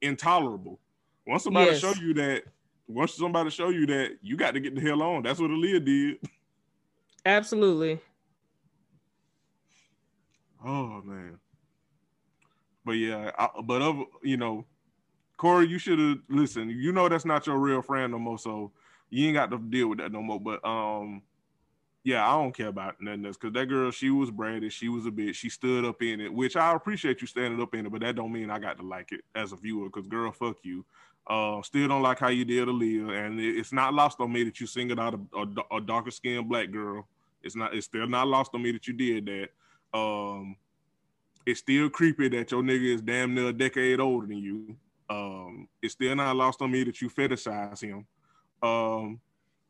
intolerable. 0.00 0.78
Once 1.26 1.44
somebody 1.44 1.72
Yes. 1.72 1.80
show 1.80 1.92
you 1.94 2.14
that, 2.14 2.44
once 2.88 3.14
somebody 3.14 3.50
show 3.50 3.68
you 3.70 3.86
that, 3.86 4.18
you 4.22 4.36
got 4.36 4.52
to 4.54 4.60
get 4.60 4.74
the 4.74 4.80
hell 4.80 5.02
on. 5.02 5.22
That's 5.22 5.40
what 5.40 5.50
Aaliyah 5.50 5.84
did. 5.84 6.18
Absolutely. 7.26 8.00
Oh 10.64 11.02
man. 11.04 11.38
But 12.84 12.92
yeah, 12.92 13.30
I, 13.38 13.48
but 13.64 13.82
of 13.82 14.02
you 14.22 14.36
know, 14.36 14.66
Corey, 15.36 15.66
you 15.68 15.78
should 15.78 15.98
have 15.98 16.18
listened. 16.28 16.70
You 16.72 16.92
know 16.92 17.08
that's 17.08 17.24
not 17.24 17.46
your 17.46 17.58
real 17.58 17.82
friend 17.82 18.12
no 18.12 18.18
more, 18.18 18.38
so 18.38 18.72
you 19.10 19.26
ain't 19.26 19.34
got 19.34 19.50
to 19.50 19.58
deal 19.58 19.88
with 19.88 19.98
that 19.98 20.12
no 20.12 20.22
more. 20.22 20.40
But 20.40 20.64
um, 20.64 21.22
yeah, 22.02 22.26
I 22.26 22.32
don't 22.32 22.54
care 22.54 22.68
about 22.68 23.00
nothing 23.00 23.26
else 23.26 23.36
because 23.36 23.52
that 23.54 23.66
girl, 23.66 23.90
she 23.90 24.10
was 24.10 24.30
bratty, 24.30 24.70
she 24.70 24.88
was 24.88 25.06
a 25.06 25.10
bitch, 25.10 25.34
she 25.34 25.50
stood 25.50 25.84
up 25.84 26.02
in 26.02 26.20
it, 26.20 26.32
which 26.32 26.56
I 26.56 26.74
appreciate 26.74 27.20
you 27.20 27.26
standing 27.26 27.60
up 27.60 27.74
in 27.74 27.86
it, 27.86 27.92
but 27.92 28.00
that 28.00 28.16
don't 28.16 28.32
mean 28.32 28.50
I 28.50 28.58
got 28.58 28.78
to 28.78 28.86
like 28.86 29.12
it 29.12 29.20
as 29.34 29.52
a 29.52 29.56
viewer 29.56 29.86
because 29.86 30.06
girl, 30.06 30.32
fuck 30.32 30.56
you. 30.62 30.84
Uh, 31.26 31.60
still 31.62 31.86
don't 31.86 32.02
like 32.02 32.18
how 32.18 32.28
you 32.28 32.44
did 32.44 32.66
Aaliyah, 32.66 33.26
and 33.26 33.38
it's 33.38 33.72
not 33.72 33.94
lost 33.94 34.20
on 34.20 34.32
me 34.32 34.42
that 34.44 34.58
you 34.58 34.66
singled 34.66 34.98
out 34.98 35.14
a, 35.14 35.38
a, 35.38 35.76
a 35.76 35.80
darker 35.80 36.10
skinned 36.10 36.48
black 36.48 36.70
girl. 36.70 37.06
It's 37.42 37.54
not. 37.54 37.74
It's 37.74 37.86
still 37.86 38.06
not 38.08 38.26
lost 38.26 38.50
on 38.54 38.62
me 38.62 38.72
that 38.72 38.86
you 38.86 38.94
did 38.94 39.26
that. 39.26 39.98
Um, 39.98 40.56
it's 41.46 41.60
still 41.60 41.88
creepy 41.88 42.28
that 42.30 42.50
your 42.50 42.62
nigga 42.62 42.94
is 42.94 43.00
damn 43.00 43.34
near 43.34 43.48
a 43.48 43.52
decade 43.52 44.00
older 44.00 44.26
than 44.26 44.38
you. 44.38 44.76
Um, 45.08 45.68
it's 45.82 45.94
still 45.94 46.14
not 46.16 46.36
lost 46.36 46.62
on 46.62 46.70
me 46.70 46.84
that 46.84 47.00
you 47.00 47.08
fetishize 47.08 47.80
him. 47.80 48.06
Um, 48.62 49.20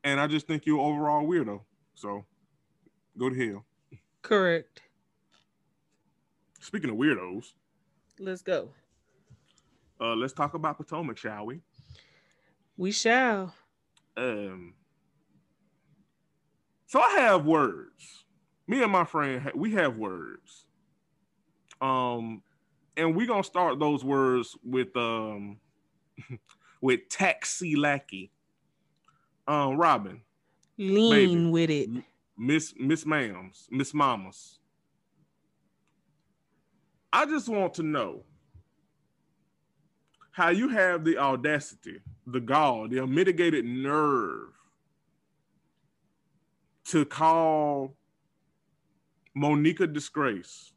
and 0.04 0.18
I 0.20 0.26
just 0.26 0.46
think 0.46 0.66
you're 0.66 0.80
overall 0.80 1.24
weirdo. 1.26 1.60
So 1.94 2.24
go 3.18 3.28
to 3.30 3.48
hell. 3.50 3.64
Correct. 4.22 4.82
Speaking 6.60 6.90
of 6.90 6.96
weirdos, 6.96 7.52
Let's 8.18 8.42
go. 8.42 8.68
uh, 10.00 10.14
let's 10.14 10.32
talk 10.34 10.54
about 10.54 10.76
Potomac, 10.76 11.16
shall 11.16 11.46
we? 11.46 11.60
We 12.76 12.92
shall. 12.92 13.54
Um, 14.16 14.74
so 16.86 17.00
I 17.00 17.10
have 17.20 17.46
words. 17.46 18.24
Me 18.66 18.82
and 18.82 18.92
my 18.92 19.04
friend, 19.04 19.50
we 19.54 19.72
have 19.72 19.96
words. 19.96 20.66
Um, 21.80 22.42
and 22.96 23.16
we're 23.16 23.26
gonna 23.26 23.42
start 23.42 23.78
those 23.78 24.04
words 24.04 24.54
with 24.62 24.94
um 24.96 25.58
with 26.82 27.08
taxi 27.08 27.74
lackey. 27.74 28.30
Um, 29.50 29.76
Robyn, 29.78 30.20
Lean 30.78 31.10
Baby. 31.10 31.50
with 31.50 31.70
it. 31.70 31.88
Miss 32.38 32.72
Miss 32.78 33.02
Ma'ams, 33.04 33.66
Miss 33.68 33.92
Mamas. 33.92 34.60
I 37.12 37.26
just 37.26 37.48
want 37.48 37.74
to 37.74 37.82
know 37.82 38.22
how 40.30 40.50
you 40.50 40.68
have 40.68 41.04
the 41.04 41.18
audacity, 41.18 41.98
the 42.28 42.38
gall, 42.38 42.86
the 42.86 42.98
unmitigated 42.98 43.64
nerve 43.64 44.52
to 46.84 47.04
call 47.04 47.96
Monica 49.34 49.88
disgrace 49.88 50.74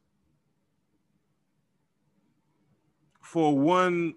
for 3.22 3.56
one 3.56 4.14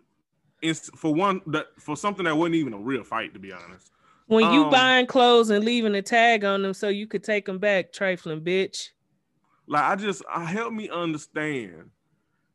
for 0.96 1.14
one 1.14 1.42
that 1.46 1.68
for 1.78 1.96
something 1.96 2.26
that 2.26 2.36
wasn't 2.36 2.56
even 2.56 2.74
a 2.74 2.80
real 2.80 3.04
fight 3.04 3.36
to 3.36 3.40
be 3.40 3.52
honest. 3.52 3.92
When 4.28 4.52
you 4.54 4.66
Um, 4.66 4.70
buying 4.70 5.08
clothes 5.08 5.50
and 5.50 5.64
leaving 5.64 5.96
a 5.96 6.02
tag 6.02 6.44
on 6.44 6.62
them 6.62 6.74
so 6.74 6.90
you 6.90 7.08
could 7.08 7.24
take 7.24 7.46
them 7.46 7.60
back, 7.60 7.94
trifling 7.94 8.42
bitch. 8.42 8.90
Like 9.68 9.84
I 9.84 9.96
just 9.96 10.22
I 10.30 10.44
help 10.46 10.74
me 10.74 10.90
understand 10.90 11.90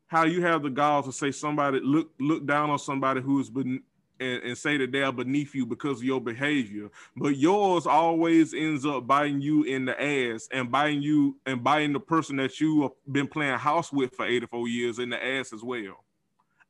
how 0.07 0.25
you 0.25 0.43
have 0.43 0.63
the 0.63 0.71
gall 0.71 1.03
to 1.03 1.13
say 1.13 1.31
somebody 1.31 1.81
look 1.83 2.11
look 2.21 2.47
down 2.47 2.69
on 2.71 2.79
somebody 2.79 3.23
who's 3.23 3.49
been 3.49 3.83
and, 4.23 4.43
and 4.43 4.59
say 4.59 4.77
that 4.77 4.93
they 4.93 5.03
are 5.03 5.13
beneath 5.13 5.55
you 5.55 5.67
because 5.67 5.99
of 5.99 6.05
your 6.05 6.21
behavior, 6.21 6.91
but 7.17 7.37
yours 7.37 7.87
always 7.87 8.55
ends 8.55 8.87
up 8.87 9.07
biting 9.07 9.41
you 9.41 9.65
in 9.65 9.85
the 9.85 10.01
ass 10.01 10.49
and 10.53 10.71
biting 10.71 11.03
you 11.03 11.37
and 11.45 11.65
biting 11.65 11.93
the 11.93 12.01
person 12.01 12.37
that 12.37 12.61
you 12.61 12.83
have 12.83 12.93
been 13.11 13.27
playing 13.27 13.59
house 13.59 13.93
with 13.93 14.15
for 14.15 14.25
84 14.25 14.69
years 14.69 14.99
in 14.99 15.11
the 15.11 15.25
ass 15.25 15.53
as 15.53 15.63
well. 15.63 16.05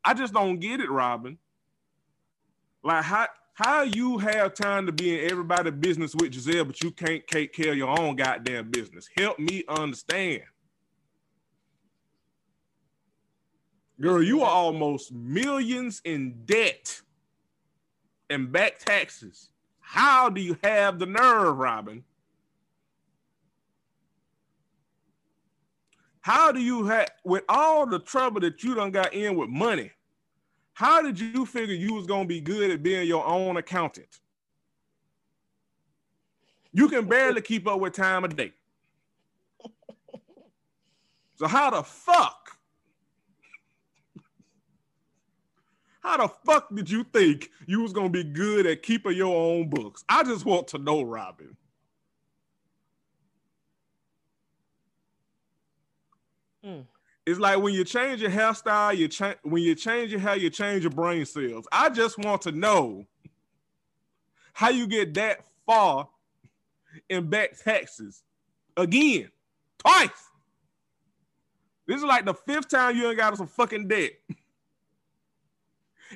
I 0.05 0.14
just 0.14 0.32
don't 0.32 0.59
get 0.59 0.80
it, 0.80 0.90
Robyn. 0.90 1.38
Like 2.82 3.05
how 3.05 3.26
how 3.55 3.82
you 3.82 4.18
have 4.18 4.55
time 4.55 4.86
to 4.86 4.92
be 4.92 5.18
in 5.18 5.30
everybody's 5.30 5.74
business 5.74 6.14
with 6.14 6.32
Gizelle, 6.32 6.66
but 6.66 6.82
you 6.82 6.90
can't 6.90 7.26
take 7.28 7.53
care 7.53 7.72
of 7.72 7.78
your 7.78 7.98
own 8.00 8.16
goddamn 8.16 8.70
business. 8.70 9.09
Help 9.16 9.38
me 9.38 9.64
understand. 9.68 10.42
Girl, 14.00 14.22
you 14.22 14.42
are 14.42 14.50
almost 14.50 15.12
millions 15.12 16.00
in 16.05 16.44
debt 16.44 17.00
and 18.30 18.50
back 18.50 18.78
taxes. 18.78 19.50
How 19.80 20.30
do 20.30 20.40
you 20.40 20.57
have 20.64 20.98
the 20.98 21.07
nerve, 21.07 21.57
Robyn? 21.57 22.03
How 26.22 26.53
do 26.53 26.61
you 26.61 26.86
have, 26.86 27.11
with 27.24 27.44
all 27.48 27.86
the 27.86 27.98
trouble 27.98 28.40
that 28.40 28.62
you 28.64 28.74
done 28.74 28.92
got 28.92 29.12
in 29.12 29.36
with 29.36 29.50
money, 29.50 29.90
how 30.75 31.03
did 31.03 31.20
you 31.20 31.47
figure 31.47 31.75
you 31.75 31.95
was 31.95 32.07
gonna 32.07 32.27
be 32.27 32.41
good 32.41 32.70
at 32.70 32.83
being 32.83 33.07
your 33.07 33.27
own 33.27 33.57
accountant? 33.57 34.20
You 36.73 36.89
can 36.89 37.07
barely 37.07 37.43
keep 37.43 37.66
up 37.66 37.81
with 37.81 37.93
time 37.95 38.25
of 38.25 38.37
day. 38.37 38.53
So 41.37 41.47
how 41.47 41.70
the 41.70 41.83
fuck? 41.83 42.57
How 46.03 46.16
the 46.16 46.29
fuck 46.47 46.75
did 46.75 46.91
you 46.91 47.05
think 47.05 47.51
you 47.66 47.83
was 47.83 47.93
gonna 47.93 48.11
be 48.11 48.25
good 48.25 48.66
at 48.66 48.83
keeping 48.83 49.16
your 49.16 49.35
own 49.35 49.68
books? 49.68 50.05
I 50.09 50.25
just 50.25 50.45
want 50.45 50.68
to 50.68 50.79
know, 50.79 51.03
Robyn. 51.03 51.57
Mm. 56.64 56.87
It's 57.25 57.39
like 57.39 57.61
when 57.61 57.73
you 57.75 57.85
change 57.85 58.20
your 58.20 58.31
hairstyle, 58.31 58.97
you 58.97 59.07
change 59.09 59.37
when 59.43 59.62
you 59.62 59.75
change 59.75 60.11
your 60.11 60.20
hair, 60.20 60.37
you 60.37 60.51
change 60.51 60.83
your 60.83 60.91
brain 60.91 61.25
cells. 61.25 61.66
I 61.70 61.89
just 61.89 62.18
want 62.18 62.43
to 62.43 62.53
know 62.53 63.07
how 64.53 64.70
you 64.70 64.87
get 64.87 65.14
that 65.14 65.45
far 65.64 66.09
in 67.09 67.29
back 67.29 67.57
taxes 67.62 68.23
again, 68.77 69.31
twice. 69.79 70.11
This 71.87 71.97
is 71.97 72.05
like 72.05 72.25
the 72.25 72.35
fifth 72.35 72.68
time 72.68 72.97
you 72.97 73.09
ain't 73.09 73.18
got 73.18 73.33
us 73.33 73.39
some 73.39 73.47
fucking 73.47 73.89
debt. 73.89 74.12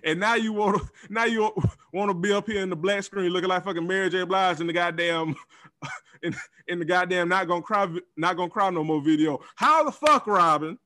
And 0.04 0.20
now 0.20 0.34
you 0.34 0.52
want 0.52 0.78
to 0.78 0.88
now 1.08 1.24
you 1.24 1.52
want 1.92 2.10
to 2.10 2.14
be 2.14 2.32
up 2.32 2.46
here 2.46 2.62
in 2.62 2.70
the 2.70 2.76
black 2.76 3.02
screen 3.04 3.30
looking 3.30 3.48
like 3.48 3.64
fucking 3.64 3.86
Mary 3.86 4.10
J. 4.10 4.24
Blige 4.24 4.60
in 4.60 4.66
the 4.66 4.72
goddamn 4.72 5.34
in, 6.22 6.34
in 6.68 6.78
the 6.78 6.84
goddamn 6.84 7.28
not 7.28 7.48
gonna 7.48 7.62
cry 7.62 7.88
not 8.16 8.36
gonna 8.36 8.50
cry 8.50 8.70
no 8.70 8.84
more 8.84 9.00
video. 9.00 9.40
How 9.54 9.84
the 9.84 9.92
fuck, 9.92 10.26
Robyn? 10.26 10.78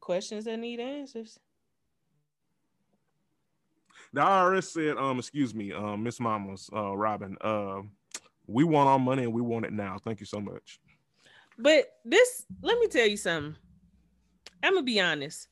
Questions 0.00 0.46
that 0.46 0.58
need 0.58 0.80
answers. 0.80 1.38
The 4.12 4.22
IRS 4.22 4.64
said, 4.64 4.96
um, 4.96 5.18
excuse 5.20 5.54
me, 5.54 5.72
um, 5.72 6.02
Miss 6.02 6.18
Mamas, 6.18 6.68
uh, 6.72 6.96
Robyn, 6.96 7.36
uh, 7.40 7.82
we 8.48 8.64
want 8.64 8.88
our 8.88 8.98
money 8.98 9.22
and 9.22 9.32
we 9.32 9.40
want 9.40 9.66
it 9.66 9.72
now. 9.72 9.98
Thank 10.02 10.18
you 10.18 10.26
so 10.26 10.40
much. 10.40 10.80
But 11.62 11.86
this, 12.04 12.46
let 12.62 12.78
me 12.78 12.86
tell 12.88 13.06
you 13.06 13.16
something. 13.16 13.56
I'm 14.62 14.74
gonna 14.74 14.84
be 14.84 15.00
honest. 15.00 15.48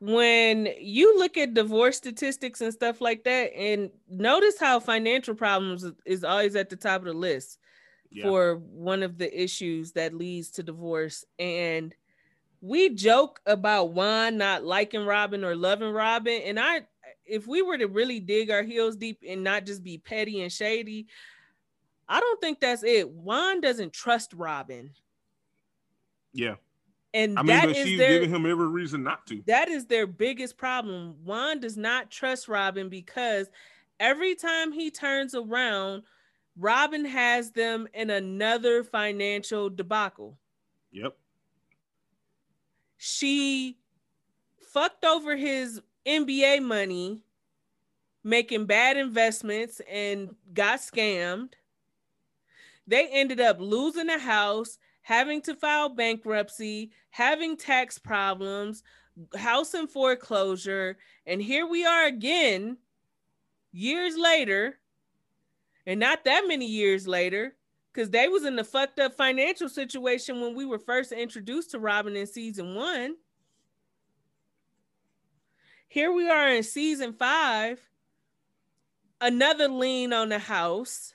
When 0.00 0.68
you 0.80 1.18
look 1.18 1.36
at 1.36 1.54
divorce 1.54 1.96
statistics 1.96 2.60
and 2.60 2.72
stuff 2.72 3.00
like 3.00 3.24
that, 3.24 3.52
and 3.56 3.90
notice 4.08 4.58
how 4.58 4.78
financial 4.78 5.34
problems 5.34 5.84
is 6.06 6.22
always 6.22 6.54
at 6.54 6.70
the 6.70 6.76
top 6.76 7.00
of 7.00 7.06
the 7.06 7.12
list 7.12 7.58
Yeah. 8.10 8.24
for 8.24 8.56
one 8.56 9.02
of 9.02 9.18
the 9.18 9.42
issues 9.42 9.92
that 9.92 10.14
leads 10.14 10.50
to 10.52 10.62
divorce. 10.62 11.24
And 11.40 11.94
we 12.60 12.90
joke 12.90 13.40
about 13.44 13.92
Juan 13.92 14.36
not 14.36 14.64
liking 14.64 15.04
Robyn 15.04 15.44
or 15.44 15.56
loving 15.56 15.90
Robyn. 15.92 16.42
And 16.42 16.60
I, 16.60 16.86
if 17.26 17.48
we 17.48 17.62
were 17.62 17.78
to 17.78 17.86
really 17.88 18.20
dig 18.20 18.50
our 18.50 18.62
heels 18.62 18.96
deep 18.96 19.22
and 19.26 19.42
not 19.42 19.66
just 19.66 19.82
be 19.82 19.98
petty 19.98 20.42
and 20.42 20.52
shady, 20.52 21.08
I 22.08 22.20
don't 22.20 22.40
think 22.40 22.60
that's 22.60 22.82
it. 22.82 23.08
Juan 23.10 23.60
doesn't 23.60 23.92
trust 23.92 24.32
Robyn. 24.32 24.90
Yeah. 26.32 26.54
And 27.14 27.38
I 27.38 27.42
mean, 27.42 27.48
that 27.48 27.66
but 27.66 27.76
is 27.76 27.86
she's 27.86 27.98
their 27.98 28.20
giving 28.20 28.30
him 28.30 28.46
every 28.46 28.68
reason 28.68 29.02
not 29.02 29.26
to. 29.28 29.42
that 29.46 29.68
is 29.68 29.86
their 29.86 30.06
biggest 30.06 30.56
problem. 30.58 31.16
Juan 31.24 31.58
does 31.60 31.76
not 31.76 32.10
trust 32.10 32.48
Robyn 32.48 32.88
because 32.88 33.48
every 33.98 34.34
time 34.34 34.72
he 34.72 34.90
turns 34.90 35.34
around, 35.34 36.02
Robyn 36.58 37.04
has 37.04 37.52
them 37.52 37.88
in 37.94 38.10
another 38.10 38.84
financial 38.84 39.70
debacle. 39.70 40.38
Yep. 40.92 41.16
She 42.98 43.78
fucked 44.72 45.04
over 45.04 45.36
his 45.36 45.80
NBA 46.06 46.62
money, 46.62 47.22
making 48.24 48.66
bad 48.66 48.96
investments, 48.96 49.80
and 49.90 50.34
got 50.52 50.80
scammed. 50.80 51.52
They 52.88 53.06
ended 53.08 53.38
up 53.38 53.60
losing 53.60 54.08
a 54.08 54.18
house, 54.18 54.78
having 55.02 55.42
to 55.42 55.54
file 55.54 55.90
bankruptcy, 55.90 56.90
having 57.10 57.56
tax 57.58 57.98
problems, 57.98 58.82
house 59.36 59.74
in 59.74 59.86
foreclosure. 59.86 60.96
And 61.26 61.40
here 61.40 61.66
we 61.66 61.84
are 61.84 62.06
again, 62.06 62.78
years 63.72 64.16
later, 64.16 64.78
and 65.86 66.00
not 66.00 66.24
that 66.24 66.48
many 66.48 66.64
years 66.64 67.06
later, 67.06 67.56
because 67.92 68.08
they 68.08 68.26
was 68.28 68.46
in 68.46 68.56
the 68.56 68.64
fucked 68.64 68.98
up 69.00 69.14
financial 69.14 69.68
situation 69.68 70.40
when 70.40 70.54
we 70.54 70.64
were 70.64 70.78
first 70.78 71.12
introduced 71.12 71.72
to 71.72 71.78
Robyn 71.78 72.16
in 72.16 72.26
season 72.26 72.74
one. 72.74 73.16
Here 75.88 76.10
we 76.10 76.30
are 76.30 76.48
in 76.48 76.62
season 76.62 77.12
five, 77.12 77.80
another 79.20 79.68
lien 79.68 80.14
on 80.14 80.30
the 80.30 80.38
house, 80.38 81.14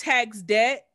tax 0.00 0.42
debt. 0.42 0.86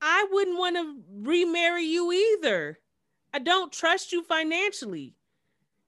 I 0.00 0.26
wouldn't 0.30 0.58
want 0.58 0.76
to 0.76 1.02
remarry 1.12 1.84
you 1.84 2.12
either. 2.12 2.78
I 3.34 3.38
don't 3.38 3.72
trust 3.72 4.12
you 4.12 4.22
financially. 4.24 5.14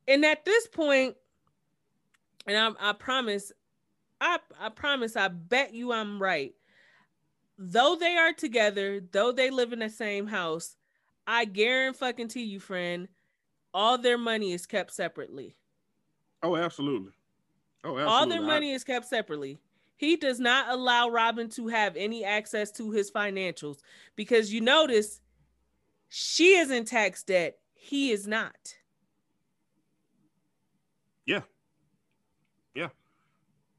And 0.07 0.25
at 0.25 0.45
this 0.45 0.67
point, 0.67 1.17
and 2.47 2.57
I, 2.57 2.91
I 2.91 2.93
promise, 2.93 3.53
I, 4.21 4.39
I 4.61 4.69
promise, 4.69 5.17
I 5.17 5.29
bet 5.29 5.75
you 5.75 5.93
I'm 5.93 6.21
right. 6.21 6.55
Though 7.59 7.97
they 7.97 8.17
are 8.17 8.33
together, 8.33 9.01
though 9.13 9.33
they 9.33 9.51
live 9.51 9.73
in 9.73 9.79
the 9.79 9.91
same 9.91 10.27
house, 10.27 10.77
I 11.27 11.45
guarantee 11.45 12.43
you, 12.43 12.61
friend, 12.61 13.09
all 13.73 13.99
their 13.99 14.19
money 14.19 14.53
is 14.53 14.67
kept 14.67 14.93
separately. 14.93 15.57
Oh, 16.43 16.57
absolutely. 16.57 17.13
Oh, 17.83 17.99
absolutely. 17.99 18.13
All 18.13 18.27
their 18.27 18.43
I- 18.43 18.47
money 18.47 18.73
is 18.73 18.85
kept 18.85 19.07
separately. 19.07 19.59
He 20.05 20.17
does 20.17 20.39
not 20.39 20.69
allow 20.69 21.09
Robyn 21.09 21.49
to 21.51 21.69
have 21.69 21.97
any 21.97 22.25
access 22.25 22.71
to 22.73 22.91
his 22.91 23.11
financials 23.11 23.79
because 24.17 24.53
you 24.53 24.61
notice 24.61 25.21
she 26.09 26.57
is 26.57 26.71
in 26.71 26.85
tax 26.85 27.23
debt. 27.23 27.59
He 27.73 28.13
is 28.13 28.27
not. 28.27 28.75
Yeah. 31.27 31.41
Yeah. 32.75 32.89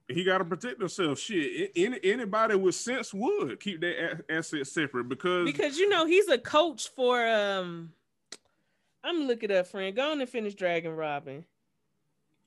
He 0.07 0.23
got 0.23 0.39
to 0.39 0.45
protect 0.45 0.79
himself. 0.79 1.19
Shit, 1.19 1.71
any, 1.75 1.99
anybody 2.03 2.55
with 2.55 2.75
sense 2.75 3.13
would 3.13 3.59
keep 3.59 3.81
their 3.81 4.23
assets 4.29 4.71
separate 4.71 5.09
because, 5.09 5.45
Because 5.45 5.77
you 5.77 5.89
know 5.89 6.05
he's 6.05 6.27
a 6.29 6.37
coach 6.37 6.89
for 6.89 7.27
um 7.27 7.91
I'm 9.03 9.17
gonna 9.17 9.27
look 9.27 9.43
it 9.43 9.51
up, 9.51 9.67
friend. 9.67 9.95
Go 9.95 10.11
on 10.11 10.19
and 10.19 10.29
finish 10.29 10.55
Dragon 10.55 10.95
Robyn. 10.95 11.45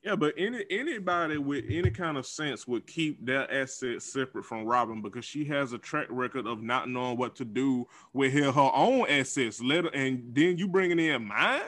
Yeah, 0.01 0.15
but 0.15 0.33
any 0.37 0.63
anybody 0.69 1.37
with 1.37 1.65
any 1.67 1.89
kind 1.89 2.17
of 2.17 2.25
sense 2.25 2.65
would 2.65 2.87
keep 2.87 3.25
their 3.25 3.51
assets 3.51 4.05
separate 4.05 4.45
from 4.45 4.63
Robyn 4.63 5.01
because 5.01 5.25
she 5.25 5.43
has 5.45 5.73
a 5.73 5.77
track 5.77 6.07
record 6.09 6.47
of 6.47 6.61
not 6.61 6.87
knowing 6.87 7.17
what 7.17 7.35
to 7.35 7.45
do 7.45 7.85
with 8.13 8.31
her, 8.33 8.49
her 8.49 8.71
own 8.73 9.07
assets. 9.09 9.61
Let 9.61 9.83
her, 9.83 9.89
and 9.89 10.23
then 10.33 10.57
you 10.57 10.69
bringing 10.69 10.99
in 10.99 11.25
mine, 11.25 11.61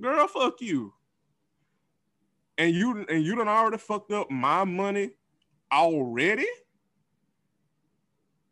girl. 0.00 0.26
Fuck 0.26 0.60
you. 0.60 0.92
And 2.56 2.74
you 2.74 3.06
and 3.08 3.24
you 3.24 3.36
done 3.36 3.46
already 3.46 3.78
fucked 3.78 4.10
up 4.10 4.28
my 4.28 4.64
money 4.64 5.10
already. 5.72 6.48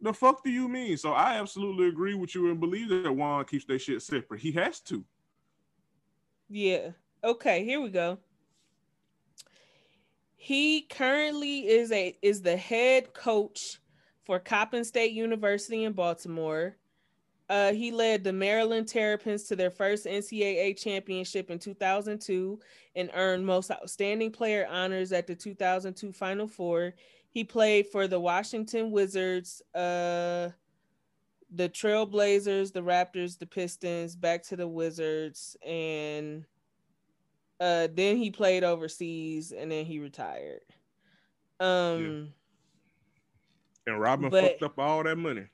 The 0.00 0.12
fuck 0.12 0.44
do 0.44 0.50
you 0.50 0.68
mean? 0.68 0.96
So 0.98 1.12
I 1.14 1.34
absolutely 1.34 1.88
agree 1.88 2.14
with 2.14 2.32
you 2.36 2.48
and 2.48 2.60
believe 2.60 2.90
that 2.90 3.10
Juan 3.10 3.44
keeps 3.44 3.64
their 3.64 3.80
shit 3.80 4.02
separate. 4.02 4.40
He 4.40 4.52
has 4.52 4.78
to. 4.82 5.04
Yeah. 6.48 6.90
Okay, 7.24 7.64
here 7.64 7.80
we 7.80 7.88
go. 7.88 8.18
He 10.36 10.82
currently 10.82 11.66
is 11.66 11.90
a 11.90 12.16
is 12.22 12.42
the 12.42 12.56
head 12.56 13.14
coach 13.14 13.80
for 14.24 14.38
Coppin 14.38 14.84
State 14.84 15.12
University 15.12 15.84
in 15.84 15.92
Baltimore. 15.92 16.76
Uh, 17.48 17.72
he 17.72 17.92
led 17.92 18.24
the 18.24 18.32
Maryland 18.32 18.88
Terrapins 18.88 19.44
to 19.44 19.56
their 19.56 19.70
first 19.70 20.04
NCAA 20.04 20.76
championship 20.76 21.50
in 21.50 21.58
2002 21.60 22.58
and 22.96 23.10
earned 23.14 23.46
most 23.46 23.70
outstanding 23.70 24.32
player 24.32 24.66
honors 24.68 25.12
at 25.12 25.26
the 25.26 25.34
2002 25.34 26.12
Final 26.12 26.48
Four. 26.48 26.94
He 27.30 27.44
played 27.44 27.86
for 27.86 28.08
the 28.08 28.18
Washington 28.18 28.90
Wizards, 28.90 29.62
uh, 29.74 30.50
the 31.54 31.68
Trailblazers, 31.68 32.72
the 32.72 32.82
Raptors, 32.82 33.38
the 33.38 33.46
Pistons, 33.46 34.16
back 34.16 34.42
to 34.44 34.56
the 34.56 34.66
Wizards, 34.66 35.56
and 35.64 36.44
uh, 37.60 37.88
then 37.92 38.16
he 38.16 38.30
played 38.30 38.64
overseas, 38.64 39.52
and 39.52 39.70
then 39.70 39.84
he 39.86 39.98
retired. 39.98 40.60
Um, 41.60 42.32
And 43.86 44.00
Robyn 44.00 44.30
But- 44.30 44.44
fucked 44.44 44.62
up 44.64 44.78
all 44.78 45.02
that 45.04 45.16
money. 45.16 45.46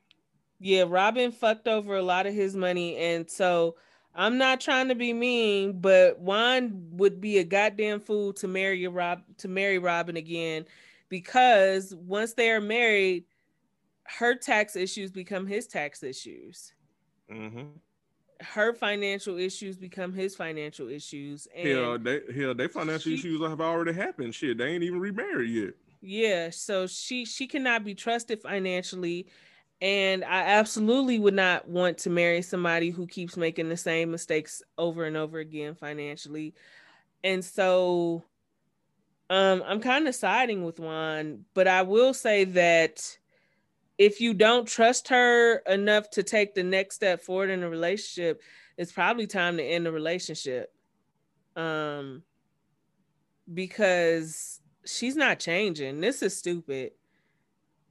yeah, 0.58 0.84
Robyn 0.86 1.32
fucked 1.32 1.68
over 1.68 1.96
a 1.96 2.02
lot 2.02 2.26
of 2.26 2.34
his 2.34 2.56
money, 2.56 2.96
and 2.96 3.30
so 3.30 3.76
I'm 4.14 4.36
not 4.38 4.60
trying 4.60 4.88
to 4.88 4.94
be 4.94 5.12
mean, 5.12 5.80
but 5.80 6.18
Juan 6.18 6.88
would 6.92 7.20
be 7.20 7.38
a 7.38 7.44
goddamn 7.44 8.00
fool 8.00 8.32
to 8.34 8.48
marry 8.48 8.84
a 8.84 8.90
Rob 8.90 9.22
to 9.38 9.48
marry 9.48 9.78
Robyn 9.78 10.16
again, 10.16 10.66
because 11.08 11.94
once 11.94 12.34
they 12.34 12.50
are 12.50 12.60
married, 12.60 13.24
her 14.04 14.34
tax 14.34 14.76
issues 14.76 15.10
become 15.10 15.46
his 15.46 15.66
tax 15.66 16.02
issues. 16.02 16.72
Mm-hmm. 17.30 17.68
Her 18.42 18.72
financial 18.74 19.38
issues 19.38 19.76
become 19.76 20.12
his 20.12 20.34
financial 20.36 20.88
issues, 20.88 21.46
and 21.54 21.68
Hell, 21.68 21.98
they 21.98 22.20
hell, 22.34 22.54
they 22.54 22.68
financial 22.68 23.10
she- 23.10 23.14
issues 23.14 23.40
have 23.40 23.60
already 23.60 23.92
happened. 23.92 24.34
Shit, 24.34 24.58
they 24.58 24.66
ain't 24.66 24.82
even 24.82 25.00
remarried 25.00 25.50
yet. 25.50 25.74
Yeah, 26.00 26.50
so 26.50 26.86
she 26.86 27.24
she 27.24 27.46
cannot 27.46 27.84
be 27.84 27.94
trusted 27.94 28.42
financially 28.42 29.28
and 29.82 30.24
I 30.24 30.42
absolutely 30.42 31.18
would 31.18 31.34
not 31.34 31.66
want 31.68 31.98
to 31.98 32.10
marry 32.10 32.40
somebody 32.40 32.90
who 32.90 33.04
keeps 33.04 33.36
making 33.36 33.68
the 33.68 33.76
same 33.76 34.12
mistakes 34.12 34.62
over 34.78 35.04
and 35.04 35.16
over 35.16 35.40
again 35.40 35.74
financially. 35.74 36.54
And 37.24 37.44
so 37.44 38.22
um 39.28 39.62
I'm 39.66 39.80
kind 39.80 40.06
of 40.06 40.14
siding 40.14 40.64
with 40.64 40.78
Juan, 40.78 41.44
but 41.52 41.66
I 41.66 41.82
will 41.82 42.14
say 42.14 42.44
that 42.44 43.18
if 43.98 44.20
you 44.20 44.34
don't 44.34 44.66
trust 44.66 45.08
her 45.08 45.58
enough 45.68 46.10
to 46.10 46.22
take 46.22 46.54
the 46.54 46.62
next 46.62 46.96
step 46.96 47.22
forward 47.22 47.50
in 47.50 47.62
a 47.62 47.68
relationship, 47.68 48.42
it's 48.76 48.92
probably 48.92 49.26
time 49.26 49.56
to 49.56 49.62
end 49.62 49.86
the 49.86 49.92
relationship. 49.92 50.72
Um 51.56 52.22
because 53.52 54.60
she's 54.86 55.16
not 55.16 55.38
changing. 55.38 56.00
This 56.00 56.22
is 56.22 56.36
stupid. 56.36 56.92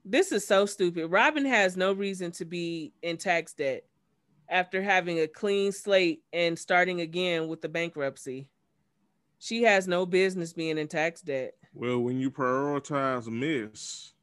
This 0.03 0.31
is 0.31 0.47
so 0.47 0.65
stupid. 0.65 1.07
Robyn 1.07 1.45
has 1.45 1.77
no 1.77 1.93
reason 1.93 2.31
to 2.33 2.45
be 2.45 2.93
in 3.01 3.17
tax 3.17 3.53
debt 3.53 3.83
after 4.49 4.81
having 4.81 5.19
a 5.19 5.27
clean 5.27 5.71
slate 5.71 6.23
and 6.33 6.57
starting 6.57 7.01
again 7.01 7.47
with 7.47 7.61
the 7.61 7.69
bankruptcy. 7.69 8.49
She 9.39 9.63
has 9.63 9.87
no 9.87 10.05
business 10.05 10.53
being 10.53 10.77
in 10.77 10.87
tax 10.87 11.21
debt. 11.21 11.53
Well, 11.73 11.99
when 11.99 12.19
you 12.19 12.29
prioritize 12.29 13.27
mess, 13.27 14.13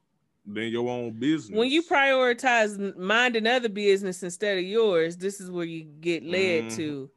then 0.54 0.72
your 0.72 0.88
own 0.88 1.12
business. 1.18 1.56
When 1.56 1.68
you 1.70 1.82
prioritize 1.82 2.96
minding 2.96 3.46
other 3.46 3.68
business 3.68 4.22
instead 4.22 4.58
of 4.58 4.64
yours, 4.64 5.16
this 5.16 5.40
is 5.40 5.50
where 5.50 5.64
you 5.66 5.84
get 5.84 6.24
led 6.24 6.64
Mhm. 6.64 6.76
to 6.76 7.10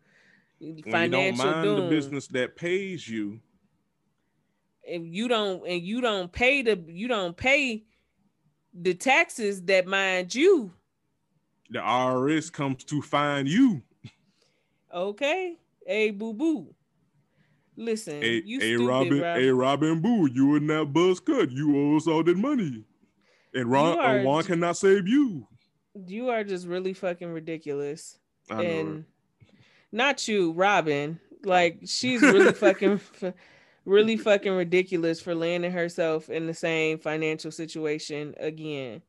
when 0.60 0.84
financial 0.84 1.02
you 1.04 1.10
don't 1.10 1.38
mind 1.38 1.64
doom. 1.64 1.76
the 1.90 1.90
business 1.96 2.28
that 2.28 2.56
pays 2.56 3.08
you, 3.08 3.40
if 4.84 5.02
you 5.06 5.28
don't 5.28 5.66
and 5.68 5.82
you 5.82 6.02
don't 6.02 6.32
pay 6.32 6.62
the 6.62 6.76
you 6.88 7.08
don't 7.08 7.38
pay 7.38 7.86
the 8.74 8.94
taxes 8.94 9.62
that 9.64 9.86
mind 9.88 10.34
you 10.36 10.74
the 11.70 11.80
IRS 11.80 12.50
comes 12.52 12.84
to 12.86 13.02
find 13.02 13.48
you. 13.48 13.82
okay 14.94 15.58
hey 15.86 16.10
boo 16.12 16.34
boo 16.34 16.74
listen 17.78 18.22
A, 18.24 18.42
you 18.44 18.58
a 18.58 18.62
stupid 18.62 18.88
Robyn, 18.88 19.22
Rob. 19.22 19.38
a 19.38 19.50
Robyn 19.54 20.02
Boo, 20.02 20.28
you 20.34 20.56
in 20.56 20.68
that 20.68 20.92
buzz 20.92 21.20
cut. 21.20 21.52
You 21.52 21.78
owe 21.78 21.96
us 21.98 22.08
all 22.08 22.24
that 22.24 22.38
money. 22.38 22.84
And 23.54 23.70
Ron, 23.70 24.00
are 24.00 24.22
Juan 24.22 24.44
j- 24.44 24.48
cannot 24.48 24.78
save 24.78 25.08
you. 25.08 25.48
you 26.08 26.30
are 26.30 26.44
just 26.44 26.68
really 26.68 26.94
fucking 26.94 27.32
ridiculous. 27.32 28.18
I 28.50 28.64
and 28.64 29.06
not 29.92 30.28
you 30.28 30.54
robyn. 30.54 31.20
Like 31.44 31.80
she's 31.86 32.22
really 32.22 32.54
fucking 32.54 33.00
really 33.86 34.18
fucking 34.18 34.54
ridiculous 34.54 35.20
for 35.22 35.36
landing 35.36 35.72
herself 35.72 36.30
in 36.30 36.48
the 36.48 36.54
same 36.54 36.98
financial 37.00 37.52
situation 37.52 38.36
again. 38.40 39.02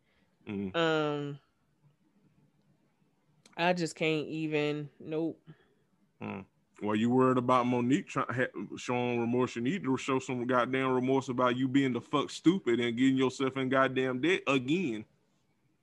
Mm. 0.48 0.74
um 0.74 1.38
i 3.56 3.72
just 3.72 3.94
can't 3.94 4.26
even 4.26 4.88
nope 4.98 5.40
Well, 6.82 6.96
you 6.96 7.10
worried 7.10 7.38
about 7.38 7.66
Monique 7.66 8.08
trying 8.08 8.58
showing 8.76 9.20
remorse? 9.20 9.54
You 9.54 9.62
need 9.62 9.84
to 9.84 9.96
show 9.96 10.18
some 10.18 10.46
goddamn 10.46 10.90
remorse 10.90 11.28
about 11.28 11.56
you 11.56 11.68
being 11.68 11.92
the 11.92 12.00
fuck 12.00 12.28
stupid 12.28 12.80
and 12.80 12.96
getting 12.96 13.16
yourself 13.16 13.56
in 13.56 13.68
goddamn 13.68 14.20
debt 14.20 14.42
again. 14.48 15.04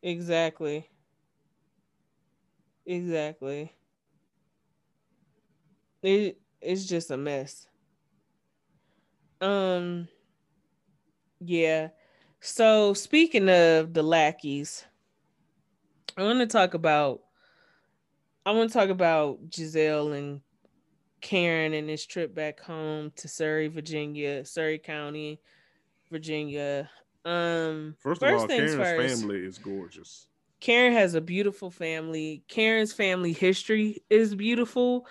Exactly. 0.03 0.89
Exactly. 2.85 3.71
It 6.03 6.41
it's 6.61 6.85
just 6.85 7.09
a 7.11 7.17
mess. 7.17 7.67
Um 9.41 10.09
yeah. 11.39 11.89
So 12.41 12.93
speaking 12.93 13.49
of 13.49 13.93
the 13.93 14.03
lackeys, 14.03 14.85
I 16.17 16.23
want 16.23 16.39
to 16.39 16.47
talk 16.47 16.73
about 16.73 17.21
I 18.45 18.51
want 18.51 18.69
to 18.69 18.73
talk 18.77 18.89
about 18.89 19.49
Gizelle 19.49 20.17
and 20.17 20.41
Karen 21.21 21.73
and 21.73 21.89
his 21.89 22.05
trip 22.05 22.33
back 22.33 22.59
home 22.59 23.11
to 23.17 23.27
Surry, 23.27 23.67
Virginia, 23.67 24.45
Surry 24.45 24.79
County, 24.79 25.39
Virginia. 26.11 26.89
Um 27.25 27.95
First, 27.99 28.21
of 28.23 28.29
first 28.29 28.41
all, 28.41 28.47
Karen's 28.47 28.75
first. 28.75 29.21
family 29.21 29.45
is 29.45 29.57
gorgeous. 29.57 30.27
Karen 30.59 30.93
has 30.93 31.13
a 31.13 31.21
beautiful 31.21 31.71
family. 31.71 32.43
Karen's 32.47 32.93
family 32.93 33.33
history 33.33 34.03
is 34.09 34.35
beautiful. 34.35 35.07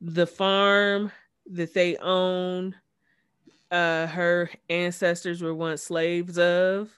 The 0.00 0.26
farm 0.26 1.10
that 1.46 1.74
they 1.74 1.96
own, 1.96 2.74
uh, 3.70 4.06
her 4.06 4.50
ancestors 4.68 5.42
were 5.42 5.54
once 5.54 5.82
slaves 5.82 6.38
of. 6.38 6.90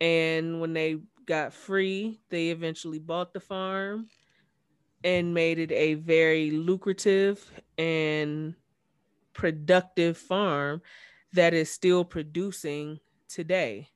And 0.00 0.60
when 0.60 0.72
they 0.72 0.98
got 1.26 1.52
free, 1.54 2.20
they 2.28 2.48
eventually 2.50 2.98
bought 2.98 3.32
the 3.32 3.40
farm 3.40 4.08
and 5.04 5.34
made 5.34 5.58
it 5.58 5.72
a 5.72 5.94
very 5.94 6.50
lucrative 6.50 7.50
and 7.78 8.54
productive 9.32 10.16
farm 10.16 10.82
that 11.32 11.54
is 11.54 11.70
still 11.70 12.04
producing 12.04 12.98
today. 13.28 13.88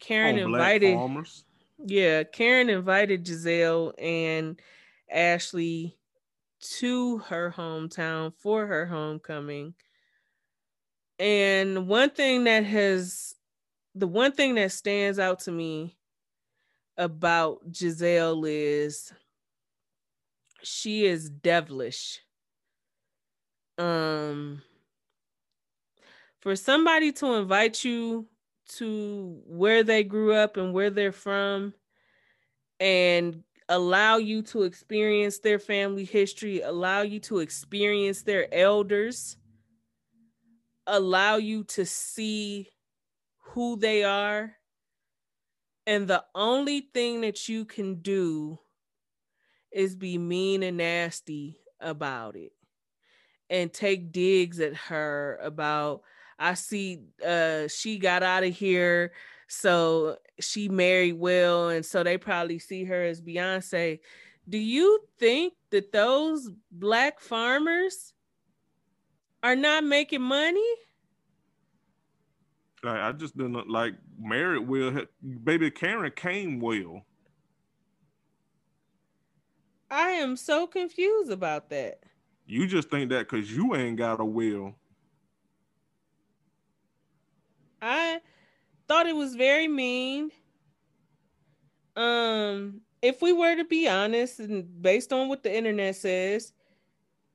Karen 0.00 0.38
invited 0.38 0.94
farmers. 0.94 1.44
yeah, 1.84 2.22
Karen 2.22 2.70
invited 2.70 3.24
Gizelle 3.24 3.92
and 3.98 4.60
Ashley 5.10 5.96
to 6.60 7.18
her 7.18 7.52
hometown 7.56 8.32
for 8.34 8.66
her 8.66 8.86
homecoming. 8.86 9.74
And 11.18 11.88
one 11.88 12.10
thing 12.10 12.44
that 12.44 12.64
has 12.64 13.34
the 13.94 14.06
one 14.06 14.32
thing 14.32 14.54
that 14.54 14.72
stands 14.72 15.18
out 15.18 15.40
to 15.40 15.52
me 15.52 15.96
about 16.96 17.70
Gizelle 17.70 18.44
is 18.48 19.12
she 20.62 21.06
is 21.06 21.30
devilish. 21.30 22.20
Um 23.76 24.62
for 26.40 26.56
somebody 26.56 27.12
to 27.12 27.34
invite 27.34 27.84
you 27.84 28.26
to 28.68 29.40
where 29.46 29.82
they 29.82 30.04
grew 30.04 30.32
up 30.32 30.56
and 30.56 30.72
where 30.72 30.90
they're 30.90 31.12
from 31.12 31.74
and 32.80 33.42
allow 33.68 34.16
you 34.16 34.42
to 34.42 34.62
experience 34.62 35.38
their 35.38 35.58
family 35.58 36.04
history, 36.04 36.60
allow 36.60 37.02
you 37.02 37.20
to 37.20 37.40
experience 37.40 38.22
their 38.22 38.52
elders, 38.54 39.36
allow 40.86 41.36
you 41.36 41.64
to 41.64 41.84
see 41.84 42.68
who 43.38 43.76
they 43.76 44.04
are. 44.04 44.54
And 45.86 46.06
the 46.06 46.24
only 46.34 46.88
thing 46.92 47.22
that 47.22 47.48
you 47.48 47.64
can 47.64 47.96
do 47.96 48.58
is 49.78 49.94
be 49.94 50.18
mean 50.18 50.64
and 50.64 50.78
nasty 50.78 51.56
about 51.78 52.34
it 52.34 52.50
and 53.48 53.72
take 53.72 54.10
digs 54.10 54.58
at 54.58 54.74
her 54.74 55.38
about 55.40 56.02
I 56.36 56.54
see 56.54 57.04
uh 57.24 57.68
she 57.68 57.98
got 57.98 58.24
out 58.24 58.42
of 58.42 58.52
here 58.52 59.12
so 59.46 60.16
she 60.40 60.68
married 60.68 61.12
well 61.12 61.68
and 61.68 61.86
so 61.86 62.02
they 62.02 62.18
probably 62.18 62.58
see 62.58 62.84
her 62.84 63.04
as 63.04 63.22
Beyonce. 63.22 64.00
Do 64.48 64.58
you 64.58 64.98
think 65.20 65.54
that 65.70 65.92
those 65.92 66.50
black 66.72 67.20
farmers 67.20 68.14
are 69.44 69.54
not 69.54 69.84
making 69.84 70.22
money? 70.22 70.68
Like, 72.82 72.98
I 73.00 73.12
just 73.12 73.36
didn't 73.36 73.68
like 73.68 73.94
married 74.20 74.66
well. 74.66 75.02
Baby 75.44 75.70
Karen 75.70 76.10
came 76.16 76.58
well. 76.58 77.04
I 79.90 80.10
am 80.10 80.36
so 80.36 80.66
confused 80.66 81.30
about 81.30 81.70
that. 81.70 82.00
You 82.46 82.66
just 82.66 82.90
think 82.90 83.10
that 83.10 83.28
because 83.28 83.54
you 83.54 83.74
ain't 83.74 83.96
got 83.96 84.20
a 84.20 84.24
will. 84.24 84.74
I 87.80 88.20
thought 88.86 89.06
it 89.06 89.16
was 89.16 89.34
very 89.34 89.68
mean. 89.68 90.30
Um, 91.96 92.80
if 93.02 93.22
we 93.22 93.32
were 93.32 93.56
to 93.56 93.64
be 93.64 93.88
honest, 93.88 94.40
and 94.40 94.82
based 94.82 95.12
on 95.12 95.28
what 95.28 95.42
the 95.42 95.54
internet 95.54 95.96
says, 95.96 96.52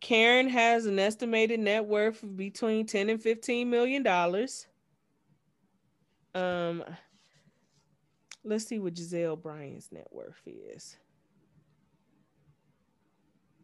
Karen 0.01 0.49
has 0.49 0.86
an 0.86 0.99
estimated 0.99 1.60
net 1.60 1.86
worth 1.86 2.24
of 2.24 2.36
between 2.36 2.86
10 2.86 3.10
and 3.10 3.22
15 3.22 3.70
million 3.70 4.04
dollars. 4.04 4.68
Um, 6.36 6.84
let's 8.43 8.66
see 8.66 8.80
what 8.80 8.95
Gizelle 8.95 9.41
Bryant's 9.41 9.91
net 9.91 10.08
worth 10.12 10.41
is. 10.45 10.97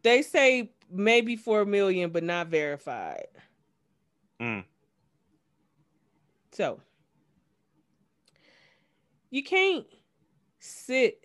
They 0.02 0.22
say 0.22 0.72
maybe 0.90 1.36
4 1.36 1.64
million, 1.64 2.10
but 2.10 2.24
not 2.24 2.48
verified. 2.48 3.28
Mm. 4.40 4.64
So 6.52 6.80
you 9.30 9.42
can't 9.44 9.86
sit 10.58 11.24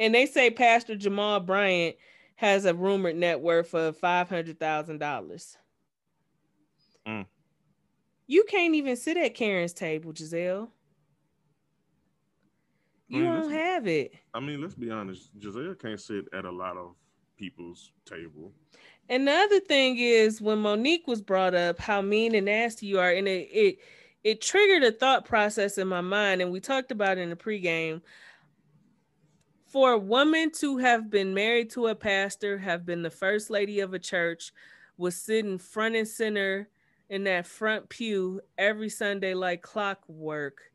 and 0.00 0.14
they 0.14 0.26
say 0.26 0.50
Pastor 0.50 0.96
Jamal 0.96 1.40
Bryant 1.40 1.96
has 2.36 2.64
a 2.64 2.74
rumored 2.74 3.16
net 3.16 3.40
worth 3.40 3.74
of 3.74 3.96
five 3.96 4.28
hundred 4.28 4.58
thousand 4.58 4.98
dollars. 4.98 5.56
Mm. 7.06 7.26
You 8.26 8.44
can't 8.48 8.74
even 8.74 8.96
sit 8.96 9.16
at 9.16 9.34
Karen's 9.34 9.72
table, 9.72 10.12
Gizelle. 10.12 10.68
You 13.08 13.22
mean, 13.22 13.32
don't 13.32 13.52
have 13.52 13.86
it. 13.86 14.14
I 14.32 14.40
mean, 14.40 14.60
let's 14.60 14.74
be 14.74 14.90
honest. 14.90 15.38
Gizelle 15.38 15.78
can't 15.78 16.00
sit 16.00 16.24
at 16.32 16.44
a 16.44 16.50
lot 16.50 16.76
of 16.76 16.94
people's 17.42 17.90
table. 18.04 18.52
And 19.08 19.26
the 19.26 19.32
other 19.32 19.58
thing 19.58 19.98
is 19.98 20.40
when 20.40 20.60
Monique 20.60 21.08
was 21.08 21.20
brought 21.20 21.54
up, 21.54 21.80
how 21.80 22.00
mean 22.00 22.36
and 22.36 22.46
nasty 22.46 22.86
you 22.86 23.00
are, 23.00 23.10
and 23.10 23.26
it 23.26 23.48
it 23.52 23.78
it 24.22 24.40
triggered 24.40 24.84
a 24.84 24.92
thought 24.92 25.24
process 25.24 25.76
in 25.76 25.88
my 25.88 26.00
mind, 26.00 26.40
and 26.40 26.52
we 26.52 26.60
talked 26.60 26.92
about 26.92 27.18
it 27.18 27.22
in 27.22 27.30
the 27.30 27.36
pregame. 27.36 28.00
For 29.66 29.92
a 29.92 29.98
woman 29.98 30.52
to 30.60 30.76
have 30.78 31.10
been 31.10 31.34
married 31.34 31.70
to 31.70 31.88
a 31.88 31.96
pastor, 31.96 32.58
have 32.58 32.86
been 32.86 33.02
the 33.02 33.10
first 33.10 33.50
lady 33.50 33.80
of 33.80 33.92
a 33.92 33.98
church, 33.98 34.52
was 34.96 35.16
sitting 35.16 35.58
front 35.58 35.96
and 35.96 36.06
center 36.06 36.68
in 37.08 37.24
that 37.24 37.46
front 37.46 37.88
pew 37.88 38.40
every 38.56 38.88
Sunday 38.88 39.34
like 39.34 39.62
clockwork. 39.62 40.71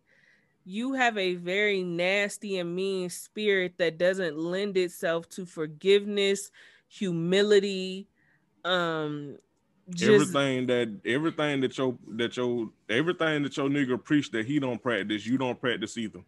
You 0.69 0.91
have 0.95 1.17
a 1.17 1.35
very 1.35 1.81
nasty 1.81 2.59
and 2.59 2.75
mean 2.75 3.09
spirit 3.09 3.75
that 3.77 3.97
doesn't 3.97 4.37
lend 4.37 4.75
itself 4.75 5.29
to 5.29 5.45
forgiveness, 5.45 6.51
humility, 6.89 8.09
um 8.65 9.37
just 9.91 10.35
everything 10.35 10.67
that 10.67 10.99
everything 11.05 11.61
that 11.61 11.77
your 11.77 11.97
that 12.09 12.35
your 12.35 12.69
everything 12.89 13.43
that 13.43 13.55
your 13.55 13.69
nigga 13.69 14.03
preach 14.03 14.29
that 14.31 14.45
he 14.45 14.59
don't 14.59 14.83
practice, 14.83 15.25
you 15.25 15.37
don't 15.37 15.57
practice 15.61 15.97
either. 15.97 16.19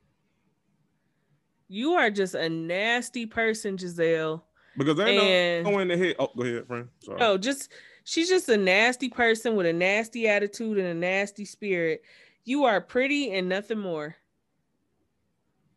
you 1.67 1.95
are 1.95 2.09
just 2.09 2.33
a 2.33 2.47
nasty 2.47 3.25
person, 3.25 3.75
Gizelle. 3.75 4.41
Because 4.77 4.95
they 4.95 5.17
And- 5.65 5.67
in 5.67 5.87
the 5.89 5.97
head. 5.97 6.15
Oh, 6.17 6.29
go 6.33 6.43
ahead, 6.43 6.65
friend. 6.65 6.87
Sorry. 7.03 7.19
No, 7.19 7.37
just 7.37 7.73
she's 8.05 8.29
just 8.29 8.47
a 8.47 8.55
nasty 8.55 9.09
person 9.09 9.57
with 9.57 9.65
a 9.65 9.73
nasty 9.73 10.29
attitude 10.29 10.77
and 10.77 10.87
a 10.87 10.93
nasty 10.93 11.43
spirit. 11.43 12.03
You 12.45 12.63
are 12.63 12.79
pretty 12.79 13.31
and 13.31 13.49
nothing 13.49 13.79
more. 13.79 14.15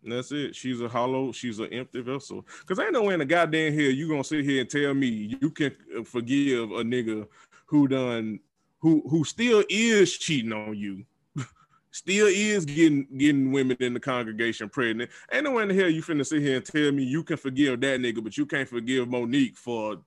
And 0.03 0.13
that's 0.13 0.33
it. 0.33 0.57
She's 0.57 0.81
a 0.81 0.89
hollow. 0.89 1.33
She's 1.33 1.59
an 1.59 1.73
empty 1.73 2.01
vessel. 2.01 2.45
Cause 2.67 2.79
ain't 2.79 2.93
no 2.93 3.05
way 3.05 3.15
in 3.15 3.21
the 3.21 3.27
goddamn 3.27 3.73
hell 3.73 3.83
you 3.83 4.09
gonna 4.09 4.25
sit 4.25 4.45
here 4.45 4.61
and 4.61 4.71
tell 4.71 4.95
me 4.95 5.07
you 5.41 5.51
can 5.51 5.73
forgive 6.05 6.71
a 6.73 6.83
nigga 6.83 7.27
who 7.67 7.89
done 7.89 8.41
who 8.81 9.03
who 9.09 9.25
still 9.25 9.65
is 9.71 10.19
cheating 10.19 10.53
on 10.53 10.77
you, 10.77 11.05
still 11.93 12.27
is 12.27 12.65
getting 12.65 13.07
getting 13.17 13.53
women 13.53 13.77
in 13.79 13.95
the 13.95 14.01
congregation 14.01 14.69
pregnant. 14.69 15.11
Ain't 15.33 15.45
no 15.45 15.53
way 15.53 15.63
in 15.63 15.69
the 15.69 15.75
hell 15.75 15.89
you 15.89 16.03
finna 16.03 16.27
sit 16.27 16.43
here 16.43 16.57
and 16.57 16.65
tell 16.65 16.91
me 16.91 17.05
you 17.05 17.23
can 17.23 17.37
forgive 17.37 17.81
that 17.81 18.01
nigga, 18.01 18.23
but 18.23 18.37
you 18.37 18.45
can't 18.45 18.69
forgive 18.69 19.09
Monique 19.09 19.57
for 19.57 19.99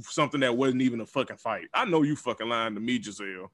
something 0.00 0.40
that 0.40 0.56
wasn't 0.56 0.82
even 0.82 1.00
a 1.00 1.06
fucking 1.06 1.36
fight. 1.36 1.66
I 1.74 1.84
know 1.84 2.02
you 2.02 2.14
fucking 2.14 2.48
lying 2.48 2.74
to 2.74 2.80
me, 2.80 3.00
Gizelle. 3.00 3.48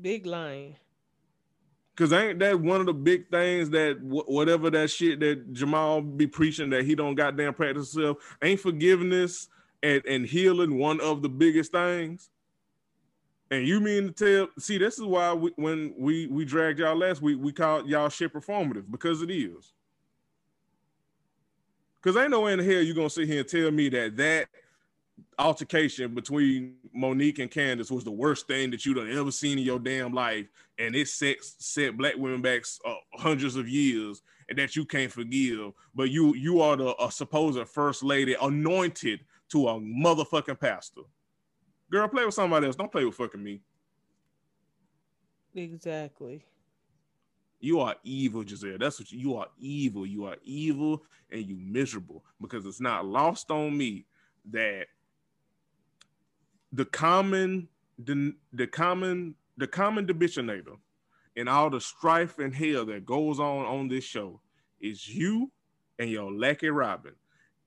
Big 0.00 0.26
lying. 0.26 0.76
Cause 1.96 2.12
ain't 2.12 2.40
that 2.40 2.58
one 2.58 2.80
of 2.80 2.86
the 2.86 2.92
big 2.92 3.30
things 3.30 3.70
that 3.70 3.98
wh- 3.98 4.28
whatever 4.28 4.68
that 4.70 4.90
shit 4.90 5.20
that 5.20 5.52
Jamal 5.52 6.00
be 6.02 6.26
preaching 6.26 6.70
that 6.70 6.84
he 6.84 6.96
don't 6.96 7.14
goddamn 7.14 7.54
practice 7.54 7.92
himself 7.92 8.16
ain't 8.42 8.58
forgiveness 8.58 9.48
and, 9.82 10.04
and 10.04 10.26
healing 10.26 10.78
one 10.78 11.00
of 11.00 11.22
the 11.22 11.28
biggest 11.28 11.70
things. 11.70 12.30
And 13.50 13.68
you 13.68 13.78
mean 13.78 14.12
to 14.12 14.12
tell? 14.12 14.48
See, 14.58 14.78
this 14.78 14.98
is 14.98 15.04
why 15.04 15.32
we, 15.34 15.52
when 15.54 15.94
we 15.96 16.26
we 16.26 16.44
dragged 16.44 16.80
y'all 16.80 16.96
last 16.96 17.22
week, 17.22 17.38
we 17.40 17.52
called 17.52 17.86
y'all 17.86 18.08
shit 18.08 18.32
performative 18.32 18.90
because 18.90 19.22
it 19.22 19.30
is. 19.30 19.72
Cause 22.02 22.16
ain't 22.16 22.30
no 22.30 22.40
way 22.40 22.54
in 22.54 22.58
hell 22.58 22.82
you 22.82 22.92
gonna 22.92 23.08
sit 23.08 23.28
here 23.28 23.40
and 23.40 23.48
tell 23.48 23.70
me 23.70 23.88
that 23.90 24.16
that 24.16 24.48
altercation 25.38 26.14
between 26.14 26.74
Monique 26.92 27.38
and 27.38 27.50
Candace 27.50 27.90
was 27.90 28.04
the 28.04 28.10
worst 28.10 28.46
thing 28.46 28.70
that 28.70 28.84
you'd 28.84 28.96
have 28.96 29.08
ever 29.08 29.30
seen 29.30 29.58
in 29.58 29.64
your 29.64 29.78
damn 29.78 30.12
life, 30.12 30.46
and 30.78 30.94
it 30.94 31.08
set 31.08 31.36
set 31.42 31.96
black 31.96 32.16
women 32.16 32.42
back 32.42 32.62
uh, 32.84 32.94
hundreds 33.14 33.56
of 33.56 33.68
years, 33.68 34.22
and 34.48 34.58
that 34.58 34.76
you 34.76 34.84
can't 34.84 35.12
forgive. 35.12 35.72
But 35.94 36.10
you 36.10 36.34
you 36.34 36.60
are 36.60 36.76
the 36.76 36.94
uh, 36.94 37.10
supposed 37.10 37.66
first 37.68 38.02
lady 38.02 38.36
anointed 38.40 39.20
to 39.50 39.68
a 39.68 39.80
motherfucking 39.80 40.60
pastor. 40.60 41.02
Girl, 41.90 42.08
play 42.08 42.24
with 42.24 42.34
somebody 42.34 42.66
else. 42.66 42.76
Don't 42.76 42.90
play 42.90 43.04
with 43.04 43.14
fucking 43.14 43.42
me. 43.42 43.60
Exactly. 45.54 46.44
You 47.60 47.80
are 47.80 47.94
evil, 48.02 48.42
Gizelle. 48.42 48.78
That's 48.78 48.98
what 48.98 49.10
you, 49.12 49.18
you 49.18 49.36
are 49.36 49.46
evil. 49.58 50.04
You 50.04 50.26
are 50.26 50.36
evil 50.42 51.04
and 51.30 51.46
you 51.46 51.56
miserable 51.56 52.24
because 52.40 52.66
it's 52.66 52.80
not 52.80 53.06
lost 53.06 53.50
on 53.50 53.76
me 53.76 54.06
that 54.50 54.86
the 56.74 56.84
common 56.84 57.68
the, 57.98 58.34
the 58.52 58.66
common 58.66 59.34
the 59.56 59.66
common 59.66 60.06
debitinator 60.06 60.76
and 61.36 61.48
all 61.48 61.70
the 61.70 61.80
strife 61.80 62.38
and 62.38 62.54
hell 62.54 62.84
that 62.84 63.06
goes 63.06 63.38
on 63.38 63.64
on 63.64 63.88
this 63.88 64.04
show 64.04 64.40
is 64.80 65.08
you 65.08 65.50
and 65.98 66.10
your 66.10 66.32
lackey 66.32 66.68
Robyn. 66.68 67.14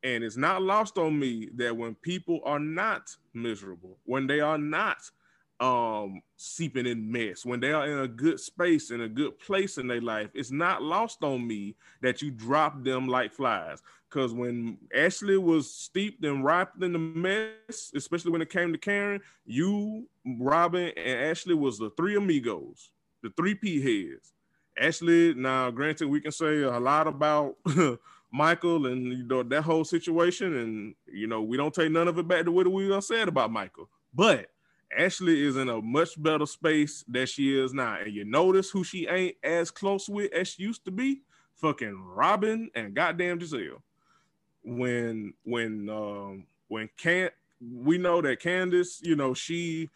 And 0.03 0.23
it's 0.23 0.37
not 0.37 0.61
lost 0.61 0.97
on 0.97 1.17
me 1.17 1.49
that 1.55 1.75
when 1.75 1.95
people 1.95 2.41
are 2.45 2.59
not 2.59 3.15
miserable, 3.33 3.97
when 4.03 4.27
they 4.27 4.41
are 4.41 4.57
not 4.57 4.97
um 5.59 6.21
seeping 6.35 6.85
in 6.85 7.11
mess. 7.11 7.45
When 7.45 7.59
they 7.59 7.71
are 7.71 7.87
in 7.87 7.99
a 7.99 8.07
good 8.07 8.39
space 8.39 8.91
in 8.91 9.01
a 9.01 9.09
good 9.09 9.39
place 9.39 9.77
in 9.77 9.87
their 9.87 10.01
life 10.01 10.29
it's 10.33 10.51
not 10.51 10.83
lost 10.83 11.23
on 11.23 11.47
me 11.47 11.75
that 12.01 12.21
you 12.21 12.31
drop 12.31 12.83
them 12.83 13.07
like 13.07 13.33
flies. 13.33 13.81
Because 14.09 14.33
when 14.33 14.77
ashley 14.95 15.37
was 15.37 15.71
steeped 15.71 16.23
and 16.23 16.43
wrapped 16.43 16.81
in 16.83 16.93
the 16.93 16.99
mess 16.99 17.91
especially 17.95 18.31
when 18.31 18.41
it 18.41 18.49
came 18.49 18.71
to 18.71 18.77
karen 18.77 19.19
you 19.45 20.07
robyn 20.39 20.91
and 20.95 21.19
ashley 21.19 21.55
was 21.55 21.77
the 21.77 21.89
three 21.91 22.15
amigos 22.15 22.91
the 23.23 23.31
three 23.35 23.55
p 23.55 23.81
heads 23.81 24.33
ashley 24.79 25.33
now 25.33 25.71
granted 25.71 26.07
we 26.07 26.21
can 26.21 26.31
say 26.31 26.61
a 26.61 26.79
lot 26.79 27.07
about 27.07 27.55
michael 28.31 28.85
and 28.87 29.05
you 29.13 29.23
know 29.23 29.43
that 29.43 29.61
whole 29.63 29.83
situation 29.83 30.57
and 30.57 30.95
you 31.11 31.27
know 31.27 31.41
we 31.41 31.57
don't 31.57 31.73
take 31.73 31.91
none 31.91 32.07
of 32.07 32.19
it 32.19 32.27
back 32.27 32.45
to 32.45 32.51
what 32.51 32.67
we 32.71 33.01
said 33.01 33.27
about 33.27 33.51
michael. 33.51 33.89
But 34.13 34.49
Ashley 34.95 35.45
is 35.45 35.57
in 35.57 35.69
a 35.69 35.81
much 35.81 36.21
better 36.21 36.45
space 36.45 37.03
than 37.07 37.25
she 37.25 37.57
is 37.57 37.73
now. 37.73 37.97
And 37.99 38.13
you 38.13 38.25
notice 38.25 38.69
who 38.69 38.83
she 38.83 39.07
ain't 39.07 39.35
as 39.43 39.71
close 39.71 40.07
with 40.09 40.31
as 40.33 40.49
she 40.49 40.63
used 40.63 40.85
to 40.85 40.91
be? 40.91 41.21
Fucking 41.55 42.03
Robyn 42.15 42.69
and 42.75 42.93
goddamn 42.93 43.39
Gizelle. 43.39 43.81
When 44.63 45.33
when 45.43 45.89
um 45.89 46.45
when 46.67 46.89
can't 46.97 47.33
we 47.61 47.97
know 47.97 48.21
that 48.21 48.39
Candace, 48.39 49.01
you 49.01 49.15
know, 49.15 49.33
she 49.33 49.89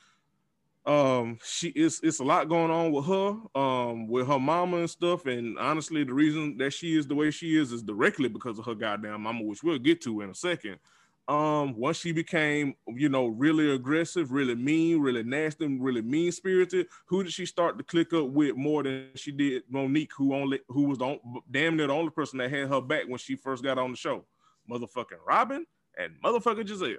um 0.85 1.37
she 1.43 1.69
is 1.69 1.99
it's 2.01 2.19
a 2.19 2.23
lot 2.23 2.49
going 2.49 2.71
on 2.71 2.91
with 2.91 3.05
her 3.05 3.35
um 3.59 4.07
with 4.07 4.25
her 4.27 4.39
mama 4.39 4.77
and 4.77 4.89
stuff 4.89 5.27
and 5.27 5.57
honestly 5.59 6.03
the 6.03 6.13
reason 6.13 6.57
that 6.57 6.73
she 6.73 6.97
is 6.97 7.05
the 7.05 7.13
way 7.13 7.29
she 7.29 7.55
is 7.55 7.71
is 7.71 7.83
directly 7.83 8.27
because 8.27 8.57
of 8.57 8.65
her 8.65 8.73
goddamn 8.73 9.21
mama 9.21 9.43
which 9.43 9.61
we'll 9.61 9.77
get 9.77 10.01
to 10.01 10.21
in 10.21 10.31
a 10.31 10.33
second 10.33 10.79
um 11.27 11.75
once 11.77 11.97
she 11.97 12.11
became 12.11 12.73
you 12.87 13.07
know 13.07 13.27
really 13.27 13.71
aggressive 13.73 14.31
really 14.31 14.55
mean 14.55 14.99
really 14.99 15.21
nasty 15.23 15.67
really 15.77 16.01
mean 16.01 16.31
spirited 16.31 16.87
who 17.05 17.23
did 17.23 17.31
she 17.31 17.45
start 17.45 17.77
to 17.77 17.83
click 17.83 18.11
up 18.11 18.27
with 18.29 18.55
more 18.55 18.81
than 18.81 19.07
she 19.15 19.31
did 19.31 19.61
monique 19.69 20.11
who 20.17 20.33
only 20.33 20.59
who 20.67 20.83
was 20.83 20.97
the, 20.97 21.05
on- 21.05 21.41
damn 21.51 21.77
near 21.77 21.87
the 21.87 21.93
only 21.93 22.09
person 22.09 22.39
that 22.39 22.49
had 22.49 22.67
her 22.67 22.81
back 22.81 23.03
when 23.07 23.19
she 23.19 23.35
first 23.35 23.63
got 23.63 23.77
on 23.77 23.91
the 23.91 23.97
show? 23.97 24.25
Motherfucking 24.69 25.19
robyn 25.27 25.65
and 25.97 26.13
motherfucking 26.23 26.65
gizelle. 26.67 26.97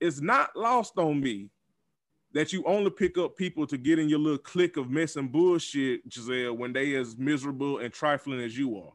It's 0.00 0.20
not 0.20 0.54
lost 0.54 0.98
on 0.98 1.20
me 1.20 1.48
that 2.32 2.52
you 2.52 2.62
only 2.64 2.90
pick 2.90 3.16
up 3.16 3.36
people 3.36 3.66
to 3.66 3.78
get 3.78 3.98
in 3.98 4.08
your 4.08 4.18
little 4.18 4.38
clique 4.38 4.76
of 4.76 4.90
mess 4.90 5.16
and 5.16 5.32
bullshit 5.32 6.06
gizelle 6.08 6.56
when 6.56 6.72
they 6.72 6.94
as 6.94 7.16
miserable 7.16 7.78
and 7.78 7.92
trifling 7.92 8.40
as 8.40 8.58
you 8.58 8.76
are. 8.76 8.92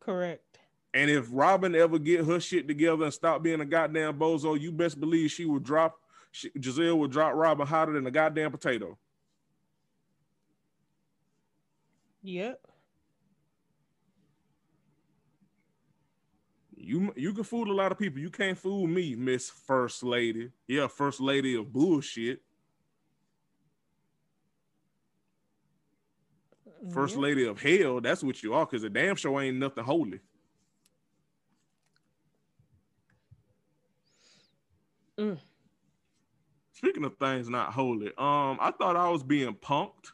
Correct. 0.00 0.44
And 0.96 1.10
if 1.10 1.28
Robyn 1.30 1.74
ever 1.74 1.98
get 1.98 2.24
her 2.24 2.40
shit 2.40 2.66
together 2.66 3.04
and 3.04 3.12
stop 3.12 3.42
being 3.42 3.60
a 3.60 3.66
goddamn 3.66 4.18
bozo, 4.18 4.58
you 4.58 4.72
best 4.72 4.98
believe 4.98 5.30
she 5.30 5.44
would 5.44 5.62
drop 5.62 6.00
she, 6.32 6.48
Gizelle 6.52 6.96
would 6.96 7.10
drop 7.10 7.34
Robyn 7.34 7.66
hotter 7.66 7.92
than 7.92 8.06
a 8.06 8.10
goddamn 8.10 8.50
potato. 8.50 8.96
Yep. 12.22 12.60
You 16.78 17.12
you 17.14 17.34
can 17.34 17.44
fool 17.44 17.70
a 17.70 17.74
lot 17.74 17.92
of 17.92 17.98
people. 17.98 18.20
You 18.20 18.30
can't 18.30 18.56
fool 18.56 18.86
me, 18.86 19.14
Miss 19.16 19.50
First 19.50 20.02
Lady. 20.02 20.50
Yeah, 20.66 20.86
First 20.86 21.20
Lady 21.20 21.56
of 21.56 21.70
bullshit. 21.74 22.40
First 26.90 27.16
Yep. 27.16 27.22
Lady 27.22 27.46
of 27.46 27.60
hell. 27.60 28.00
That's 28.00 28.24
what 28.24 28.42
you 28.42 28.54
are, 28.54 28.64
because 28.64 28.80
the 28.80 28.88
damn 28.88 29.16
show 29.16 29.38
ain't 29.38 29.58
nothing 29.58 29.84
holy. 29.84 30.20
Mm. 35.18 35.38
Speaking 36.72 37.04
of 37.04 37.16
things 37.18 37.48
not 37.48 37.72
holy, 37.72 38.08
um, 38.18 38.58
I 38.60 38.72
thought 38.78 38.96
I 38.96 39.08
was 39.08 39.22
being 39.22 39.54
punked 39.54 40.12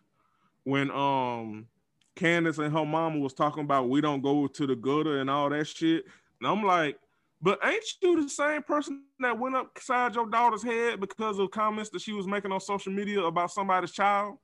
when 0.64 0.90
um 0.92 1.66
Candace 2.14 2.58
and 2.58 2.72
her 2.72 2.84
mama 2.84 3.18
was 3.18 3.32
talking 3.32 3.64
about 3.64 3.88
we 3.88 4.00
don't 4.00 4.22
go 4.22 4.46
to 4.46 4.66
the 4.66 4.76
gutter 4.76 5.20
and 5.20 5.30
all 5.30 5.50
that 5.50 5.66
shit. 5.66 6.04
And 6.40 6.48
I'm 6.48 6.62
like, 6.62 6.96
but 7.40 7.58
ain't 7.64 7.84
you 8.00 8.22
the 8.22 8.28
same 8.28 8.62
person 8.62 9.02
that 9.18 9.38
went 9.38 9.56
upside 9.56 10.14
your 10.14 10.26
daughter's 10.26 10.62
head 10.62 11.00
because 11.00 11.38
of 11.38 11.50
comments 11.50 11.90
that 11.90 12.02
she 12.02 12.12
was 12.12 12.26
making 12.26 12.52
on 12.52 12.60
social 12.60 12.92
media 12.92 13.20
about 13.22 13.50
somebody's 13.50 13.90
child? 13.90 14.38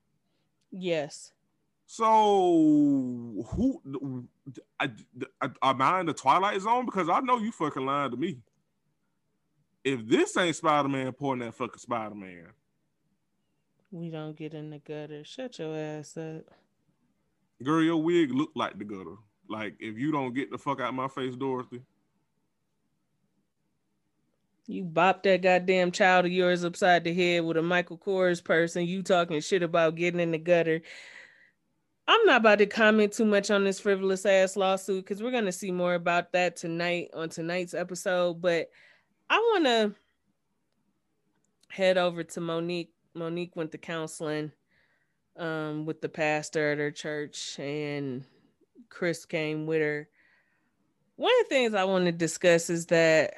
Yes. 0.72 1.32
So 1.86 3.44
who? 3.50 4.28
I, 4.80 4.90
I, 5.40 5.70
am 5.70 5.82
I 5.82 6.00
in 6.00 6.06
the 6.06 6.12
Twilight 6.12 6.61
Zone? 6.61 6.84
Because 6.84 7.09
I 7.09 7.20
know 7.20 7.38
you 7.38 7.52
fucking 7.52 7.86
lying 7.86 8.11
to 8.11 8.16
me. 8.16 8.38
If 9.84 10.06
this 10.06 10.36
ain't 10.36 10.56
Spider 10.56 10.88
Man 10.88 11.12
pouring 11.12 11.40
that 11.40 11.54
fucking 11.54 11.78
Spider 11.78 12.14
Man, 12.14 12.48
we 13.90 14.10
don't 14.10 14.36
get 14.36 14.54
in 14.54 14.70
the 14.70 14.78
gutter. 14.78 15.24
Shut 15.24 15.58
your 15.58 15.76
ass 15.76 16.16
up. 16.16 16.44
Girl, 17.62 17.82
your 17.82 18.02
wig 18.02 18.32
look 18.32 18.50
like 18.54 18.78
the 18.78 18.84
gutter. 18.84 19.16
Like 19.48 19.76
if 19.80 19.96
you 19.96 20.12
don't 20.12 20.34
get 20.34 20.50
the 20.50 20.58
fuck 20.58 20.80
out 20.80 20.94
my 20.94 21.08
face, 21.08 21.34
Dorothy. 21.34 21.80
You 24.66 24.84
bop 24.84 25.22
that 25.22 25.40
goddamn 25.40 25.92
child 25.92 26.26
of 26.26 26.32
yours 26.32 26.62
upside 26.62 27.02
the 27.04 27.14
head 27.14 27.42
with 27.42 27.56
a 27.56 27.62
Michael 27.62 27.96
Kors 27.96 28.44
person. 28.44 28.84
You 28.84 29.02
talking 29.02 29.40
shit 29.40 29.62
about 29.62 29.94
getting 29.94 30.20
in 30.20 30.30
the 30.30 30.38
gutter. 30.38 30.82
I'm 32.06 32.24
not 32.26 32.40
about 32.42 32.58
to 32.58 32.66
comment 32.66 33.14
too 33.14 33.24
much 33.24 33.50
on 33.50 33.64
this 33.64 33.80
frivolous 33.80 34.26
ass 34.26 34.56
lawsuit 34.56 35.04
because 35.04 35.22
we're 35.22 35.30
gonna 35.30 35.52
see 35.52 35.70
more 35.70 35.94
about 35.94 36.32
that 36.32 36.56
tonight 36.56 37.08
on 37.14 37.30
tonight's 37.30 37.72
episode. 37.72 38.42
But 38.42 38.68
I 39.30 39.36
want 39.36 39.64
to 39.66 39.94
head 41.68 41.98
over 41.98 42.22
to 42.22 42.40
Monique. 42.40 42.92
Monique 43.14 43.56
went 43.56 43.72
to 43.72 43.78
counseling 43.78 44.52
um, 45.36 45.84
with 45.84 46.00
the 46.00 46.08
pastor 46.08 46.72
at 46.72 46.78
her 46.78 46.90
church, 46.90 47.58
and 47.58 48.24
Chris 48.88 49.24
came 49.24 49.66
with 49.66 49.80
her. 49.80 50.08
One 51.16 51.32
of 51.40 51.48
the 51.48 51.54
things 51.54 51.74
I 51.74 51.84
want 51.84 52.06
to 52.06 52.12
discuss 52.12 52.70
is 52.70 52.86
that 52.86 53.34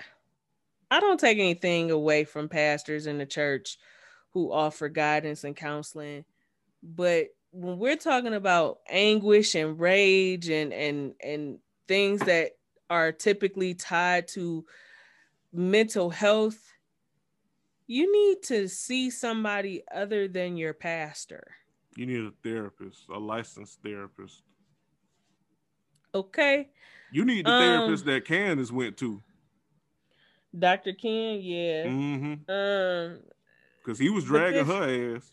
I 0.90 1.00
don't 1.00 1.20
take 1.20 1.38
anything 1.38 1.90
away 1.90 2.24
from 2.24 2.48
pastors 2.48 3.06
in 3.06 3.18
the 3.18 3.26
church 3.26 3.78
who 4.32 4.52
offer 4.52 4.88
guidance 4.88 5.44
and 5.44 5.56
counseling, 5.56 6.24
but 6.82 7.28
when 7.52 7.78
we're 7.78 7.96
talking 7.96 8.34
about 8.34 8.78
anguish 8.88 9.54
and 9.56 9.80
rage 9.80 10.48
and 10.48 10.72
and 10.72 11.14
and 11.22 11.58
things 11.88 12.20
that 12.20 12.52
are 12.88 13.10
typically 13.12 13.74
tied 13.74 14.28
to 14.28 14.64
mental 15.52 16.10
health, 16.10 16.58
you 17.86 18.10
need 18.12 18.42
to 18.44 18.68
see 18.68 19.10
somebody 19.10 19.82
other 19.92 20.28
than 20.28 20.56
your 20.56 20.74
pastor. 20.74 21.44
You 21.96 22.06
need 22.06 22.24
a 22.24 22.32
therapist, 22.42 23.08
a 23.12 23.18
licensed 23.18 23.80
therapist. 23.82 24.42
Okay. 26.14 26.68
You 27.12 27.24
need 27.24 27.46
the 27.46 27.50
um, 27.50 27.62
therapist 27.62 28.04
that 28.06 28.24
Candace 28.24 28.70
went 28.70 28.96
to. 28.98 29.20
Dr. 30.56 30.92
Ken, 30.92 31.40
yeah. 31.40 31.86
Mm-hmm. 31.86 32.50
Um, 32.50 33.20
because 33.78 33.98
he 33.98 34.10
was 34.10 34.24
dragging 34.24 34.66
this, 34.66 34.76
her 34.76 35.16
ass. 35.16 35.30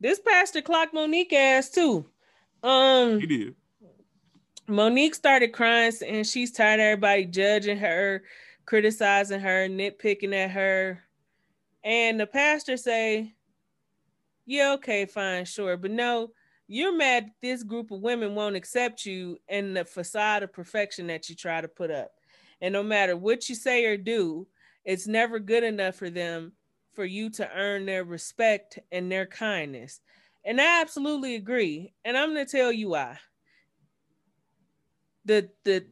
This 0.00 0.20
pastor 0.20 0.62
clocked 0.62 0.94
Monique 0.94 1.32
ass 1.32 1.70
too. 1.70 2.06
Um, 2.62 3.20
he 3.20 3.26
did. 3.26 3.54
Monique 4.68 5.14
started 5.14 5.48
crying, 5.48 5.92
and 6.06 6.26
she's 6.26 6.52
tired 6.52 6.80
of 6.80 6.84
everybody 6.84 7.26
judging 7.26 7.78
her, 7.78 8.22
criticizing 8.66 9.40
her, 9.40 9.68
nitpicking 9.68 10.34
at 10.34 10.50
her. 10.50 11.02
And 11.84 12.20
the 12.20 12.26
pastor 12.26 12.76
say, 12.76 13.34
"Yeah, 14.46 14.72
okay, 14.74 15.06
fine, 15.06 15.44
sure, 15.44 15.76
but 15.76 15.90
no." 15.90 16.32
You're 16.68 16.96
mad 16.96 17.32
this 17.42 17.62
group 17.62 17.90
of 17.90 18.00
women 18.00 18.34
won't 18.34 18.56
accept 18.56 19.04
you 19.04 19.38
and 19.46 19.76
the 19.76 19.84
facade 19.84 20.42
of 20.42 20.54
perfection 20.54 21.06
that 21.08 21.28
you 21.28 21.34
try 21.34 21.60
to 21.60 21.68
put 21.68 21.90
up. 21.90 22.12
And 22.62 22.72
no 22.72 22.82
matter 22.82 23.14
what 23.14 23.48
you 23.48 23.54
say 23.54 23.84
or 23.84 23.98
do, 23.98 24.46
it's 24.84 25.06
never 25.06 25.38
good 25.38 25.64
enough 25.64 25.96
for 25.96 26.08
them 26.08 26.52
for 26.94 27.04
you 27.04 27.28
to 27.30 27.50
earn 27.54 27.84
their 27.84 28.04
respect 28.04 28.78
and 28.90 29.10
their 29.10 29.26
kindness. 29.26 30.00
And 30.44 30.60
I 30.60 30.80
absolutely 30.80 31.34
agree. 31.34 31.92
And 32.04 32.16
I'm 32.16 32.32
going 32.32 32.46
to 32.46 32.50
tell 32.50 32.72
you 32.72 32.90
why. 32.90 33.18
The, 35.24 35.50
the 35.62 35.84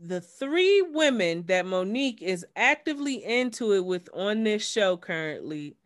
the 0.00 0.20
three 0.20 0.82
women 0.82 1.44
that 1.46 1.66
Monique 1.66 2.20
is 2.20 2.44
actively 2.56 3.24
into 3.24 3.72
it 3.74 3.84
with 3.84 4.08
on 4.12 4.42
this 4.42 4.68
show 4.68 4.96
currently 4.96 5.76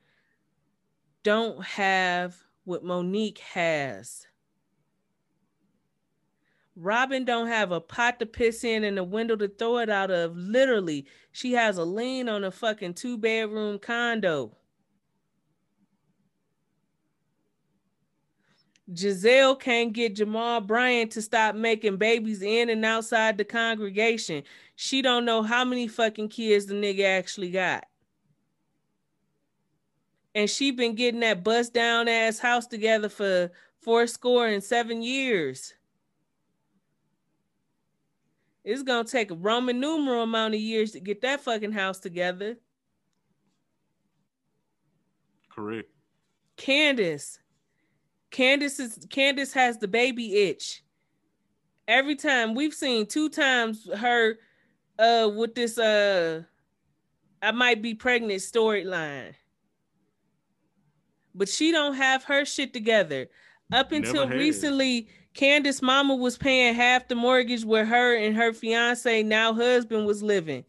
don't 1.22 1.62
have 1.62 2.36
what 2.64 2.84
Monique 2.84 3.38
has. 3.38 4.26
Robyn 6.76 7.24
don't 7.24 7.48
have 7.48 7.72
a 7.72 7.80
pot 7.80 8.18
to 8.18 8.26
piss 8.26 8.62
in 8.62 8.84
and 8.84 8.98
a 8.98 9.04
window 9.04 9.34
to 9.36 9.48
throw 9.48 9.78
it 9.78 9.88
out 9.88 10.10
of. 10.10 10.36
Literally, 10.36 11.06
she 11.32 11.52
has 11.52 11.78
a 11.78 11.84
lien 11.84 12.28
on 12.28 12.44
a 12.44 12.50
fucking 12.50 12.94
two 12.94 13.16
bedroom 13.16 13.78
condo. 13.78 14.56
Gizelle 18.92 19.58
can't 19.58 19.92
get 19.92 20.14
Jamal 20.14 20.60
Bryant 20.60 21.10
to 21.12 21.22
stop 21.22 21.56
making 21.56 21.96
babies 21.96 22.42
in 22.42 22.70
and 22.70 22.84
outside 22.84 23.36
the 23.36 23.44
congregation. 23.44 24.44
She 24.76 25.02
don't 25.02 25.24
know 25.24 25.42
how 25.42 25.64
many 25.64 25.88
fucking 25.88 26.28
kids 26.28 26.66
the 26.66 26.74
nigga 26.74 27.04
actually 27.04 27.50
got. 27.50 27.84
And 30.34 30.48
she 30.48 30.70
been 30.70 30.94
getting 30.94 31.20
that 31.20 31.42
bust 31.42 31.72
down 31.72 32.08
ass 32.08 32.38
house 32.38 32.66
together 32.66 33.08
for 33.08 33.50
four 33.80 34.06
score 34.06 34.46
and 34.46 34.62
seven 34.62 35.02
years. 35.02 35.74
It's 38.62 38.82
gonna 38.82 39.04
take 39.04 39.30
a 39.30 39.34
Roman 39.34 39.80
numeral 39.80 40.24
amount 40.24 40.54
of 40.54 40.60
years 40.60 40.92
to 40.92 41.00
get 41.00 41.22
that 41.22 41.40
fucking 41.40 41.72
house 41.72 41.98
together. 41.98 42.56
Correct. 45.48 45.88
Candace. 46.56 47.38
Candace 48.36 48.78
is 48.78 49.06
Candace 49.08 49.54
has 49.54 49.78
the 49.78 49.88
baby 49.88 50.34
itch. 50.34 50.84
Every 51.88 52.16
time 52.16 52.54
we've 52.54 52.74
seen 52.74 53.06
two 53.06 53.30
times 53.30 53.88
her 53.96 54.36
uh 54.98 55.30
with 55.34 55.54
this 55.54 55.78
uh 55.78 56.42
I 57.40 57.52
might 57.52 57.80
be 57.80 57.94
pregnant 57.94 58.42
storyline. 58.42 59.32
But 61.34 61.48
she 61.48 61.72
don't 61.72 61.94
have 61.94 62.24
her 62.24 62.44
shit 62.44 62.74
together. 62.74 63.28
Up 63.72 63.92
until 63.92 64.28
recently, 64.28 65.08
Candace 65.32 65.80
mama 65.80 66.14
was 66.14 66.36
paying 66.36 66.74
half 66.74 67.08
the 67.08 67.14
mortgage 67.14 67.64
where 67.64 67.86
her 67.86 68.16
and 68.16 68.36
her 68.36 68.52
fiance, 68.52 69.22
now 69.22 69.54
husband, 69.54 70.06
was 70.06 70.22
living. 70.22 70.62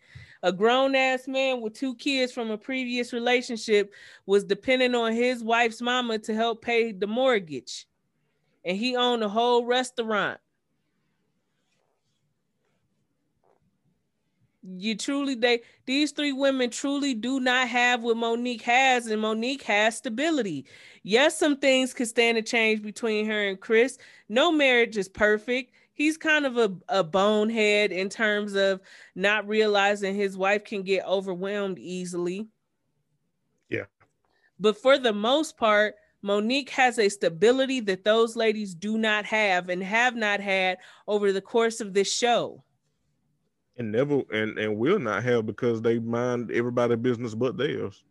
A 0.43 0.51
grown 0.51 0.95
ass 0.95 1.27
man 1.27 1.61
with 1.61 1.73
two 1.73 1.95
kids 1.95 2.31
from 2.31 2.51
a 2.51 2.57
previous 2.57 3.13
relationship 3.13 3.93
was 4.25 4.43
depending 4.43 4.95
on 4.95 5.13
his 5.13 5.43
wife's 5.43 5.81
mama 5.81 6.19
to 6.19 6.33
help 6.33 6.61
pay 6.61 6.91
the 6.91 7.07
mortgage. 7.07 7.87
And 8.63 8.77
he 8.77 8.95
owned 8.95 9.23
a 9.23 9.29
whole 9.29 9.65
restaurant. 9.65 10.39
You 14.75 14.95
truly 14.95 15.35
they 15.35 15.61
these 15.85 16.11
three 16.11 16.33
women 16.33 16.69
truly 16.69 17.13
do 17.13 17.39
not 17.39 17.69
have 17.69 18.03
what 18.03 18.17
Monique 18.17 18.63
has, 18.63 19.07
and 19.07 19.21
Monique 19.21 19.63
has 19.63 19.95
stability. 19.97 20.65
Yes, 21.03 21.37
some 21.37 21.55
things 21.55 21.93
could 21.93 22.09
stand 22.09 22.37
a 22.37 22.41
change 22.41 22.81
between 22.81 23.25
her 23.27 23.47
and 23.47 23.59
Chris. 23.59 23.97
No 24.27 24.51
marriage 24.51 24.97
is 24.97 25.07
perfect. 25.07 25.71
He's 25.97 26.15
kind 26.15 26.45
of 26.45 26.57
a, 26.57 26.73
a 26.87 27.03
bonehead 27.03 27.91
in 27.91 28.07
terms 28.07 28.55
of 28.55 28.79
not 29.15 29.47
realizing 29.47 30.15
his 30.15 30.37
wife 30.37 30.63
can 30.63 30.83
get 30.83 31.05
overwhelmed 31.05 31.79
easily. 31.79 32.47
Yeah. 33.67 33.85
But 34.59 34.77
for 34.77 34.97
the 34.97 35.11
most 35.13 35.57
part, 35.57 35.95
Monique 36.21 36.69
has 36.69 36.99
a 36.99 37.09
stability 37.09 37.79
that 37.81 38.03
those 38.03 38.35
ladies 38.35 38.75
do 38.75 38.97
not 38.97 39.25
have 39.25 39.69
and 39.69 39.83
have 39.83 40.15
not 40.15 40.39
had 40.39 40.77
over 41.07 41.33
the 41.33 41.41
course 41.41 41.81
of 41.81 41.93
this 41.93 42.13
show 42.13 42.63
and 43.77 43.91
never 43.91 44.21
and 44.31 44.57
and 44.57 44.77
will 44.77 44.99
not 44.99 45.23
have 45.23 45.45
because 45.45 45.81
they 45.81 45.99
mind 45.99 46.51
everybody's 46.51 46.97
business 46.97 47.35
but 47.35 47.57
theirs. 47.57 48.03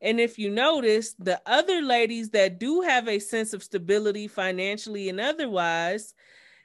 And 0.00 0.18
if 0.18 0.38
you 0.38 0.50
notice, 0.50 1.14
the 1.18 1.40
other 1.46 1.80
ladies 1.80 2.30
that 2.30 2.58
do 2.58 2.80
have 2.80 3.06
a 3.08 3.20
sense 3.20 3.52
of 3.52 3.62
stability 3.62 4.26
financially 4.26 5.08
and 5.08 5.20
otherwise, 5.20 6.14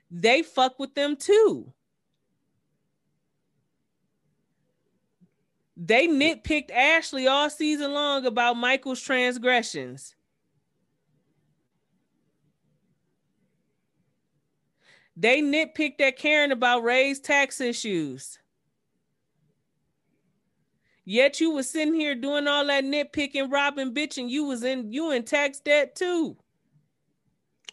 they 0.09 0.41
fuck 0.41 0.79
with 0.79 0.93
them 0.95 1.15
too. 1.15 1.73
They 5.75 6.07
nitpicked 6.07 6.71
Ashley 6.71 7.27
all 7.27 7.49
season 7.49 7.93
long 7.93 8.25
about 8.25 8.57
Michael's 8.57 9.01
transgressions. 9.01 10.15
They 15.15 15.41
nitpicked 15.41 16.01
at 16.01 16.17
Karen 16.17 16.51
about 16.51 16.83
Ray's 16.83 17.19
tax 17.19 17.61
issues. 17.61 18.39
Yet 21.05 21.39
you 21.39 21.51
was 21.51 21.69
sitting 21.69 21.93
here 21.93 22.15
doing 22.15 22.47
all 22.47 22.65
that 22.67 22.83
nitpicking, 22.83 23.51
Robyn, 23.51 23.93
bitching. 23.93 24.29
You 24.29 24.45
was 24.45 24.63
in 24.63 24.91
you 24.91 25.11
in 25.11 25.23
tax 25.23 25.59
debt 25.59 25.95
too. 25.95 26.37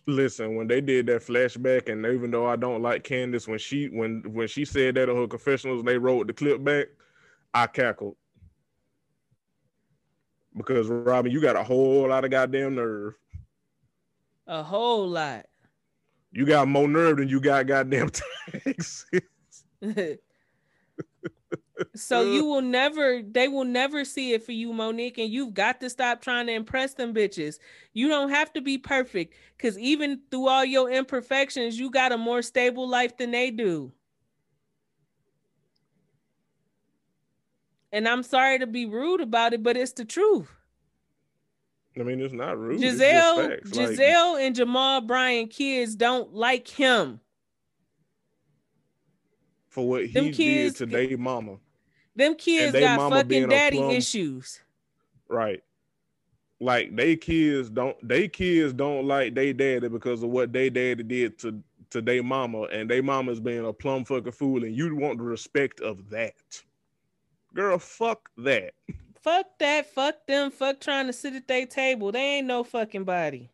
Listen, 0.06 0.56
when 0.56 0.66
they 0.66 0.80
did 0.80 1.06
that 1.06 1.22
flashback, 1.22 1.88
and 1.90 2.04
even 2.04 2.30
though 2.30 2.46
I 2.46 2.56
don't 2.56 2.82
like 2.82 3.04
Candace, 3.04 3.48
when 3.48 3.58
she 3.58 3.86
when 3.86 4.22
when 4.32 4.48
she 4.48 4.64
said 4.64 4.96
that 4.96 5.08
on 5.08 5.16
her 5.16 5.26
confessionals, 5.26 5.80
and 5.80 5.88
they 5.88 5.96
wrote 5.96 6.26
the 6.26 6.34
clip 6.34 6.62
back, 6.62 6.88
I 7.54 7.66
cackled 7.66 8.16
because 10.56 10.88
Robyn, 10.88 11.32
you 11.32 11.40
got 11.40 11.56
a 11.56 11.64
whole 11.64 12.08
lot 12.08 12.24
of 12.24 12.30
goddamn 12.30 12.74
nerve. 12.74 13.14
A 14.46 14.62
whole 14.62 15.08
lot. 15.08 15.46
You 16.32 16.44
got 16.44 16.68
more 16.68 16.88
nerve 16.88 17.18
than 17.18 17.28
you 17.28 17.40
got 17.40 17.66
goddamn 17.66 18.10
Texas. 18.64 19.06
so 21.94 22.22
you 22.22 22.44
will 22.44 22.62
never 22.62 23.22
they 23.22 23.48
will 23.48 23.64
never 23.64 24.04
see 24.04 24.32
it 24.32 24.42
for 24.44 24.52
you 24.52 24.72
monique 24.72 25.18
and 25.18 25.30
you've 25.30 25.54
got 25.54 25.80
to 25.80 25.88
stop 25.88 26.20
trying 26.20 26.46
to 26.46 26.52
impress 26.52 26.94
them 26.94 27.14
bitches 27.14 27.58
you 27.92 28.08
don't 28.08 28.30
have 28.30 28.52
to 28.52 28.60
be 28.60 28.78
perfect 28.78 29.34
because 29.56 29.78
even 29.78 30.20
through 30.30 30.48
all 30.48 30.64
your 30.64 30.90
imperfections 30.90 31.78
you 31.78 31.90
got 31.90 32.12
a 32.12 32.18
more 32.18 32.42
stable 32.42 32.88
life 32.88 33.16
than 33.16 33.30
they 33.30 33.50
do 33.50 33.92
and 37.92 38.08
i'm 38.08 38.22
sorry 38.22 38.58
to 38.58 38.66
be 38.66 38.86
rude 38.86 39.20
about 39.20 39.52
it 39.52 39.62
but 39.62 39.76
it's 39.76 39.92
the 39.92 40.04
truth 40.04 40.48
I 41.96 42.02
mean, 42.02 42.20
it's 42.20 42.34
not 42.34 42.58
rude. 42.58 42.80
Gizelle, 42.80 43.62
Gizelle, 43.66 44.32
like, 44.32 44.42
and 44.42 44.54
Jamal 44.56 45.00
Bryant 45.00 45.50
kids 45.50 45.94
don't 45.94 46.34
like 46.34 46.66
him 46.66 47.20
for 49.74 49.88
what 49.88 50.06
he 50.06 50.30
kids, 50.30 50.78
did 50.78 50.90
to 50.90 51.06
their 51.08 51.18
mama. 51.18 51.56
Them 52.16 52.34
kids 52.34 52.78
got 52.78 53.10
fucking 53.10 53.48
daddy 53.48 53.78
plum, 53.78 53.90
issues. 53.90 54.60
Right. 55.28 55.62
Like 56.60 56.94
they 56.94 57.16
kids 57.16 57.68
don't 57.70 57.96
they 58.06 58.28
kids 58.28 58.72
don't 58.72 59.06
like 59.06 59.34
they 59.34 59.52
daddy 59.52 59.88
because 59.88 60.22
of 60.22 60.30
what 60.30 60.52
they 60.52 60.70
daddy 60.70 61.02
did 61.02 61.38
to 61.40 61.60
to 61.90 62.00
their 62.00 62.22
mama, 62.22 62.62
and 62.72 62.88
they 62.90 63.00
mama's 63.00 63.40
being 63.40 63.64
a 63.64 63.72
plum 63.72 64.04
fucking 64.04 64.32
fool, 64.32 64.64
and 64.64 64.74
you 64.74 64.94
want 64.96 65.18
the 65.18 65.24
respect 65.24 65.80
of 65.80 66.10
that. 66.10 66.34
Girl, 67.54 67.78
fuck 67.78 68.30
that. 68.38 68.74
Fuck 69.20 69.46
that. 69.58 69.86
Fuck 69.86 70.26
them. 70.26 70.50
Fuck 70.50 70.80
trying 70.80 71.06
to 71.06 71.12
sit 71.12 71.34
at 71.34 71.46
their 71.46 71.66
table. 71.66 72.10
They 72.12 72.38
ain't 72.38 72.46
no 72.46 72.64
fucking 72.64 73.04
body 73.04 73.50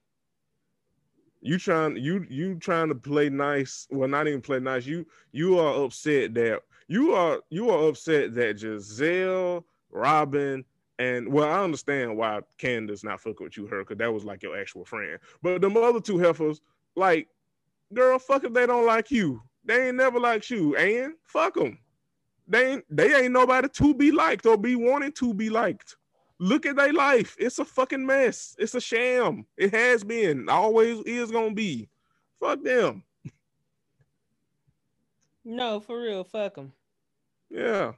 you 1.40 1.58
trying 1.58 1.96
you 1.96 2.26
you 2.28 2.54
trying 2.56 2.88
to 2.88 2.94
play 2.94 3.28
nice 3.28 3.86
well 3.90 4.08
not 4.08 4.28
even 4.28 4.40
play 4.40 4.60
nice 4.60 4.86
you 4.86 5.06
you 5.32 5.58
are 5.58 5.84
upset 5.84 6.34
that 6.34 6.60
you 6.90 7.12
are 7.12 7.40
you 7.50 7.70
are 7.70 7.88
upset 7.88 8.34
that 8.34 8.56
Gizelle 8.56 9.62
Robyn 9.90 10.64
and 10.98 11.32
well 11.32 11.48
I 11.48 11.62
understand 11.62 12.16
why 12.16 12.40
Candace 12.58 13.04
not 13.04 13.20
fucking 13.20 13.44
with 13.44 13.56
you 13.56 13.66
her 13.68 13.84
because 13.84 13.98
that 13.98 14.12
was 14.12 14.24
like 14.24 14.42
your 14.42 14.58
actual 14.58 14.84
friend 14.84 15.18
but 15.40 15.60
the 15.60 15.70
other 15.80 16.00
two 16.00 16.18
heifers 16.18 16.60
like 16.96 17.28
girl 17.94 18.18
fuck 18.18 18.42
if 18.42 18.52
they 18.52 18.66
don't 18.66 18.86
like 18.86 19.10
you 19.10 19.40
they 19.64 19.88
ain't 19.88 19.96
never 19.96 20.18
liked 20.18 20.50
you 20.50 20.74
and 20.74 21.14
fuck 21.24 21.54
them 21.54 21.78
they 22.48 22.72
ain't 22.72 22.84
they 22.90 23.14
ain't 23.14 23.32
nobody 23.32 23.68
to 23.68 23.94
be 23.94 24.10
liked 24.10 24.44
or 24.44 24.56
be 24.58 24.74
wanting 24.74 25.12
to 25.12 25.32
be 25.32 25.48
liked 25.48 25.96
Look 26.42 26.64
at 26.64 26.76
their 26.76 26.94
life. 26.94 27.36
It's 27.38 27.58
a 27.58 27.66
fucking 27.66 28.04
mess. 28.04 28.56
It's 28.58 28.74
a 28.74 28.80
sham. 28.80 29.44
It 29.58 29.74
has 29.74 30.02
been. 30.02 30.48
Always 30.48 31.02
is 31.04 31.30
gonna 31.30 31.52
be. 31.52 31.90
Fuck 32.40 32.62
them. 32.64 33.04
No, 35.44 35.80
for 35.80 36.00
real. 36.00 36.24
Fuck 36.24 36.54
them. 36.54 36.72
Yeah. 37.50 37.92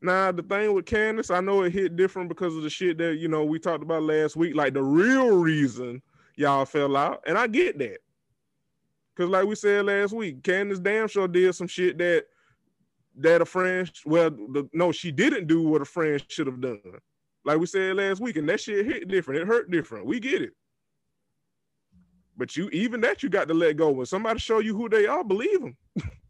Now 0.00 0.32
the 0.32 0.42
thing 0.42 0.72
with 0.74 0.86
Candace, 0.86 1.30
I 1.30 1.40
know 1.40 1.62
it 1.62 1.72
hit 1.72 1.96
different 1.96 2.28
because 2.28 2.56
of 2.56 2.62
the 2.62 2.70
shit 2.70 2.98
that 2.98 3.16
you 3.16 3.28
know 3.28 3.44
we 3.44 3.58
talked 3.58 3.82
about 3.82 4.02
last 4.02 4.36
week. 4.36 4.54
Like 4.54 4.74
the 4.74 4.82
real 4.82 5.36
reason 5.36 6.02
y'all 6.36 6.66
fell 6.66 6.96
out, 6.96 7.22
and 7.26 7.38
I 7.38 7.46
get 7.46 7.78
that. 7.78 7.98
Cause 9.16 9.28
like 9.28 9.46
we 9.46 9.54
said 9.54 9.86
last 9.86 10.12
week, 10.12 10.42
Candace 10.42 10.80
damn 10.80 11.08
sure 11.08 11.28
did 11.28 11.54
some 11.54 11.68
shit 11.68 11.96
that 11.98 12.26
that 13.16 13.40
a 13.40 13.44
friend 13.44 13.90
well 14.04 14.30
the, 14.30 14.68
no 14.72 14.90
she 14.92 15.10
didn't 15.12 15.46
do 15.46 15.62
what 15.62 15.82
a 15.82 15.84
friend 15.84 16.22
should 16.28 16.46
have 16.46 16.60
done 16.60 16.80
like 17.44 17.58
we 17.58 17.66
said 17.66 17.96
last 17.96 18.20
week 18.20 18.36
and 18.36 18.48
that 18.48 18.60
shit 18.60 18.84
hit 18.84 19.08
different 19.08 19.40
it 19.40 19.46
hurt 19.46 19.70
different 19.70 20.04
we 20.04 20.18
get 20.18 20.42
it 20.42 20.50
but 22.36 22.56
you 22.56 22.68
even 22.70 23.00
that 23.00 23.22
you 23.22 23.28
got 23.28 23.46
to 23.46 23.54
let 23.54 23.76
go 23.76 23.90
when 23.90 24.06
somebody 24.06 24.38
show 24.38 24.58
you 24.58 24.76
who 24.76 24.88
they 24.88 25.06
are 25.06 25.22
believe 25.22 25.60
them 25.60 25.76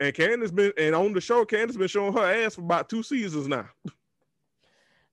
and 0.00 0.14
Candace 0.14 0.50
been 0.50 0.72
and 0.78 0.94
on 0.94 1.12
the 1.12 1.20
show 1.20 1.44
Candace 1.44 1.76
been 1.76 1.88
showing 1.88 2.12
her 2.12 2.44
ass 2.44 2.54
for 2.54 2.62
about 2.62 2.88
two 2.88 3.02
seasons 3.02 3.48
now 3.48 3.68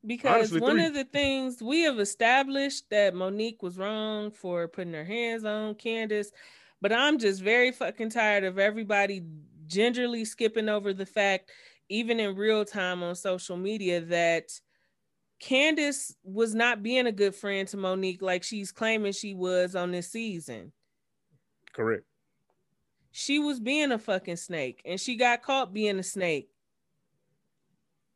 because 0.05 0.35
Honestly, 0.35 0.61
one 0.61 0.71
three. 0.73 0.85
of 0.85 0.93
the 0.93 1.05
things 1.05 1.61
we 1.61 1.81
have 1.81 1.99
established 1.99 2.89
that 2.89 3.15
Monique 3.15 3.63
was 3.63 3.77
wrong 3.77 4.31
for 4.31 4.67
putting 4.67 4.93
her 4.93 5.05
hands 5.05 5.45
on 5.45 5.75
Candace 5.75 6.31
but 6.83 6.91
I'm 6.91 7.17
just 7.17 7.41
very 7.41 7.71
fucking 7.71 8.09
tired 8.09 8.43
of 8.43 8.59
everybody 8.59 9.23
gingerly 9.67 10.25
skipping 10.25 10.67
over 10.67 10.93
the 10.93 11.05
fact, 11.05 11.49
even 11.87 12.19
in 12.19 12.35
real 12.35 12.65
time 12.65 13.01
on 13.03 13.15
social 13.15 13.55
media, 13.55 14.01
that 14.01 14.51
Candace 15.39 16.13
was 16.25 16.53
not 16.53 16.83
being 16.83 17.07
a 17.07 17.11
good 17.13 17.35
friend 17.35 17.69
to 17.69 17.77
Monique 17.77 18.21
like 18.21 18.43
she's 18.43 18.73
claiming 18.73 19.13
she 19.13 19.33
was 19.33 19.77
on 19.77 19.91
this 19.91 20.11
season. 20.11 20.73
Correct. 21.71 22.03
She 23.15 23.37
was 23.37 23.59
being 23.59 23.91
a 23.91 23.99
fucking 23.99 24.37
snake 24.37 24.81
and 24.85 24.99
she 24.99 25.15
got 25.15 25.43
caught 25.43 25.71
being 25.71 25.99
a 25.99 26.03
snake. 26.03 26.49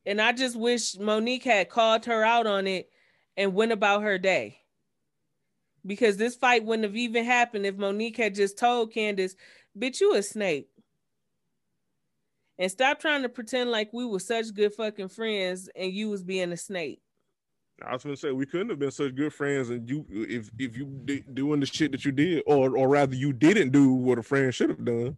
And 0.08 0.20
I 0.20 0.32
just 0.32 0.56
wish 0.56 0.98
Monique 0.98 1.44
had 1.44 1.70
called 1.70 2.06
her 2.06 2.24
out 2.24 2.48
on 2.48 2.66
it 2.66 2.90
and 3.38 3.54
went 3.54 3.72
about 3.72 4.02
her 4.02 4.18
day 4.18 4.58
because 5.86 6.18
this 6.18 6.36
fight 6.36 6.66
wouldn't 6.66 6.86
have 6.86 6.96
even 6.96 7.26
happened 7.26 7.68
if 7.68 7.78
Monique 7.78 8.18
had 8.18 8.34
just 8.34 8.58
told 8.58 8.92
Candace, 8.92 9.36
bitch, 9.78 10.02
you 10.02 10.16
a 10.16 10.24
snake. 10.24 10.68
And 12.58 12.72
stop 12.72 13.00
trying 13.00 13.22
to 13.22 13.30
pretend 13.30 13.70
like 13.70 13.94
we 13.94 14.04
were 14.04 14.20
such 14.20 14.52
good 14.52 14.74
fucking 14.74 15.10
friends 15.10 15.70
and 15.76 15.94
you 15.94 16.10
was 16.10 16.24
being 16.24 16.52
a 16.52 16.58
snake. 16.58 17.02
I 17.86 17.94
was 17.94 18.04
gonna 18.04 18.18
say 18.18 18.32
we 18.32 18.46
couldn't 18.46 18.70
have 18.70 18.80
been 18.80 18.92
such 18.92 19.16
good 19.16 19.34
friends, 19.34 19.70
and 19.70 19.88
you 19.90 20.06
if 20.10 20.50
if 20.58 20.76
you 20.76 20.86
did 21.06 21.36
doing 21.36 21.60
the 21.60 21.66
shit 21.66 21.92
that 21.92 22.06
you 22.06 22.12
did, 22.12 22.44
or 22.48 22.76
or 22.76 22.88
rather 22.88 23.16
you 23.16 23.34
didn't 23.34 23.72
do 23.72 23.94
what 23.94 24.18
a 24.18 24.24
friend 24.24 24.54
should 24.54 24.70
have 24.70 24.84
done. 24.84 25.16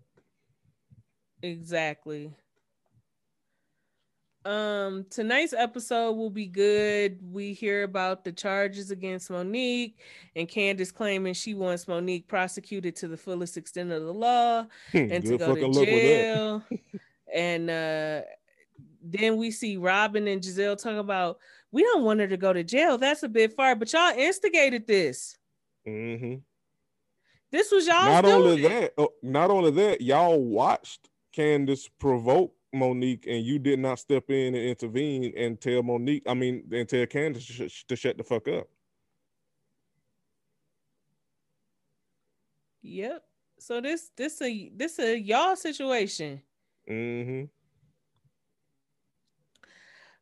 Exactly. 1.42 2.34
Um, 4.46 5.06
tonight's 5.10 5.54
episode 5.54 6.14
will 6.14 6.30
be 6.30 6.48
good. 6.48 7.20
We 7.22 7.54
hear 7.54 7.84
about 7.84 8.24
the 8.24 8.32
charges 8.32 8.90
against 8.90 9.30
Monique 9.30 10.00
and 10.36 10.48
Candace 10.48 10.92
claiming 10.92 11.34
she 11.34 11.54
wants 11.54 11.88
Monique 11.88 12.28
prosecuted 12.28 12.96
to 12.98 13.08
the 13.08 13.18
fullest 13.18 13.58
extent 13.58 13.92
of 13.92 14.04
the 14.04 14.14
law 14.14 14.66
hmm, 14.92 14.98
and 14.98 15.26
to 15.26 15.38
go 15.38 15.56
to 15.56 15.86
jail. 15.86 16.64
and 17.34 17.70
uh 17.70 18.22
then 19.12 19.38
we 19.38 19.52
see 19.52 19.78
Robyn 19.78 20.28
and 20.28 20.42
Gizelle 20.42 20.82
talk 20.82 20.98
about 20.98 21.40
we 21.72 21.84
don't 21.84 22.04
want 22.04 22.20
her 22.20 22.28
to 22.28 22.38
go 22.38 22.54
to 22.54 22.64
jail. 22.64 22.98
That's 22.98 23.24
a 23.24 23.30
bit 23.30 23.54
far, 23.54 23.76
but 23.76 23.92
y'all 23.94 24.18
instigated 24.18 24.88
this. 24.88 25.38
Mm-hmm. 25.88 26.36
This 27.52 27.72
was 27.72 27.88
y'all. 27.88 28.06
Not 28.06 28.26
only 28.26 28.62
that, 28.64 28.94
uh, 28.98 29.08
not 29.24 29.50
only 29.50 29.72
that, 29.72 30.02
y'all 30.02 30.40
watched 30.40 31.10
Candace 31.34 31.88
provoke 32.00 32.54
Monique 32.74 33.26
and 33.28 33.44
you 33.44 33.58
did 33.58 33.80
not 33.80 34.00
step 34.00 34.30
in 34.30 34.54
and 34.54 34.64
intervene 34.64 35.34
and 35.36 35.60
tell 35.60 35.82
Monique, 35.82 36.24
I 36.28 36.34
mean, 36.34 36.64
and 36.72 36.88
tell 36.88 37.06
Candace 37.08 37.48
to, 37.48 37.70
sh- 37.70 37.86
to 37.88 37.96
shut 37.96 38.18
the 38.18 38.24
fuck 38.24 38.48
up. 38.48 38.68
Yep. 42.82 43.24
So 43.60 43.82
this 43.82 44.12
this 44.16 44.42
a 44.42 44.72
this 44.76 45.00
a 45.00 45.20
y'all 45.20 45.56
situation. 45.56 46.42
Mm-hmm. 46.90 47.46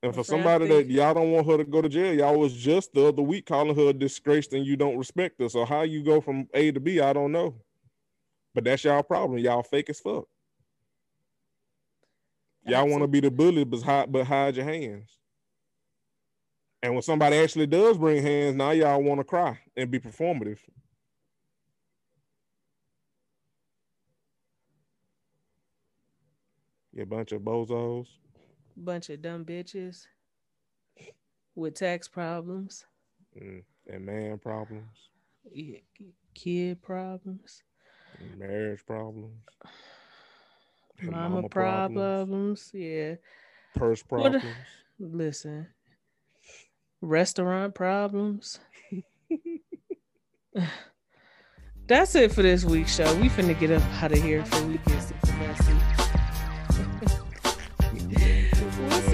And 0.03 0.13
for 0.13 0.23
somebody 0.23 0.67
that 0.67 0.85
y'all 0.87 1.13
don't 1.15 1.31
want 1.31 1.47
her 1.47 1.57
to 1.57 1.63
go 1.63 1.81
to 1.81 1.89
jail, 1.89 2.13
y'all 2.13 2.39
was 2.39 2.53
just 2.53 2.93
the 2.93 3.07
other 3.07 3.23
week 3.23 3.47
calling 3.47 3.75
her 3.75 3.89
a 3.89 3.93
disgrace 3.93 4.47
and 4.51 4.65
you 4.65 4.75
don't 4.75 4.97
respect 4.97 5.41
her. 5.41 5.49
So 5.49 5.65
how 5.65 5.81
you 5.81 6.03
go 6.03 6.21
from 6.21 6.47
A 6.53 6.71
to 6.71 6.79
B, 6.79 6.99
I 6.99 7.13
don't 7.13 7.31
know. 7.31 7.55
But 8.53 8.63
that's 8.63 8.83
y'all 8.83 9.03
problem. 9.03 9.39
Y'all 9.39 9.63
fake 9.63 9.89
as 9.89 9.99
fuck. 9.99 10.25
Y'all 12.63 12.87
want 12.87 13.01
to 13.01 13.07
be 13.07 13.21
the 13.21 13.31
bully, 13.31 13.63
but 13.63 13.81
hide, 13.81 14.11
but 14.11 14.27
hide 14.27 14.55
your 14.55 14.65
hands. 14.65 15.17
And 16.83 16.93
when 16.93 17.01
somebody 17.01 17.37
actually 17.37 17.65
does 17.65 17.97
bring 17.97 18.21
hands, 18.21 18.55
now 18.55 18.71
y'all 18.71 19.01
want 19.01 19.19
to 19.19 19.23
cry 19.23 19.59
and 19.75 19.89
be 19.89 19.99
performative. 19.99 20.59
You 26.93 27.05
bunch 27.05 27.31
of 27.31 27.41
bozos. 27.41 28.07
Bunch 28.79 29.09
of 29.09 29.21
dumb 29.21 29.43
bitches 29.43 30.05
with 31.55 31.73
tax 31.73 32.07
problems. 32.07 32.85
Mm, 33.35 33.63
and 33.87 34.05
man 34.05 34.37
problems. 34.37 35.09
Yeah, 35.51 35.79
kid 36.33 36.81
problems. 36.81 37.63
marriage 38.37 38.85
problems. 38.85 39.33
Mama, 41.01 41.29
mama 41.29 41.49
problems. 41.49 41.97
problems. 41.97 42.71
Yeah. 42.73 43.15
Purse 43.75 44.03
problems. 44.03 44.43
What, 44.97 45.11
listen. 45.11 45.67
Restaurant 47.01 47.75
problems. 47.75 48.59
That's 51.87 52.15
it 52.15 52.31
for 52.33 52.41
this 52.41 52.65
week's 52.65 52.95
show. 52.95 53.15
We 53.15 53.29
finna 53.29 53.57
get 53.57 53.71
up 53.71 53.83
out 54.01 54.11
of 54.11 54.21
here 54.21 54.41
before 54.41 54.67
we 54.67 54.77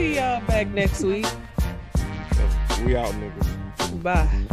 see 0.04 0.16
y'all 0.16 0.42
back 0.48 0.68
next 0.70 1.02
week. 1.02 1.26
We 2.86 2.98
out, 2.98 3.14
niggas. 3.14 4.04
Bye. 4.04 4.53